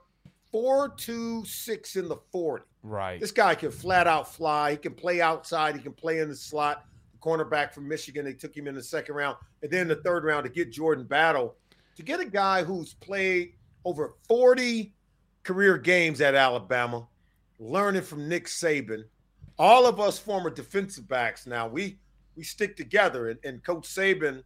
four, 0.51 0.89
two, 0.89 1.45
six 1.45 1.95
in 1.95 2.07
the 2.07 2.17
40. 2.31 2.63
Right. 2.81 3.19
This 3.19 3.31
guy 3.31 3.53
can 3.55 3.71
flat 3.71 4.07
out 4.07 4.33
fly. 4.33 4.71
He 4.71 4.77
can 4.77 4.93
play 4.93 5.21
outside. 5.21 5.75
He 5.75 5.81
can 5.81 5.93
play 5.93 6.19
in 6.19 6.29
the 6.29 6.35
slot. 6.35 6.85
Cornerback 7.25 7.73
from 7.73 7.87
Michigan, 7.87 8.25
they 8.25 8.33
took 8.33 8.55
him 8.55 8.67
in 8.67 8.75
the 8.75 8.83
second 8.83 9.15
round. 9.15 9.37
And 9.63 9.71
then 9.71 9.87
the 9.87 9.95
third 9.95 10.23
round 10.23 10.43
to 10.43 10.49
get 10.49 10.71
Jordan 10.71 11.05
Battle. 11.05 11.55
To 11.95 12.03
get 12.03 12.19
a 12.19 12.25
guy 12.25 12.63
who's 12.63 12.93
played 12.93 13.53
over 13.83 14.15
40 14.27 14.93
career 15.43 15.77
games 15.77 16.21
at 16.21 16.35
Alabama, 16.35 17.07
learning 17.59 18.01
from 18.03 18.27
Nick 18.27 18.45
Saban. 18.45 19.05
All 19.57 19.85
of 19.85 19.99
us 19.99 20.19
former 20.19 20.49
defensive 20.49 21.07
backs 21.07 21.47
now, 21.47 21.67
we 21.67 21.97
we 22.35 22.43
stick 22.43 22.75
together. 22.75 23.29
And, 23.29 23.39
and 23.45 23.63
Coach 23.63 23.87
Saban 23.87 24.43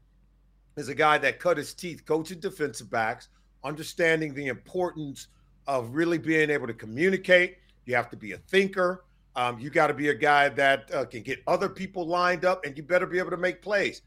is 0.78 0.90
a 0.90 0.96
guy 0.96 1.18
that 1.18 1.40
cut 1.40 1.58
his 1.58 1.74
teeth 1.74 2.06
coaching 2.06 2.40
defensive 2.40 2.90
backs, 2.92 3.30
understanding 3.64 4.34
the 4.34 4.48
importance 4.48 5.28
of 5.68 5.96
really 5.96 6.20
being 6.20 6.50
able 6.50 6.68
to 6.68 6.74
communicate. 6.74 7.58
You 7.86 7.96
have 7.96 8.10
to 8.12 8.18
be 8.18 8.34
a 8.34 8.38
thinker. 8.38 9.04
Um, 9.40 9.58
you 9.58 9.70
got 9.70 9.88
to 9.88 9.94
be 9.94 10.10
a 10.10 10.14
guy 10.14 10.50
that 10.50 10.94
uh, 10.94 11.06
can 11.06 11.24
get 11.24 11.42
other 11.48 11.70
people 11.70 12.06
lined 12.06 12.44
up, 12.44 12.66
and 12.66 12.76
you 12.76 12.84
better 12.84 13.06
be 13.06 13.20
able 13.20 13.30
to 13.30 13.38
make 13.38 13.62
plays. 13.62 14.02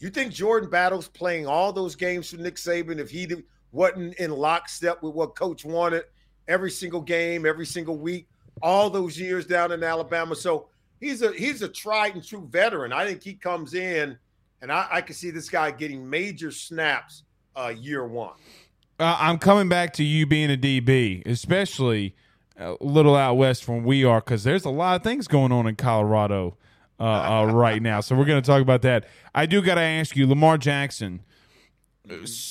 You 0.00 0.10
think 0.10 0.32
Jordan 0.32 0.68
Battles 0.68 1.06
playing 1.06 1.46
all 1.46 1.72
those 1.72 1.94
games 1.94 2.30
for 2.30 2.36
Nick 2.38 2.56
Saban 2.56 2.98
if 2.98 3.08
he 3.08 3.28
wasn't 3.70 4.14
in 4.14 4.32
lockstep 4.32 5.00
with 5.00 5.14
what 5.14 5.36
coach 5.36 5.64
wanted 5.64 6.02
every 6.48 6.72
single 6.72 7.00
game, 7.00 7.46
every 7.46 7.64
single 7.64 7.96
week, 7.96 8.26
all 8.60 8.90
those 8.90 9.16
years 9.16 9.46
down 9.46 9.70
in 9.70 9.84
Alabama? 9.84 10.34
So 10.34 10.66
he's 10.98 11.22
a 11.22 11.32
he's 11.34 11.62
a 11.62 11.68
tried 11.68 12.16
and 12.16 12.24
true 12.26 12.48
veteran. 12.50 12.92
I 12.92 13.06
think 13.06 13.22
he 13.22 13.34
comes 13.34 13.74
in, 13.74 14.18
and 14.62 14.72
I, 14.72 14.88
I 14.90 15.00
can 15.00 15.14
see 15.14 15.30
this 15.30 15.48
guy 15.48 15.70
getting 15.70 16.10
major 16.10 16.50
snaps 16.50 17.22
uh, 17.54 17.68
year 17.68 18.04
one. 18.04 18.34
Uh, 18.98 19.16
I'm 19.16 19.38
coming 19.38 19.68
back 19.68 19.92
to 19.92 20.02
you 20.02 20.26
being 20.26 20.50
a 20.50 20.56
DB, 20.56 21.24
especially 21.24 22.16
a 22.58 22.76
little 22.80 23.16
out 23.16 23.34
west 23.34 23.64
from 23.64 23.84
we 23.84 24.04
are, 24.04 24.20
because 24.20 24.44
there's 24.44 24.64
a 24.64 24.70
lot 24.70 24.96
of 24.96 25.02
things 25.02 25.28
going 25.28 25.52
on 25.52 25.66
in 25.66 25.76
Colorado 25.76 26.56
uh, 27.00 27.02
uh, 27.02 27.46
right 27.52 27.82
now. 27.82 28.00
So 28.00 28.14
we're 28.14 28.24
going 28.24 28.42
to 28.42 28.46
talk 28.46 28.62
about 28.62 28.82
that. 28.82 29.06
I 29.34 29.46
do 29.46 29.62
got 29.62 29.76
to 29.76 29.80
ask 29.80 30.16
you, 30.16 30.26
Lamar 30.26 30.58
Jackson. 30.58 31.20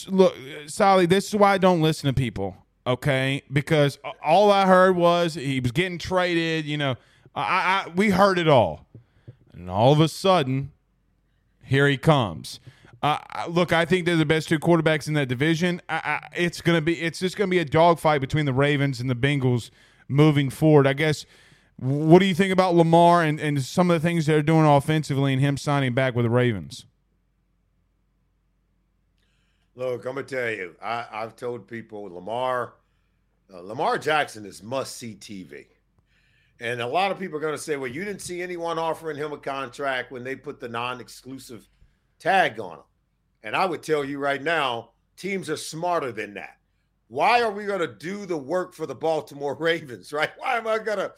Look, 0.08 0.36
Solly, 0.68 1.06
this 1.06 1.28
is 1.28 1.36
why 1.36 1.54
I 1.54 1.58
don't 1.58 1.82
listen 1.82 2.08
to 2.08 2.14
people. 2.14 2.56
Okay, 2.88 3.44
because 3.52 4.00
all 4.24 4.50
I 4.50 4.66
heard 4.66 4.96
was 4.96 5.36
he 5.36 5.60
was 5.60 5.72
getting 5.72 6.00
traded. 6.00 6.66
You 6.66 6.78
know, 6.78 6.96
I, 7.36 7.86
I 7.86 7.92
we 7.96 8.10
heard 8.10 8.40
it 8.40 8.48
all, 8.48 8.88
and 9.54 9.70
all 9.70 9.94
of 9.94 10.00
a 10.00 10.08
sudden, 10.08 10.72
here 11.64 11.88
he 11.88 11.98
comes. 11.98 12.60
Uh, 13.04 13.20
look, 13.48 13.72
I 13.72 13.86
think 13.86 14.06
they're 14.06 14.16
the 14.16 14.26
best 14.26 14.50
two 14.50 14.60
quarterbacks 14.60 15.08
in 15.08 15.14
that 15.14 15.28
division. 15.28 15.82
I, 15.90 15.96
I, 15.96 16.28
it's 16.36 16.62
gonna 16.62 16.82
be, 16.82 17.00
it's 17.00 17.20
just 17.20 17.36
gonna 17.36 17.50
be 17.50 17.60
a 17.60 17.66
dogfight 17.66 18.20
between 18.22 18.46
the 18.46 18.54
Ravens 18.54 19.00
and 19.00 19.10
the 19.10 19.16
Bengals 19.16 19.70
moving 20.12 20.50
forward. 20.50 20.88
I 20.88 20.94
guess. 20.94 21.26
What 21.78 22.20
do 22.20 22.26
you 22.26 22.36
think 22.36 22.54
about 22.54 22.76
Lamar 22.76 23.24
and, 23.24 23.40
and 23.40 23.60
some 23.60 23.90
of 23.90 24.00
the 24.00 24.08
things 24.08 24.28
they're 24.28 24.44
doing 24.44 24.68
offensively 24.68 25.34
and 25.34 25.42
him 25.42 25.58
signing 25.58 25.96
back 25.96 26.14
with 26.14 26.26
the 26.26 26.30
Ravens? 26.30 26.86
Look, 29.76 30.06
I'm 30.06 30.14
gonna 30.14 30.28
tell 30.28 30.52
you, 30.52 30.76
I, 30.80 31.06
I've 31.12 31.36
told 31.36 31.68
people 31.68 32.04
Lamar, 32.04 32.74
uh, 33.52 33.62
Lamar 33.62 33.98
Jackson 33.98 34.46
is 34.46 34.62
must 34.62 34.98
see 34.98 35.16
TV, 35.16 35.66
and 36.60 36.82
a 36.82 36.88
lot 36.88 37.10
of 37.10 37.18
people 37.18 37.38
are 37.38 37.42
gonna 37.42 37.58
say, 37.58 37.78
well, 37.78 37.90
you 37.90 38.06
didn't 38.06 38.22
see 38.22 38.44
anyone 38.44 38.78
offering 38.78 39.18
him 39.18 39.32
a 39.32 39.38
contract 39.38 40.12
when 40.12 40.24
they 40.24 40.36
put 40.36 40.60
the 40.60 40.70
non-exclusive 40.70 41.68
tag 42.20 42.60
on 42.60 42.78
him, 42.78 42.84
and 43.42 43.56
I 43.56 43.66
would 43.66 43.82
tell 43.82 44.06
you 44.06 44.20
right 44.20 44.44
now, 44.44 44.92
teams 45.18 45.50
are 45.50 45.58
smarter 45.58 46.12
than 46.12 46.36
that. 46.36 46.58
Why 47.12 47.42
are 47.42 47.52
we 47.52 47.66
gonna 47.66 47.94
do 47.94 48.26
the 48.26 48.38
work 48.38 48.74
for 48.74 48.86
the 48.86 48.96
Baltimore 48.96 49.54
Ravens? 49.60 50.14
Right? 50.14 50.30
Why 50.38 50.56
am 50.56 50.66
I 50.66 50.78
gonna 50.80 51.12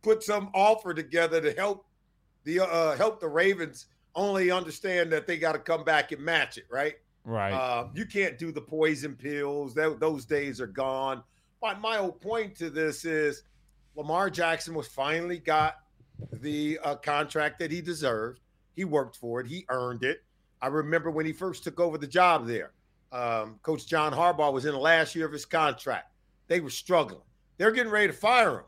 put 0.00 0.22
some 0.22 0.48
offer 0.54 0.94
together 0.94 1.38
to 1.42 1.52
help 1.52 1.84
the 2.44 2.60
uh, 2.60 2.96
help 2.96 3.20
the 3.20 3.28
Ravens? 3.28 3.84
Only 4.14 4.50
understand 4.50 5.12
that 5.12 5.26
they 5.26 5.36
got 5.36 5.52
to 5.52 5.58
come 5.58 5.84
back 5.84 6.12
and 6.12 6.22
match 6.22 6.56
it, 6.56 6.64
right? 6.70 6.94
Right. 7.24 7.52
Uh, 7.52 7.88
you 7.94 8.06
can't 8.06 8.38
do 8.38 8.52
the 8.52 8.60
poison 8.60 9.16
pills. 9.16 9.74
Tho- 9.74 9.94
those 9.94 10.24
days 10.24 10.62
are 10.62 10.66
gone. 10.66 11.22
But 11.60 11.80
my 11.80 11.96
whole 11.96 12.12
point 12.12 12.54
to 12.56 12.70
this 12.70 13.04
is 13.04 13.42
Lamar 13.96 14.30
Jackson 14.30 14.72
was 14.72 14.86
finally 14.86 15.38
got 15.38 15.78
the 16.32 16.78
uh, 16.84 16.94
contract 16.94 17.58
that 17.58 17.70
he 17.70 17.80
deserved. 17.82 18.40
He 18.76 18.84
worked 18.84 19.16
for 19.16 19.40
it. 19.40 19.46
He 19.48 19.66
earned 19.68 20.04
it. 20.04 20.22
I 20.62 20.68
remember 20.68 21.10
when 21.10 21.26
he 21.26 21.32
first 21.32 21.64
took 21.64 21.80
over 21.80 21.98
the 21.98 22.06
job 22.06 22.46
there. 22.46 22.70
Um, 23.14 23.60
Coach 23.62 23.86
John 23.86 24.12
Harbaugh 24.12 24.52
was 24.52 24.64
in 24.66 24.72
the 24.72 24.78
last 24.78 25.14
year 25.14 25.24
of 25.24 25.32
his 25.32 25.44
contract. 25.46 26.12
They 26.48 26.58
were 26.58 26.68
struggling. 26.70 27.20
They're 27.58 27.70
getting 27.70 27.92
ready 27.92 28.08
to 28.08 28.12
fire 28.12 28.56
him. 28.58 28.64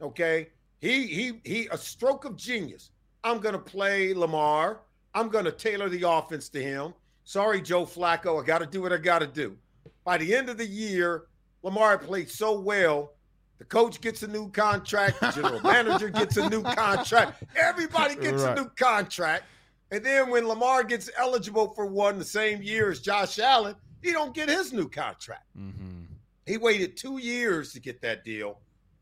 Okay, 0.00 0.50
he 0.80 1.06
he 1.08 1.40
he 1.44 1.66
a 1.72 1.76
stroke 1.76 2.24
of 2.24 2.36
genius. 2.36 2.90
I'm 3.24 3.40
going 3.40 3.54
to 3.54 3.58
play 3.58 4.14
Lamar. 4.14 4.82
I'm 5.14 5.28
going 5.28 5.44
to 5.46 5.50
tailor 5.50 5.88
the 5.88 6.08
offense 6.08 6.48
to 6.50 6.62
him. 6.62 6.94
Sorry, 7.24 7.60
Joe 7.60 7.84
Flacco. 7.84 8.40
I 8.40 8.46
got 8.46 8.58
to 8.58 8.66
do 8.66 8.80
what 8.82 8.92
I 8.92 8.98
got 8.98 9.18
to 9.18 9.26
do. 9.26 9.56
By 10.04 10.16
the 10.18 10.32
end 10.34 10.48
of 10.48 10.56
the 10.58 10.64
year, 10.66 11.24
Lamar 11.64 11.98
played 11.98 12.30
so 12.30 12.58
well. 12.60 13.14
The 13.58 13.64
coach 13.64 14.00
gets 14.00 14.22
a 14.22 14.28
new 14.28 14.48
contract. 14.50 15.18
The 15.20 15.32
general 15.32 15.60
manager 15.64 16.08
gets 16.08 16.36
a 16.36 16.48
new 16.48 16.62
contract. 16.62 17.42
Everybody 17.56 18.14
gets 18.14 18.44
Right. 18.44 18.56
a 18.56 18.62
new 18.62 18.68
contract. 18.78 19.42
And 19.90 20.04
then 20.06 20.30
when 20.30 20.46
Lamar 20.46 20.84
gets 20.84 21.10
eligible 21.18 21.74
for 21.74 21.86
one 21.86 22.18
the 22.18 22.24
same 22.24 22.62
year 22.62 22.90
as 22.90 23.00
Josh 23.00 23.40
Allen, 23.40 23.74
he 24.02 24.12
don't 24.12 24.34
get 24.34 24.48
his 24.48 24.72
new 24.72 24.88
contract. 24.88 25.46
mm-hmm. 25.56 26.04
He 26.46 26.56
waited 26.56 26.96
two 26.96 27.18
years 27.18 27.72
to 27.74 27.80
get 27.80 28.00
that 28.00 28.24
deal, 28.24 28.58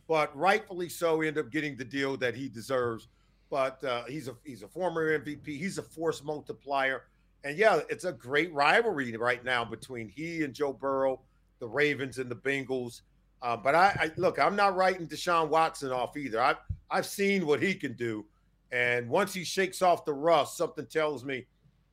but 0.09 0.37
rightfully 0.37 0.89
so, 0.89 1.21
he 1.21 1.29
ended 1.29 1.47
up 1.47 1.53
getting 1.53 1.77
the 1.77 1.85
deal 1.85 2.17
that 2.17 2.35
he 2.35 2.49
deserves. 2.49 3.09
But 3.51 3.83
uh, 3.85 4.05
he's 4.07 4.27
a 4.27 4.35
he's 4.45 4.63
a 4.65 4.69
former 4.69 5.17
MVP. 5.17 5.47
He's 5.47 5.79
a 5.79 5.83
force 5.83 6.25
multiplier, 6.25 7.05
and 7.45 7.57
yeah, 7.57 7.81
it's 7.89 8.05
a 8.05 8.13
great 8.13 8.53
rivalry 8.53 9.17
right 9.17 9.45
now 9.45 9.65
between 9.65 10.09
he 10.09 10.43
and 10.43 10.53
Joe 10.53 10.73
Burrow, 10.73 11.21
the 11.61 11.69
Ravens 11.69 12.19
and 12.19 12.29
the 12.29 12.35
Bengals. 12.35 13.03
Uh, 13.43 13.57
but 13.57 13.77
I, 13.77 13.97
I 14.01 14.11
look, 14.17 14.41
I'm 14.41 14.57
not 14.57 14.75
writing 14.75 15.07
Deshaun 15.07 15.49
Watson 15.49 15.93
off 15.93 16.17
either. 16.17 16.41
I've 16.41 16.57
I've 16.91 17.07
seen 17.07 17.47
what 17.47 17.63
he 17.63 17.75
can 17.75 17.93
do, 17.93 18.25
and 18.73 19.09
once 19.09 19.33
he 19.33 19.45
shakes 19.45 19.83
off 19.83 20.05
the 20.05 20.15
rust, 20.15 20.57
something 20.57 20.87
tells 20.87 21.25
me 21.25 21.47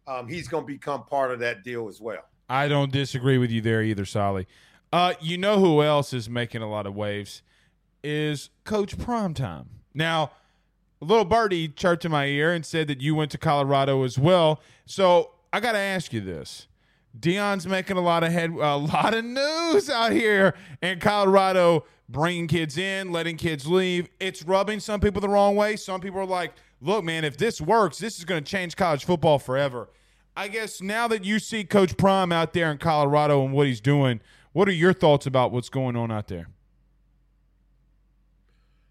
um, 0.08 0.28
he's 0.28 0.48
going 0.48 0.64
to 0.64 0.68
become 0.68 1.06
part 1.06 1.32
of 1.32 1.40
that 1.40 1.64
deal 1.64 1.88
as 1.88 2.02
well. 2.02 2.24
I 2.54 2.68
don't 2.68 2.92
disagree 2.92 3.40
with 3.40 3.50
you 3.50 3.62
there 3.62 3.82
either, 3.82 4.06
Solly. 4.06 4.46
Uh, 4.92 5.16
you 5.20 5.40
know 5.40 5.58
who 5.58 5.82
else 5.82 6.14
is 6.14 6.30
making 6.30 6.62
a 6.62 6.70
lot 6.70 6.86
of 6.86 6.94
waves 6.94 7.42
is 8.04 8.52
Coach 8.64 8.96
Primetime. 8.96 9.66
Now, 9.96 10.30
little 11.02 11.26
birdie 11.26 11.68
chirped 11.70 12.06
in 12.06 12.12
my 12.12 12.28
ear 12.28 12.54
and 12.54 12.64
said 12.64 12.88
that 12.90 13.02
you 13.02 13.16
went 13.16 13.32
to 13.32 13.40
Colorado 13.40 14.04
as 14.04 14.20
well. 14.20 14.62
So 14.86 15.32
I 15.52 15.62
got 15.62 15.72
to 15.72 15.80
ask 15.80 16.14
you 16.14 16.22
this: 16.22 16.68
Deion's 17.20 17.66
making 17.66 17.98
a 17.98 18.02
lot 18.02 18.24
of 18.24 18.32
head, 18.32 18.52
a 18.52 18.78
lot 18.78 19.16
of 19.16 19.26
news 19.26 19.90
out 19.90 20.12
here 20.12 20.54
in 20.80 21.00
Colorado, 21.00 21.86
bringing 22.08 22.46
kids 22.46 22.78
in, 22.78 23.12
letting 23.12 23.36
kids 23.36 23.66
leave. 23.66 24.10
It's 24.20 24.44
rubbing 24.44 24.80
some 24.80 25.00
people 25.00 25.22
the 25.22 25.30
wrong 25.30 25.56
way. 25.56 25.76
Some 25.76 26.02
people 26.02 26.20
are 26.20 26.26
like, 26.28 26.54
"Look, 26.80 27.04
man, 27.04 27.26
if 27.26 27.36
this 27.36 27.60
works, 27.60 27.98
this 27.98 28.20
is 28.20 28.26
going 28.26 28.44
to 28.44 28.48
change 28.48 28.76
college 28.76 29.06
football 29.06 29.40
forever." 29.40 29.90
I 30.36 30.48
guess 30.48 30.82
now 30.82 31.08
that 31.10 31.24
you 31.24 31.40
see 31.40 31.64
Coach 31.64 31.96
Prime 31.96 32.32
out 32.32 32.54
there 32.54 32.72
in 32.72 32.80
Colorado 32.80 33.44
and 33.46 33.54
what 33.54 33.68
he's 33.68 33.82
doing, 33.82 34.20
what 34.52 34.68
are 34.68 34.74
your 34.74 34.94
thoughts 34.94 35.26
about 35.26 35.52
what's 35.52 35.70
going 35.70 35.96
on 35.96 36.12
out 36.12 36.28
there? 36.28 36.48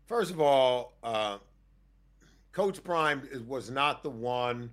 First 0.06 0.30
of 0.30 0.40
all, 0.40 0.94
uh, 1.02 1.38
Coach 2.52 2.84
Prime 2.84 3.28
was 3.46 3.70
not 3.70 4.02
the 4.02 4.10
one 4.10 4.70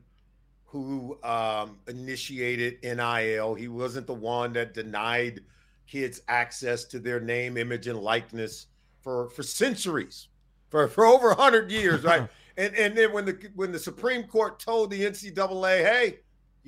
who 0.66 1.18
um, 1.24 1.78
initiated 1.88 2.78
NIL. 2.84 3.56
He 3.56 3.68
wasn't 3.68 4.06
the 4.06 4.14
one 4.14 4.54
that 4.54 4.74
denied 4.74 5.42
kids 5.88 6.22
access 6.28 6.84
to 6.86 7.00
their 7.00 7.20
name, 7.20 7.58
image, 7.58 7.88
and 7.88 7.98
likeness 8.00 8.68
for 9.02 9.30
for 9.30 9.42
centuries, 9.42 10.28
for 10.68 10.88
for 10.88 11.06
over 11.06 11.34
hundred 11.34 11.72
years, 11.72 12.04
right? 12.04 12.28
and 12.58 12.76
and 12.76 12.96
then 12.96 13.12
when 13.12 13.26
the 13.26 13.50
when 13.56 13.72
the 13.72 13.80
Supreme 13.80 14.24
Court 14.24 14.60
told 14.60 14.92
the 14.92 15.02
NCAA, 15.06 15.84
"Hey, 15.84 16.20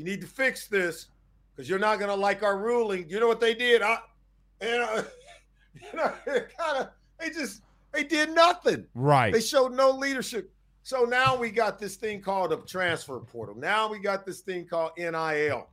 you 0.02 0.08
need 0.08 0.22
to 0.22 0.28
fix 0.28 0.68
this," 0.68 1.08
because 1.56 1.70
you're 1.70 1.80
not 1.80 1.99
going 1.99 2.10
to 2.10 2.16
like 2.16 2.41
our 2.41 2.58
ruling. 2.58 3.08
You 3.08 3.20
know 3.20 3.28
what 3.28 3.39
they 3.39 3.54
did? 3.54 3.84
I, 3.84 3.99
you 4.62 4.80
know, 4.80 5.04
you 5.76 5.97
know, 5.97 6.14
kind 6.26 6.78
of 6.78 6.89
they 7.20 7.30
just 7.30 7.62
they 7.91 8.04
did 8.04 8.32
nothing. 8.32 8.88
Right. 8.95 9.32
They 9.32 9.41
showed 9.41 9.74
no 9.74 9.91
leadership. 9.91 10.52
So 10.84 11.04
now 11.04 11.36
we 11.36 11.52
got 11.52 11.78
this 11.78 11.95
thing 11.95 12.22
called 12.22 12.52
a 12.52 12.58
transfer 12.58 13.20
portal. 13.20 13.56
Now 13.56 13.88
we 13.88 13.99
got 13.99 14.26
this 14.26 14.41
thing 14.41 14.66
called 14.66 14.93
NIL. 14.97 15.70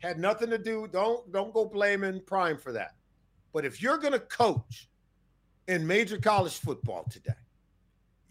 Had 0.00 0.18
nothing 0.18 0.50
to 0.50 0.58
do. 0.58 0.88
Don't 0.88 1.30
don't 1.32 1.54
go 1.54 1.64
blaming 1.64 2.20
Prime 2.22 2.58
for 2.58 2.72
that. 2.72 2.94
But 3.52 3.64
if 3.64 3.80
you're 3.80 3.98
going 3.98 4.12
to 4.12 4.20
coach 4.20 4.88
in 5.68 5.86
major 5.86 6.18
college 6.18 6.58
football 6.58 7.04
today, 7.10 7.32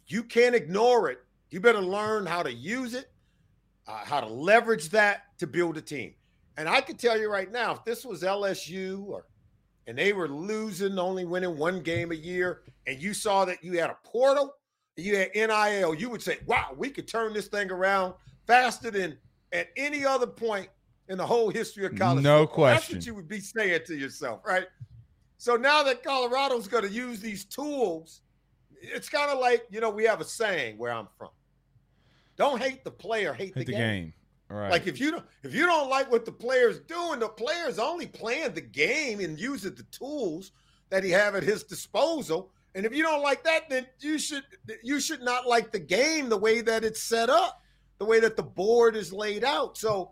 you 0.07 0.23
can't 0.23 0.55
ignore 0.55 1.09
it. 1.09 1.19
You 1.49 1.59
better 1.61 1.81
learn 1.81 2.25
how 2.25 2.43
to 2.43 2.53
use 2.53 2.93
it, 2.93 3.09
uh, 3.87 3.99
how 4.03 4.19
to 4.19 4.27
leverage 4.27 4.89
that 4.89 5.23
to 5.39 5.47
build 5.47 5.77
a 5.77 5.81
team. 5.81 6.13
And 6.57 6.67
I 6.67 6.81
can 6.81 6.97
tell 6.97 7.19
you 7.19 7.31
right 7.31 7.51
now, 7.51 7.73
if 7.73 7.85
this 7.85 8.03
was 8.05 8.23
LSU 8.23 9.05
or 9.07 9.25
and 9.87 9.97
they 9.97 10.11
were 10.11 10.27
losing, 10.27 10.99
only 10.99 11.23
winning 11.23 11.57
one 11.57 11.81
game 11.81 12.11
a 12.11 12.15
year, 12.15 12.63
and 12.87 13.01
you 13.01 13.13
saw 13.13 13.45
that 13.45 13.63
you 13.63 13.79
had 13.79 13.89
a 13.89 13.97
portal, 14.03 14.53
you 14.97 15.15
had 15.15 15.29
NIL, 15.33 15.93
you 15.93 16.09
would 16.09 16.21
say, 16.21 16.39
wow, 16.45 16.71
we 16.75 16.89
could 16.89 17.07
turn 17.07 17.33
this 17.33 17.47
thing 17.47 17.71
around 17.71 18.13
faster 18.47 18.91
than 18.91 19.17
at 19.53 19.69
any 19.77 20.05
other 20.05 20.27
point 20.27 20.67
in 21.07 21.17
the 21.17 21.25
whole 21.25 21.49
history 21.49 21.85
of 21.85 21.95
college. 21.95 22.21
No 22.21 22.39
football. 22.41 22.55
question. 22.55 22.95
That's 22.95 23.05
what 23.05 23.05
you 23.05 23.15
would 23.15 23.29
be 23.29 23.39
saying 23.39 23.81
to 23.85 23.95
yourself, 23.95 24.41
right? 24.45 24.65
So 25.37 25.55
now 25.55 25.83
that 25.83 26.03
Colorado's 26.03 26.67
going 26.67 26.83
to 26.83 26.91
use 26.91 27.21
these 27.21 27.45
tools, 27.45 28.21
it's 28.81 29.07
kind 29.07 29.31
of 29.31 29.39
like, 29.39 29.65
you 29.69 29.79
know, 29.79 29.89
we 29.89 30.03
have 30.03 30.19
a 30.19 30.25
saying 30.25 30.77
where 30.77 30.91
I'm 30.91 31.07
from. 31.17 31.29
Don't 32.37 32.61
hate 32.61 32.83
the 32.83 32.91
player, 32.91 33.33
hate, 33.33 33.55
Hit 33.55 33.65
the, 33.65 33.65
the 33.65 33.71
game. 33.71 34.03
game. 34.03 34.13
All 34.49 34.57
right. 34.57 34.71
Like 34.71 34.87
if 34.87 34.99
you 34.99 35.11
don't 35.11 35.25
if 35.43 35.53
you 35.53 35.65
don't 35.65 35.89
like 35.89 36.09
what 36.09 36.23
the 36.25 36.31
player's 36.31 36.79
doing, 36.79 37.19
the 37.19 37.27
player's 37.27 37.79
only 37.79 38.07
playing 38.07 38.53
the 38.53 38.61
game 38.61 39.19
and 39.19 39.37
using 39.37 39.75
the 39.75 39.83
tools 39.83 40.51
that 40.89 41.03
he 41.03 41.09
have 41.11 41.35
at 41.35 41.43
his 41.43 41.63
disposal. 41.63 42.51
And 42.75 42.85
if 42.85 42.95
you 42.95 43.03
don't 43.03 43.21
like 43.21 43.43
that, 43.43 43.69
then 43.69 43.87
you 43.99 44.17
should 44.17 44.43
you 44.83 44.99
should 44.99 45.21
not 45.21 45.47
like 45.47 45.71
the 45.71 45.79
game 45.79 46.29
the 46.29 46.37
way 46.37 46.61
that 46.61 46.83
it's 46.83 47.01
set 47.01 47.29
up, 47.29 47.61
the 47.97 48.05
way 48.05 48.19
that 48.19 48.37
the 48.37 48.43
board 48.43 48.95
is 48.95 49.11
laid 49.11 49.43
out. 49.43 49.77
So 49.77 50.11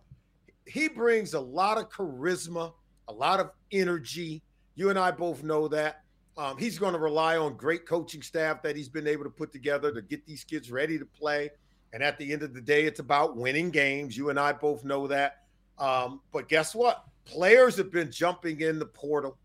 he 0.65 0.89
brings 0.89 1.34
a 1.34 1.39
lot 1.39 1.78
of 1.78 1.89
charisma, 1.89 2.73
a 3.07 3.13
lot 3.13 3.39
of 3.39 3.51
energy. 3.71 4.41
You 4.76 4.89
and 4.89 4.99
I 4.99 5.11
both 5.11 5.43
know 5.43 5.67
that. 5.69 6.01
Um, 6.38 6.57
he's 6.57 6.78
going 6.78 6.91
to 6.91 6.99
rely 6.99 7.38
on 7.38 7.55
great 7.55 7.86
coaching 7.86 8.21
staff 8.21 8.61
that 8.63 8.76
he's 8.76 8.89
been 8.89 9.07
able 9.07 9.23
to 9.23 9.30
put 9.30 9.53
together 9.53 9.93
to 9.93 10.01
get 10.01 10.26
these 10.26 10.43
kids 10.43 10.69
ready 10.69 10.99
to 10.99 11.05
play. 11.05 11.49
And 11.93 12.03
at 12.03 12.17
the 12.17 12.33
end 12.33 12.43
of 12.43 12.53
the 12.53 12.61
day, 12.61 12.86
it's 12.86 12.99
about 12.99 13.38
winning 13.38 13.69
games. 13.69 14.17
You 14.17 14.29
and 14.29 14.39
I 14.39 14.51
both 14.51 14.83
know 14.83 15.07
that. 15.07 15.43
Um, 15.77 16.21
but 16.31 16.49
guess 16.49 16.75
what? 16.75 17.05
Players 17.25 17.77
have 17.77 17.91
been 17.91 18.11
jumping 18.11 18.61
in 18.61 18.79
the 18.79 18.86
portal. 18.86 19.38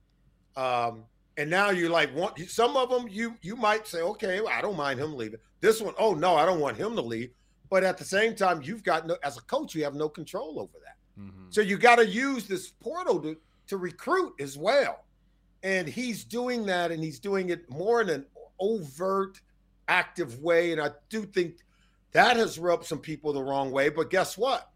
Um, 0.56 1.04
and 1.36 1.48
now 1.48 1.70
you're 1.70 1.90
like, 1.90 2.14
want 2.14 2.38
some 2.50 2.76
of 2.76 2.90
them 2.90 3.06
you 3.08 3.34
you 3.40 3.56
might 3.56 3.86
say, 3.86 4.02
okay, 4.02 4.40
well, 4.40 4.52
I 4.52 4.60
don't 4.60 4.76
mind 4.76 5.00
him 5.00 5.16
leaving. 5.16 5.40
This 5.60 5.80
one, 5.80 5.94
oh 5.98 6.12
no, 6.14 6.36
I 6.36 6.44
don't 6.44 6.60
want 6.60 6.76
him 6.76 6.94
to 6.96 7.02
leave. 7.02 7.30
But 7.70 7.84
at 7.84 7.96
the 7.96 8.04
same 8.04 8.34
time, 8.34 8.62
you've 8.62 8.82
got 8.82 9.06
no 9.06 9.16
as 9.22 9.38
a 9.38 9.42
coach, 9.42 9.74
you 9.74 9.84
have 9.84 9.94
no 9.94 10.08
control 10.08 10.60
over 10.60 10.72
that. 10.84 10.96
Mhm. 11.22 11.54
So 11.54 11.60
you 11.60 11.78
got 11.78 11.96
to 11.96 12.06
use 12.06 12.46
this 12.46 12.70
portal 12.70 13.20
to 13.22 13.36
to 13.68 13.76
recruit 13.76 14.34
as 14.40 14.58
well. 14.58 15.04
And 15.62 15.88
he's 15.88 16.24
doing 16.24 16.66
that, 16.66 16.90
and 16.90 17.02
he's 17.02 17.20
doing 17.20 17.50
it 17.50 17.68
more 17.70 18.00
in 18.00 18.08
an 18.08 18.26
overt, 18.58 19.40
active 19.88 20.40
way. 20.40 20.72
And 20.72 20.80
I 20.80 20.90
do 21.08 21.24
think 21.24 21.58
that 22.12 22.36
has 22.36 22.58
rubbed 22.58 22.86
some 22.86 22.98
people 22.98 23.32
the 23.32 23.42
wrong 23.42 23.70
way. 23.70 23.88
But 23.88 24.10
guess 24.10 24.36
what? 24.36 24.70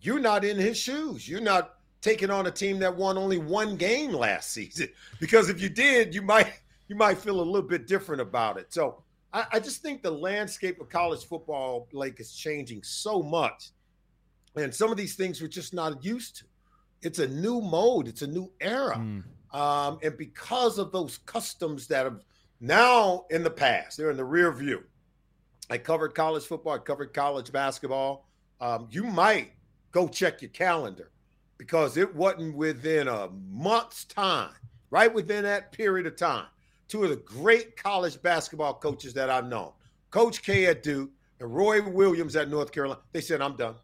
You're 0.00 0.20
not 0.20 0.44
in 0.44 0.56
his 0.56 0.76
shoes. 0.76 1.28
You're 1.28 1.40
not 1.40 1.76
taking 2.00 2.30
on 2.30 2.46
a 2.46 2.50
team 2.50 2.78
that 2.80 2.96
won 2.96 3.18
only 3.18 3.38
one 3.38 3.76
game 3.76 4.12
last 4.12 4.52
season. 4.52 4.88
Because 5.20 5.48
if 5.48 5.60
you 5.60 5.68
did, 5.68 6.14
you 6.14 6.22
might 6.22 6.52
you 6.88 6.96
might 6.96 7.18
feel 7.18 7.40
a 7.40 7.42
little 7.42 7.68
bit 7.68 7.86
different 7.86 8.20
about 8.20 8.58
it. 8.58 8.72
So 8.72 9.02
I, 9.32 9.46
I 9.54 9.60
just 9.60 9.82
think 9.82 10.02
the 10.02 10.10
landscape 10.10 10.80
of 10.80 10.88
college 10.88 11.24
football, 11.24 11.88
Blake, 11.90 12.20
is 12.20 12.32
changing 12.32 12.82
so 12.82 13.22
much. 13.22 13.70
And 14.54 14.74
some 14.74 14.90
of 14.90 14.96
these 14.96 15.14
things 15.14 15.40
we're 15.40 15.48
just 15.48 15.74
not 15.74 16.04
used 16.04 16.36
to. 16.36 16.44
It's 17.02 17.18
a 17.18 17.28
new 17.28 17.60
mode, 17.60 18.08
it's 18.08 18.22
a 18.22 18.26
new 18.26 18.50
era. 18.60 18.96
Mm. 18.96 19.24
Um, 19.58 19.98
and 20.02 20.16
because 20.16 20.78
of 20.78 20.92
those 20.92 21.18
customs 21.18 21.86
that 21.88 22.04
have 22.04 22.22
now 22.60 23.26
in 23.30 23.42
the 23.42 23.50
past, 23.50 23.96
they're 23.96 24.10
in 24.10 24.16
the 24.16 24.24
rear 24.24 24.52
view. 24.52 24.82
I 25.70 25.78
covered 25.78 26.14
college 26.14 26.44
football, 26.44 26.74
I 26.74 26.78
covered 26.78 27.12
college 27.12 27.50
basketball. 27.50 28.26
Um, 28.60 28.88
you 28.90 29.04
might 29.04 29.52
go 29.92 30.08
check 30.08 30.40
your 30.42 30.50
calendar 30.50 31.10
because 31.58 31.96
it 31.96 32.14
wasn't 32.14 32.54
within 32.54 33.08
a 33.08 33.28
month's 33.50 34.04
time, 34.04 34.52
right 34.90 35.12
within 35.12 35.44
that 35.44 35.72
period 35.72 36.06
of 36.06 36.16
time. 36.16 36.46
Two 36.88 37.02
of 37.02 37.10
the 37.10 37.16
great 37.16 37.76
college 37.76 38.20
basketball 38.22 38.74
coaches 38.74 39.12
that 39.14 39.28
I've 39.28 39.48
known, 39.48 39.72
Coach 40.10 40.42
K 40.42 40.66
at 40.66 40.82
Duke 40.82 41.10
and 41.40 41.54
Roy 41.54 41.82
Williams 41.82 42.36
at 42.36 42.48
North 42.48 42.70
Carolina, 42.70 43.00
they 43.12 43.20
said, 43.20 43.42
"I'm 43.42 43.56
done." 43.56 43.74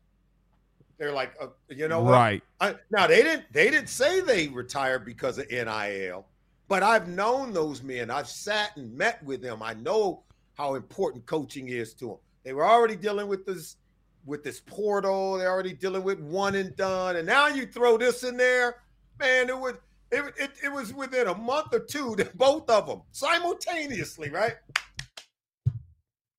They're 0.99 1.12
like, 1.12 1.35
uh, 1.41 1.49
you 1.68 1.89
know 1.89 2.03
what? 2.03 2.12
Right. 2.12 2.43
I, 2.61 2.76
now 2.93 3.09
they 3.09 3.24
didn't 3.24 3.53
they 3.53 3.70
didn't 3.70 3.89
say 3.89 4.20
they 4.20 4.47
retired 4.47 5.05
because 5.05 5.37
of 5.39 5.51
NIL, 5.51 6.24
but 6.68 6.85
I've 6.85 7.09
known 7.09 7.53
those 7.53 7.83
men. 7.83 8.09
I've 8.09 8.28
sat 8.28 8.76
and 8.76 8.97
met 8.97 9.20
with 9.24 9.43
them. 9.43 9.64
I 9.64 9.74
know 9.74 10.22
how 10.55 10.74
important 10.74 11.26
coaching 11.26 11.68
is 11.68 11.94
to 11.94 12.07
them. 12.07 12.16
They 12.44 12.53
were 12.53 12.66
already 12.66 12.96
dealing 12.96 13.28
with 13.28 13.46
this 13.46 13.76
with 14.24 14.44
this 14.44 14.61
portal. 14.61 15.38
They're 15.38 15.50
already 15.50 15.72
dealing 15.72 16.05
with 16.05 16.20
one 16.20 16.55
and 16.55 16.74
done, 16.76 17.16
and 17.16 17.26
now 17.26 17.48
you 17.48 17.66
throw 17.66 17.98
this 17.98 18.22
in 18.22 18.36
there, 18.36 18.76
man. 19.18 19.48
It 19.48 19.59
was 19.59 19.74
it, 20.11 20.34
it, 20.38 20.50
it 20.64 20.72
was 20.72 20.92
within 20.92 21.28
a 21.28 21.34
month 21.34 21.72
or 21.72 21.80
two 21.80 22.14
that 22.16 22.36
both 22.38 22.68
of 22.68 22.86
them 22.86 23.03
simultaneously, 23.12 24.30
right? 24.30 24.57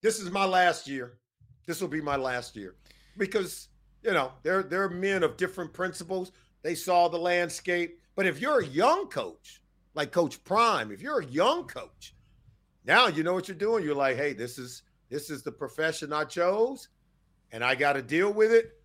This 0.02 0.20
is 0.20 0.30
my 0.30 0.46
last 0.46 0.88
year. 0.88 1.18
This 1.66 1.82
will 1.82 1.88
be 1.88 2.02
my 2.02 2.18
last 2.18 2.56
year 2.56 2.76
because 3.18 3.70
you 4.04 4.12
know 4.12 4.32
they're 4.44 4.64
they're 4.64 4.90
men 4.90 5.24
of 5.24 5.38
different 5.38 5.74
principles. 5.74 6.32
They 6.62 6.76
saw 6.76 7.08
the 7.08 7.18
landscape, 7.18 8.00
but 8.16 8.26
if 8.26 8.40
you're 8.40 8.62
a 8.62 8.68
young 8.68 9.08
coach 9.08 9.62
like 9.96 10.12
Coach 10.12 10.44
Prime, 10.44 10.92
if 10.92 11.02
you're 11.02 11.20
a 11.20 11.26
young 11.26 11.66
coach, 11.66 12.16
now 12.86 13.08
you 13.08 13.24
know 13.24 13.34
what 13.34 13.48
you're 13.48 13.58
doing. 13.58 13.84
You're 13.84 13.96
like, 13.96 14.18
hey, 14.18 14.34
this 14.34 14.58
is 14.58 14.84
this 15.10 15.30
is 15.30 15.44
the 15.44 15.52
profession 15.52 16.12
I 16.14 16.24
chose, 16.26 16.90
and 17.52 17.64
I 17.64 17.76
got 17.76 17.94
to 17.94 18.02
deal 18.02 18.32
with 18.34 18.52
it. 18.52 18.78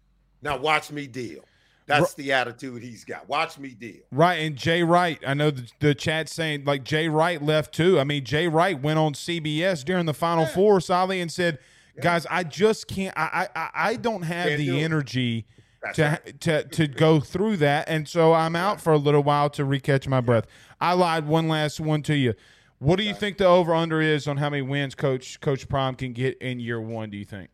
Now 0.43 0.57
watch 0.59 0.91
me 0.91 1.07
deal. 1.07 1.45
That's 1.87 2.13
the 2.13 2.33
attitude 2.33 2.83
he's 2.83 3.03
got. 3.03 3.27
Watch 3.31 3.59
me 3.59 3.71
deal. 3.71 4.03
Right, 4.13 4.35
and 4.35 4.55
Jay 4.57 4.83
Wright. 4.83 5.19
I 5.27 5.33
know 5.33 5.51
the, 5.51 5.67
the 5.81 5.95
chat's 5.95 6.35
saying 6.35 6.65
like 6.67 6.85
Jay 6.85 7.09
Wright 7.09 7.43
left 7.43 7.73
too. 7.73 7.99
I 7.99 8.05
mean, 8.05 8.25
Jay 8.27 8.47
Wright 8.47 8.81
went 8.81 8.99
on 8.99 9.15
CBS 9.15 9.85
during 9.87 10.05
the 10.05 10.13
Final 10.13 10.45
Yeah. 10.45 10.55
Four, 10.55 10.81
Sally, 10.83 11.21
and 11.23 11.33
said, 11.33 11.59
"Guys, 12.03 12.27
I 12.31 12.45
just 12.45 12.89
can't. 12.89 13.15
I 13.17 13.49
I, 13.57 13.71
I 13.75 13.97
don't 13.97 14.23
have 14.23 14.49
Can't 14.49 14.59
the 14.59 14.81
it." 14.81 14.85
energy 14.85 15.47
to 15.95 16.03
right. 16.03 16.41
to 16.43 16.65
to 16.65 16.89
go 16.89 17.21
through 17.21 17.57
that, 17.59 17.89
and 17.89 18.07
so 18.07 18.35
I'm 18.35 18.55
out 18.55 18.83
for 18.83 18.93
a 18.93 18.99
little 18.99 19.23
while 19.23 19.49
to 19.51 19.63
recatch 19.65 20.07
my 20.07 20.21
breath." 20.21 20.47
I 20.81 20.93
lied. 20.93 21.27
One 21.27 21.49
last 21.49 21.81
one 21.81 22.03
to 22.03 22.15
you. 22.15 22.35
What 22.79 22.97
do 22.97 23.03
you 23.03 23.15
think 23.15 23.39
the 23.39 23.47
over 23.47 23.75
under 23.75 24.01
is 24.01 24.29
on 24.29 24.37
how 24.37 24.51
many 24.51 24.63
wins 24.63 24.95
Coach 24.95 25.41
Coach 25.41 25.69
Prime 25.69 25.95
can 25.95 26.13
get 26.13 26.39
in 26.39 26.61
year 26.61 26.81
one? 26.81 27.11
Do 27.11 27.17
you 27.17 27.25
think? 27.25 27.51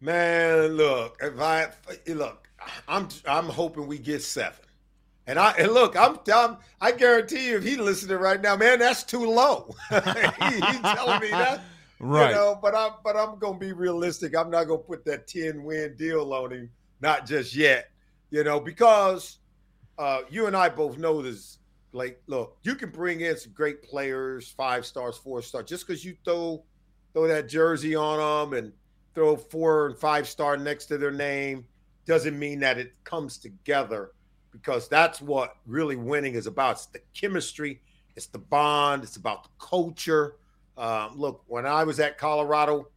Man, 0.00 0.68
look, 0.68 1.16
if 1.22 1.40
I 1.40 1.68
look, 2.08 2.48
I'm 2.86 3.08
I'm 3.26 3.46
hoping 3.46 3.86
we 3.86 3.98
get 3.98 4.22
seven. 4.22 4.60
And 5.26 5.38
I 5.38 5.52
and 5.52 5.72
look, 5.72 5.96
I'm, 5.96 6.18
I'm 6.32 6.58
I 6.80 6.92
guarantee 6.92 7.48
you, 7.48 7.56
if 7.56 7.64
he 7.64 7.76
listening 7.76 8.18
right 8.18 8.40
now, 8.40 8.54
man, 8.56 8.78
that's 8.78 9.02
too 9.02 9.24
low. 9.24 9.74
he, 9.90 9.96
he's 9.96 10.80
telling 10.80 11.20
me 11.20 11.30
that, 11.30 11.62
Right. 11.98 12.30
You 12.30 12.34
know, 12.34 12.58
but 12.60 12.74
I'm 12.74 12.92
but 13.02 13.16
I'm 13.16 13.38
gonna 13.38 13.58
be 13.58 13.72
realistic. 13.72 14.36
I'm 14.36 14.50
not 14.50 14.64
gonna 14.64 14.78
put 14.78 15.04
that 15.06 15.26
ten 15.26 15.64
win 15.64 15.94
deal 15.96 16.32
on 16.32 16.52
him, 16.52 16.70
not 17.00 17.26
just 17.26 17.54
yet. 17.54 17.90
You 18.30 18.44
know, 18.44 18.60
because 18.60 19.38
uh, 19.98 20.20
you 20.28 20.46
and 20.46 20.56
I 20.56 20.68
both 20.68 20.98
know 20.98 21.22
this. 21.22 21.58
Like, 21.92 22.20
look, 22.26 22.58
you 22.62 22.74
can 22.74 22.90
bring 22.90 23.20
in 23.20 23.36
some 23.36 23.52
great 23.52 23.82
players, 23.82 24.50
five 24.50 24.84
stars, 24.84 25.16
four 25.16 25.40
stars, 25.42 25.68
just 25.68 25.86
because 25.86 26.04
you 26.04 26.16
throw 26.24 26.62
throw 27.12 27.26
that 27.26 27.48
jersey 27.48 27.94
on 27.94 28.50
them 28.50 28.58
and 28.58 28.72
throw 29.14 29.36
four 29.36 29.86
and 29.86 29.98
five 29.98 30.28
star 30.28 30.56
next 30.56 30.86
to 30.86 30.98
their 30.98 31.10
name 31.10 31.64
doesn't 32.06 32.38
mean 32.38 32.60
that 32.60 32.78
it 32.78 32.92
comes 33.04 33.38
together 33.38 34.12
because 34.52 34.88
that's 34.88 35.20
what 35.20 35.56
really 35.66 35.96
winning 35.96 36.34
is 36.34 36.46
about. 36.46 36.72
It's 36.72 36.86
the 36.86 37.00
chemistry, 37.14 37.80
it's 38.14 38.26
the 38.26 38.38
bond, 38.38 39.02
it's 39.02 39.16
about 39.16 39.44
the 39.44 39.50
culture. 39.58 40.36
Um, 40.76 41.12
look, 41.16 41.42
when 41.46 41.66
I 41.66 41.84
was 41.84 42.00
at 42.00 42.18
Colorado, 42.18 42.88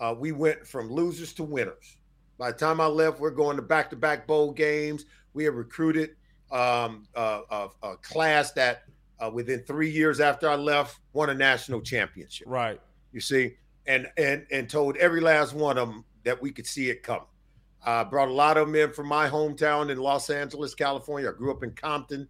uh, 0.00 0.14
we 0.16 0.32
went 0.32 0.66
from 0.66 0.90
losers 0.90 1.32
to 1.34 1.44
winners. 1.44 1.96
By 2.36 2.52
the 2.52 2.58
time 2.58 2.80
I 2.80 2.86
left, 2.86 3.18
we're 3.18 3.30
going 3.30 3.56
to 3.56 3.62
back 3.62 3.90
to 3.90 3.96
back 3.96 4.26
bowl 4.26 4.52
games. 4.52 5.06
We 5.34 5.44
have 5.44 5.54
recruited 5.54 6.10
um, 6.50 7.06
a, 7.14 7.40
a, 7.50 7.68
a 7.82 7.96
class 7.98 8.52
that 8.52 8.82
uh, 9.20 9.30
within 9.32 9.60
three 9.60 9.90
years 9.90 10.20
after 10.20 10.48
I 10.48 10.54
left 10.54 11.00
won 11.12 11.30
a 11.30 11.34
national 11.34 11.80
championship 11.80 12.46
Right. 12.48 12.80
you 13.12 13.20
see, 13.20 13.56
and 13.86 14.08
and 14.16 14.46
and 14.50 14.68
told 14.68 14.96
every 14.96 15.20
last 15.20 15.54
one 15.54 15.76
of 15.78 15.88
them 15.88 16.04
that 16.24 16.40
we 16.40 16.50
could 16.52 16.66
see 16.66 16.90
it 16.90 17.02
coming. 17.02 17.26
I 17.84 18.04
brought 18.04 18.28
a 18.28 18.32
lot 18.32 18.56
of 18.56 18.66
them 18.66 18.76
in 18.76 18.92
from 18.92 19.06
my 19.06 19.28
hometown 19.28 19.90
in 19.90 19.98
Los 19.98 20.30
Angeles, 20.30 20.74
California. 20.74 21.30
I 21.30 21.32
grew 21.32 21.50
up 21.50 21.62
in 21.62 21.70
Compton, 21.72 22.28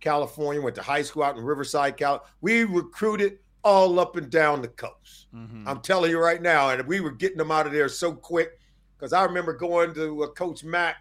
California, 0.00 0.60
went 0.62 0.76
to 0.76 0.82
high 0.82 1.02
school 1.02 1.22
out 1.22 1.36
in 1.36 1.42
Riverside, 1.44 1.96
Cal. 1.96 2.24
We 2.40 2.64
recruited 2.64 3.38
all 3.64 3.98
up 3.98 4.16
and 4.16 4.30
down 4.30 4.62
the 4.62 4.68
coast. 4.68 5.26
Mm-hmm. 5.34 5.66
I'm 5.68 5.80
telling 5.80 6.10
you 6.10 6.18
right 6.18 6.40
now, 6.40 6.70
and 6.70 6.86
we 6.86 7.00
were 7.00 7.10
getting 7.10 7.38
them 7.38 7.50
out 7.50 7.66
of 7.66 7.72
there 7.72 7.88
so 7.88 8.12
quick 8.12 8.58
because 8.96 9.12
I 9.12 9.24
remember 9.24 9.52
going 9.52 9.94
to 9.94 10.24
uh, 10.24 10.26
Coach 10.28 10.64
Mack. 10.64 10.96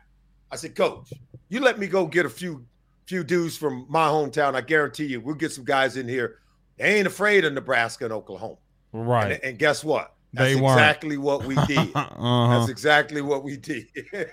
I 0.51 0.55
said, 0.55 0.75
Coach, 0.75 1.13
you 1.49 1.59
let 1.59 1.79
me 1.79 1.87
go 1.87 2.05
get 2.05 2.25
a 2.25 2.29
few 2.29 2.65
few 3.05 3.23
dudes 3.23 3.57
from 3.57 3.85
my 3.89 4.07
hometown. 4.07 4.55
I 4.55 4.61
guarantee 4.61 5.05
you, 5.05 5.19
we'll 5.19 5.35
get 5.35 5.51
some 5.51 5.65
guys 5.65 5.97
in 5.97 6.07
here. 6.07 6.39
They 6.77 6.97
ain't 6.97 7.07
afraid 7.07 7.43
of 7.43 7.53
Nebraska 7.53 8.05
and 8.05 8.13
Oklahoma. 8.13 8.57
Right. 8.93 9.33
And, 9.33 9.43
and 9.43 9.59
guess 9.59 9.83
what? 9.83 10.15
That's 10.31 10.53
they 10.53 10.63
exactly 10.63 11.17
what 11.17 11.43
we 11.43 11.55
did. 11.65 11.91
uh-huh. 11.95 12.59
That's 12.59 12.69
exactly 12.69 13.21
what 13.21 13.43
we 13.43 13.57
did. 13.57 13.87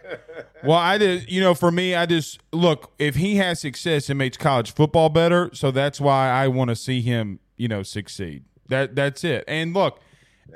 well, 0.65 0.79
I 0.79 0.99
did. 0.99 1.31
You 1.31 1.41
know, 1.41 1.55
for 1.55 1.73
me, 1.73 1.95
I 1.95 2.05
just 2.05 2.39
look. 2.53 2.93
If 2.99 3.17
he 3.17 3.37
has 3.37 3.61
success, 3.61 4.11
it 4.11 4.15
makes 4.15 4.37
college 4.37 4.73
football 4.73 5.09
better. 5.09 5.51
So 5.55 5.71
that's 5.71 5.99
why 5.99 6.29
I 6.29 6.49
want 6.49 6.69
to 6.69 6.77
see 6.77 7.01
him. 7.01 7.41
You 7.57 7.69
know, 7.69 7.83
succeed. 7.83 8.45
That 8.69 8.95
that's 8.95 9.25
it. 9.25 9.45
And 9.49 9.73
look, 9.73 10.01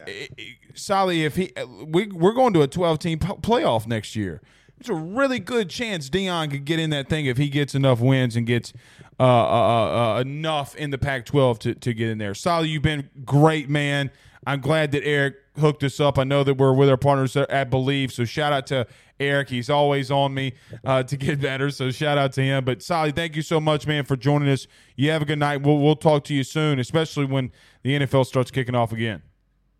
yeah. 0.07 0.27
Solly, 0.75 1.25
if 1.25 1.37
he 1.37 1.53
we 1.87 2.09
we're 2.09 2.35
going 2.35 2.53
to 2.53 2.63
a 2.63 2.69
twelve 2.69 2.99
team 2.99 3.19
playoff 3.19 3.87
next 3.87 4.15
year. 4.15 4.43
It's 4.81 4.89
a 4.89 4.95
really 4.95 5.39
good 5.39 5.69
chance 5.69 6.09
Deion 6.09 6.51
could 6.51 6.65
get 6.65 6.79
in 6.79 6.89
that 6.91 7.11
thing 7.11 7.27
if 7.27 7.37
he 7.37 7.51
gets 7.51 7.75
enough 7.75 8.01
wins 8.01 8.35
and 8.35 8.47
gets 8.47 8.73
uh, 9.19 9.23
uh, 9.23 9.27
uh, 9.27 10.17
uh 10.17 10.21
enough 10.21 10.75
in 10.75 10.89
the 10.89 10.97
Pac-12 10.97 11.59
to, 11.59 11.75
to 11.75 11.93
get 11.93 12.09
in 12.09 12.17
there. 12.17 12.33
Solly, 12.33 12.69
you've 12.69 12.83
been 12.83 13.11
great, 13.23 13.69
man. 13.69 14.11
I'm 14.47 14.61
glad 14.61 14.93
that 14.93 15.05
Eric 15.05 15.37
hooked 15.59 15.85
us 15.85 16.01
up. 16.01 16.19
I 16.19 16.25
know 16.25 16.43
that 16.45 16.55
we're 16.55 16.73
with 16.73 16.89
our 16.89 16.97
partners 16.97 17.37
at 17.37 17.71
Bleav, 17.71 18.11
so 18.11 18.25
shout 18.25 18.55
out 18.55 18.67
to 18.69 18.87
Eric. 19.19 19.51
He's 19.51 19.69
always 19.69 20.11
on 20.11 20.33
me 20.33 20.55
uh, 20.83 21.03
to 21.03 21.17
get 21.19 21.43
better, 21.43 21.71
so 21.71 21.91
shout 21.91 22.17
out 22.17 22.33
to 22.33 22.43
him. 22.43 22.65
But 22.65 22.83
Solly, 22.83 23.13
thank 23.13 23.37
you 23.37 23.43
so 23.43 23.61
much, 23.61 23.87
man, 23.87 24.07
for 24.07 24.17
joining 24.17 24.49
us. 24.49 24.67
You 24.97 25.11
have 25.11 25.21
a 25.21 25.27
good 25.27 25.39
night. 25.39 25.61
We'll 25.61 25.79
we'll 25.79 25.97
talk 25.97 26.25
to 26.25 26.35
you 26.35 26.43
soon, 26.43 26.79
especially 26.79 27.27
when 27.27 27.53
the 27.83 27.99
NFL 27.99 28.25
starts 28.25 28.51
kicking 28.51 28.75
off 28.75 28.93
again. 28.93 29.21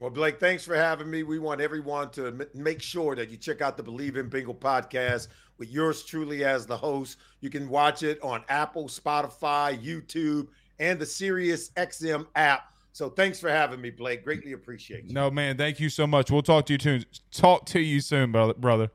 Well, 0.01 0.09
Blake, 0.09 0.41
thanks 0.41 0.65
for 0.65 0.75
having 0.75 1.11
me. 1.11 1.25
We 1.25 1.39
want 1.39 1.61
everyone 1.61 2.09
to 2.13 2.29
m- 2.29 2.47
make 2.55 2.81
sure 2.81 3.15
that 3.15 3.29
you 3.29 3.37
check 3.37 3.61
out 3.61 3.77
the 3.77 3.83
Bleav 3.83 4.17
in 4.17 4.31
Bengals 4.31 4.59
podcast 4.59 5.29
with 5.59 5.71
yours 5.71 6.03
truly 6.03 6.43
as 6.43 6.65
the 6.65 6.77
host. 6.77 7.19
You 7.43 7.51
can 7.51 7.69
watch 7.69 8.03
it 8.03 8.19
on 8.23 8.43
Apple, 8.49 8.89
Spotify, 8.89 9.79
YouTube, 9.79 10.49
and 10.79 10.99
the 10.99 11.05
Sirius 11.05 11.69
XM 11.77 12.27
app. 12.35 12.73
So 12.93 13.11
thanks 13.11 13.39
for 13.39 13.51
having 13.51 13.79
me, 13.83 13.91
Blake. 13.91 14.25
Greatly 14.25 14.53
appreciate 14.53 15.05
you. 15.05 15.13
No, 15.13 15.31
man, 15.31 15.59
thank 15.59 15.79
you 15.79 15.91
so 15.91 16.07
much. 16.07 16.31
We'll 16.31 16.41
talk 16.41 16.65
to 16.67 16.73
you 16.73 16.79
soon. 16.79 17.05
Talk 17.31 17.67
to 17.67 17.81
you 17.81 18.01
soon, 18.01 18.33
brother. 18.33 18.91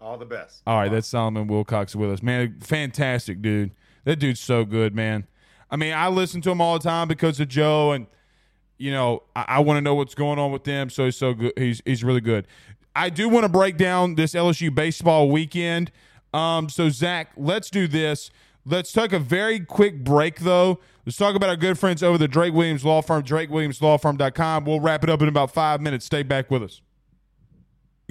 All 0.00 0.16
the 0.16 0.24
best. 0.24 0.62
All 0.68 0.78
right, 0.78 0.90
that's 0.90 1.08
Solomon 1.08 1.48
Wilcots 1.48 1.96
with 1.96 2.12
us. 2.12 2.22
Man, 2.22 2.60
fantastic 2.60 3.42
dude. 3.42 3.72
That 4.04 4.20
dude's 4.20 4.38
so 4.38 4.64
good, 4.64 4.94
man. 4.94 5.26
I 5.68 5.74
mean, 5.74 5.94
I 5.94 6.06
listen 6.06 6.40
to 6.42 6.50
him 6.52 6.60
all 6.60 6.78
the 6.78 6.88
time 6.88 7.08
because 7.08 7.40
of 7.40 7.48
Joe 7.48 7.90
and– 7.90 8.06
you 8.80 8.90
know, 8.90 9.22
I, 9.36 9.44
I 9.48 9.58
want 9.60 9.76
to 9.76 9.82
know 9.82 9.94
what's 9.94 10.14
going 10.14 10.38
on 10.38 10.52
with 10.52 10.64
them. 10.64 10.88
So 10.88 11.04
he's 11.04 11.16
so 11.16 11.34
good. 11.34 11.52
He's 11.56 11.82
he's 11.84 12.02
really 12.02 12.22
good. 12.22 12.46
I 12.96 13.10
do 13.10 13.28
want 13.28 13.44
to 13.44 13.48
break 13.48 13.76
down 13.76 14.14
this 14.14 14.32
LSU 14.32 14.74
baseball 14.74 15.30
weekend. 15.30 15.92
Um, 16.32 16.68
so 16.68 16.88
Zach, 16.88 17.30
let's 17.36 17.70
do 17.70 17.86
this. 17.86 18.30
Let's 18.64 18.90
take 18.92 19.12
a 19.12 19.18
very 19.18 19.60
quick 19.60 20.02
break 20.02 20.40
though. 20.40 20.80
Let's 21.04 21.18
talk 21.18 21.34
about 21.34 21.50
our 21.50 21.56
good 21.56 21.78
friends 21.78 22.02
over 22.02 22.18
the 22.18 22.28
Drake 22.28 22.54
Williams 22.54 22.84
Law 22.84 23.02
Firm, 23.02 23.22
drakewilliamslawfirm.com. 23.22 24.64
We'll 24.64 24.80
wrap 24.80 25.04
it 25.04 25.10
up 25.10 25.20
in 25.22 25.28
about 25.28 25.52
five 25.52 25.80
minutes. 25.80 26.06
Stay 26.06 26.22
back 26.22 26.50
with 26.50 26.62
us. 26.62 26.82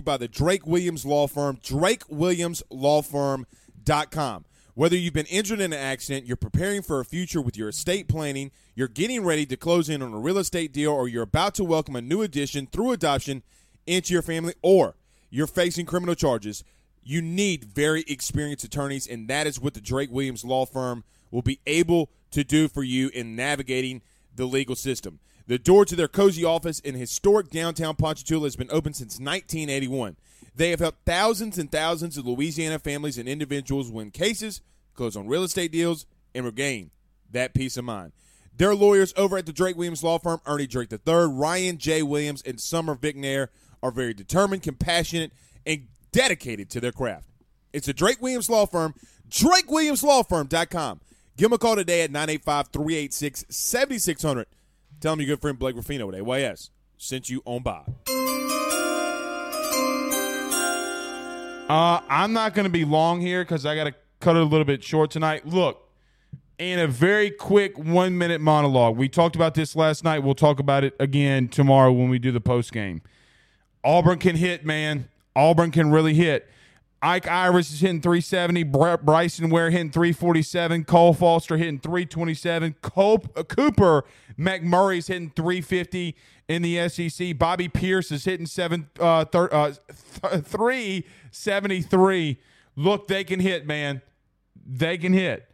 By 0.03 0.17
the 0.17 0.27
Drake 0.27 0.65
Williams 0.65 1.05
Law 1.05 1.27
Firm, 1.27 1.57
drakewilliamslawfirm.com. 1.57 4.45
Whether 4.79 4.95
you've 4.95 5.13
been 5.13 5.25
injured 5.25 5.59
in 5.59 5.73
an 5.73 5.79
accident, 5.79 6.25
you're 6.25 6.37
preparing 6.37 6.81
for 6.81 7.01
a 7.01 7.03
future 7.03 7.41
with 7.41 7.57
your 7.57 7.67
estate 7.67 8.07
planning, 8.07 8.49
you're 8.75 8.87
getting 8.87 9.25
ready 9.25 9.45
to 9.47 9.57
close 9.57 9.89
in 9.89 10.01
on 10.01 10.13
a 10.13 10.17
real 10.17 10.37
estate 10.37 10.71
deal, 10.71 10.93
or 10.93 11.09
you're 11.09 11.23
about 11.23 11.53
to 11.55 11.65
welcome 11.65 11.97
a 11.97 12.01
new 12.01 12.21
addition 12.21 12.65
through 12.65 12.93
adoption 12.93 13.43
into 13.85 14.13
your 14.13 14.21
family, 14.21 14.53
or 14.61 14.95
you're 15.29 15.47
facing 15.47 15.85
criminal 15.85 16.15
charges, 16.15 16.63
you 17.03 17.21
need 17.21 17.65
very 17.65 18.05
experienced 18.07 18.63
attorneys, 18.63 19.05
and 19.05 19.27
that 19.27 19.47
is 19.47 19.59
what 19.59 19.73
the 19.73 19.81
Drake 19.81 20.11
Williams 20.11 20.45
Law 20.45 20.65
Firm 20.65 21.03
will 21.29 21.41
be 21.41 21.59
able 21.67 22.09
to 22.31 22.45
do 22.45 22.69
for 22.69 22.81
you 22.81 23.09
in 23.09 23.35
navigating 23.35 24.01
the 24.33 24.45
legal 24.45 24.77
system. 24.77 25.19
The 25.45 25.59
door 25.59 25.83
to 25.83 25.95
their 25.97 26.07
cozy 26.07 26.45
office 26.45 26.79
in 26.79 26.95
historic 26.95 27.49
downtown 27.49 27.97
Ponchatoula 27.97 28.45
has 28.45 28.55
been 28.55 28.71
open 28.71 28.93
since 28.93 29.19
1981. 29.19 30.15
They 30.55 30.71
have 30.71 30.79
helped 30.79 31.05
thousands 31.05 31.57
and 31.57 31.71
thousands 31.71 32.17
of 32.17 32.25
Louisiana 32.25 32.79
families 32.79 33.17
and 33.17 33.27
individuals 33.27 33.91
win 33.91 34.11
cases, 34.11 34.61
close 34.93 35.15
on 35.15 35.27
real 35.27 35.43
estate 35.43 35.71
deals, 35.71 36.05
and 36.33 36.45
regain 36.45 36.91
that 37.31 37.53
peace 37.53 37.77
of 37.77 37.85
mind. 37.85 38.11
Their 38.55 38.75
lawyers 38.75 39.13
over 39.15 39.37
at 39.37 39.45
the 39.45 39.53
Drake 39.53 39.77
Williams 39.77 40.03
Law 40.03 40.19
Firm, 40.19 40.41
Ernie 40.45 40.67
Drake 40.67 40.91
III, 40.91 41.27
Ryan 41.29 41.77
J. 41.77 42.03
Williams, 42.03 42.41
and 42.41 42.59
Summer 42.59 42.95
Vignair, 42.95 43.47
are 43.81 43.91
very 43.91 44.13
determined, 44.13 44.63
compassionate, 44.63 45.31
and 45.65 45.87
dedicated 46.11 46.69
to 46.71 46.81
their 46.81 46.91
craft. 46.91 47.29
It's 47.71 47.85
the 47.85 47.93
Drake 47.93 48.21
Williams 48.21 48.49
Law 48.49 48.65
Firm, 48.65 48.95
drakewilliamslawfirm.com. 49.29 50.99
Give 51.37 51.45
them 51.45 51.53
a 51.53 51.57
call 51.57 51.77
today 51.77 52.01
at 52.01 52.11
985 52.11 52.67
386 52.67 53.45
7600. 53.49 54.47
Tell 54.99 55.13
them 55.13 55.21
your 55.21 55.27
good 55.35 55.41
friend 55.41 55.57
Blake 55.57 55.77
Ruffino 55.77 56.11
at 56.11 56.15
AYS 56.15 56.71
sent 56.99 57.29
you 57.29 57.41
on 57.45 57.63
by. 57.63 57.83
Uh, 61.69 62.01
I'm 62.09 62.33
not 62.33 62.55
going 62.55 62.63
to 62.63 62.71
be 62.71 62.83
long 62.83 63.21
here 63.21 63.43
because 63.43 63.63
I 63.63 63.75
got 63.75 63.83
to 63.83 63.93
cut 64.19 64.35
it 64.35 64.41
a 64.41 64.45
little 64.45 64.65
bit 64.65 64.83
short 64.83 65.11
tonight. 65.11 65.45
Look, 65.45 65.87
in 66.57 66.79
a 66.79 66.87
very 66.87 67.29
quick 67.29 67.77
one 67.77 68.17
minute 68.17 68.41
monologue, 68.41 68.97
we 68.97 69.07
talked 69.07 69.35
about 69.35 69.53
this 69.53 69.75
last 69.75 70.03
night. 70.03 70.19
We'll 70.19 70.33
talk 70.33 70.59
about 70.59 70.83
it 70.83 70.95
again 70.99 71.47
tomorrow 71.47 71.91
when 71.91 72.09
we 72.09 72.17
do 72.17 72.31
the 72.31 72.41
post 72.41 72.73
game. 72.73 73.03
Auburn 73.83 74.17
can 74.17 74.35
hit, 74.35 74.65
man. 74.65 75.09
Auburn 75.35 75.69
can 75.69 75.91
really 75.91 76.15
hit. 76.15 76.49
Ike 77.01 77.27
Irish 77.27 77.71
is 77.71 77.79
hitting 77.79 78.01
370. 78.01 78.63
Bryson 78.63 79.49
Ware 79.49 79.69
hitting 79.69 79.91
347. 79.91 80.83
Cole 80.85 81.13
Foster 81.13 81.55
hitting 81.55 81.79
327. 81.79 82.75
Cope, 82.81 83.37
uh, 83.37 83.43
Cooper 83.43 84.03
McMurray's 84.37 85.07
hitting 85.07 85.31
350 85.35 86.15
in 86.49 86.61
the 86.61 86.89
SEC. 86.89 87.37
Bobby 87.37 87.69
Peirce 87.69 88.11
is 88.11 88.25
hitting 88.25 88.45
seven, 88.45 88.89
uh, 88.99 89.23
thir- 89.23 89.53
uh, 89.53 89.71
th- 90.29 90.43
373. 90.43 92.37
Look, 92.75 93.07
they 93.07 93.23
can 93.23 93.39
hit, 93.39 93.65
man. 93.65 94.01
They 94.65 94.97
can 94.97 95.13
hit. 95.13 95.45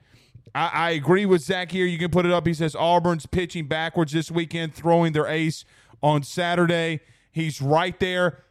I, 0.56 0.70
I 0.74 0.89
agree 0.91 1.28
with 1.28 1.43
Zach 1.43 1.72
here. 1.72 1.86
You 1.86 2.00
can 2.00 2.10
put 2.10 2.26
it 2.26 2.32
up. 2.32 2.48
He 2.48 2.56
says 2.56 2.76
Auburn's 2.76 3.28
pitching 3.28 3.68
backwards 3.68 4.14
this 4.14 4.32
weekend, 4.32 4.74
throwing 4.74 5.14
their 5.14 5.28
ace 5.28 5.66
on 6.02 6.24
Saturday. 6.24 7.02
He's 7.32 7.62
right 7.62 8.00
there 8.00 8.46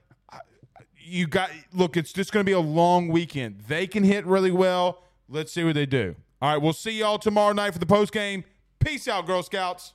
you 1.05 1.27
got 1.27 1.51
look, 1.73 1.97
it's 1.97 2.13
just 2.13 2.33
going 2.33 2.45
to 2.45 2.49
be 2.49 2.55
a 2.55 2.61
long 2.61 3.09
weekend. 3.09 3.61
They 3.69 3.87
can 3.87 4.03
hit 4.03 4.25
really 4.27 4.51
well. 4.51 5.03
Let's 5.29 5.53
see 5.53 5.65
what 5.65 5.75
they 5.75 5.87
do. 5.87 6.17
All 6.41 6.53
right, 6.53 6.61
we'll 6.61 6.73
see 6.73 6.99
y'all 6.99 7.19
tomorrow 7.19 7.53
night 7.53 7.73
for 7.73 7.79
the 7.79 7.87
post 7.87 8.13
game. 8.13 8.45
Peace 8.79 9.09
out, 9.09 9.27
Girl 9.27 9.43
Scouts. 9.43 9.95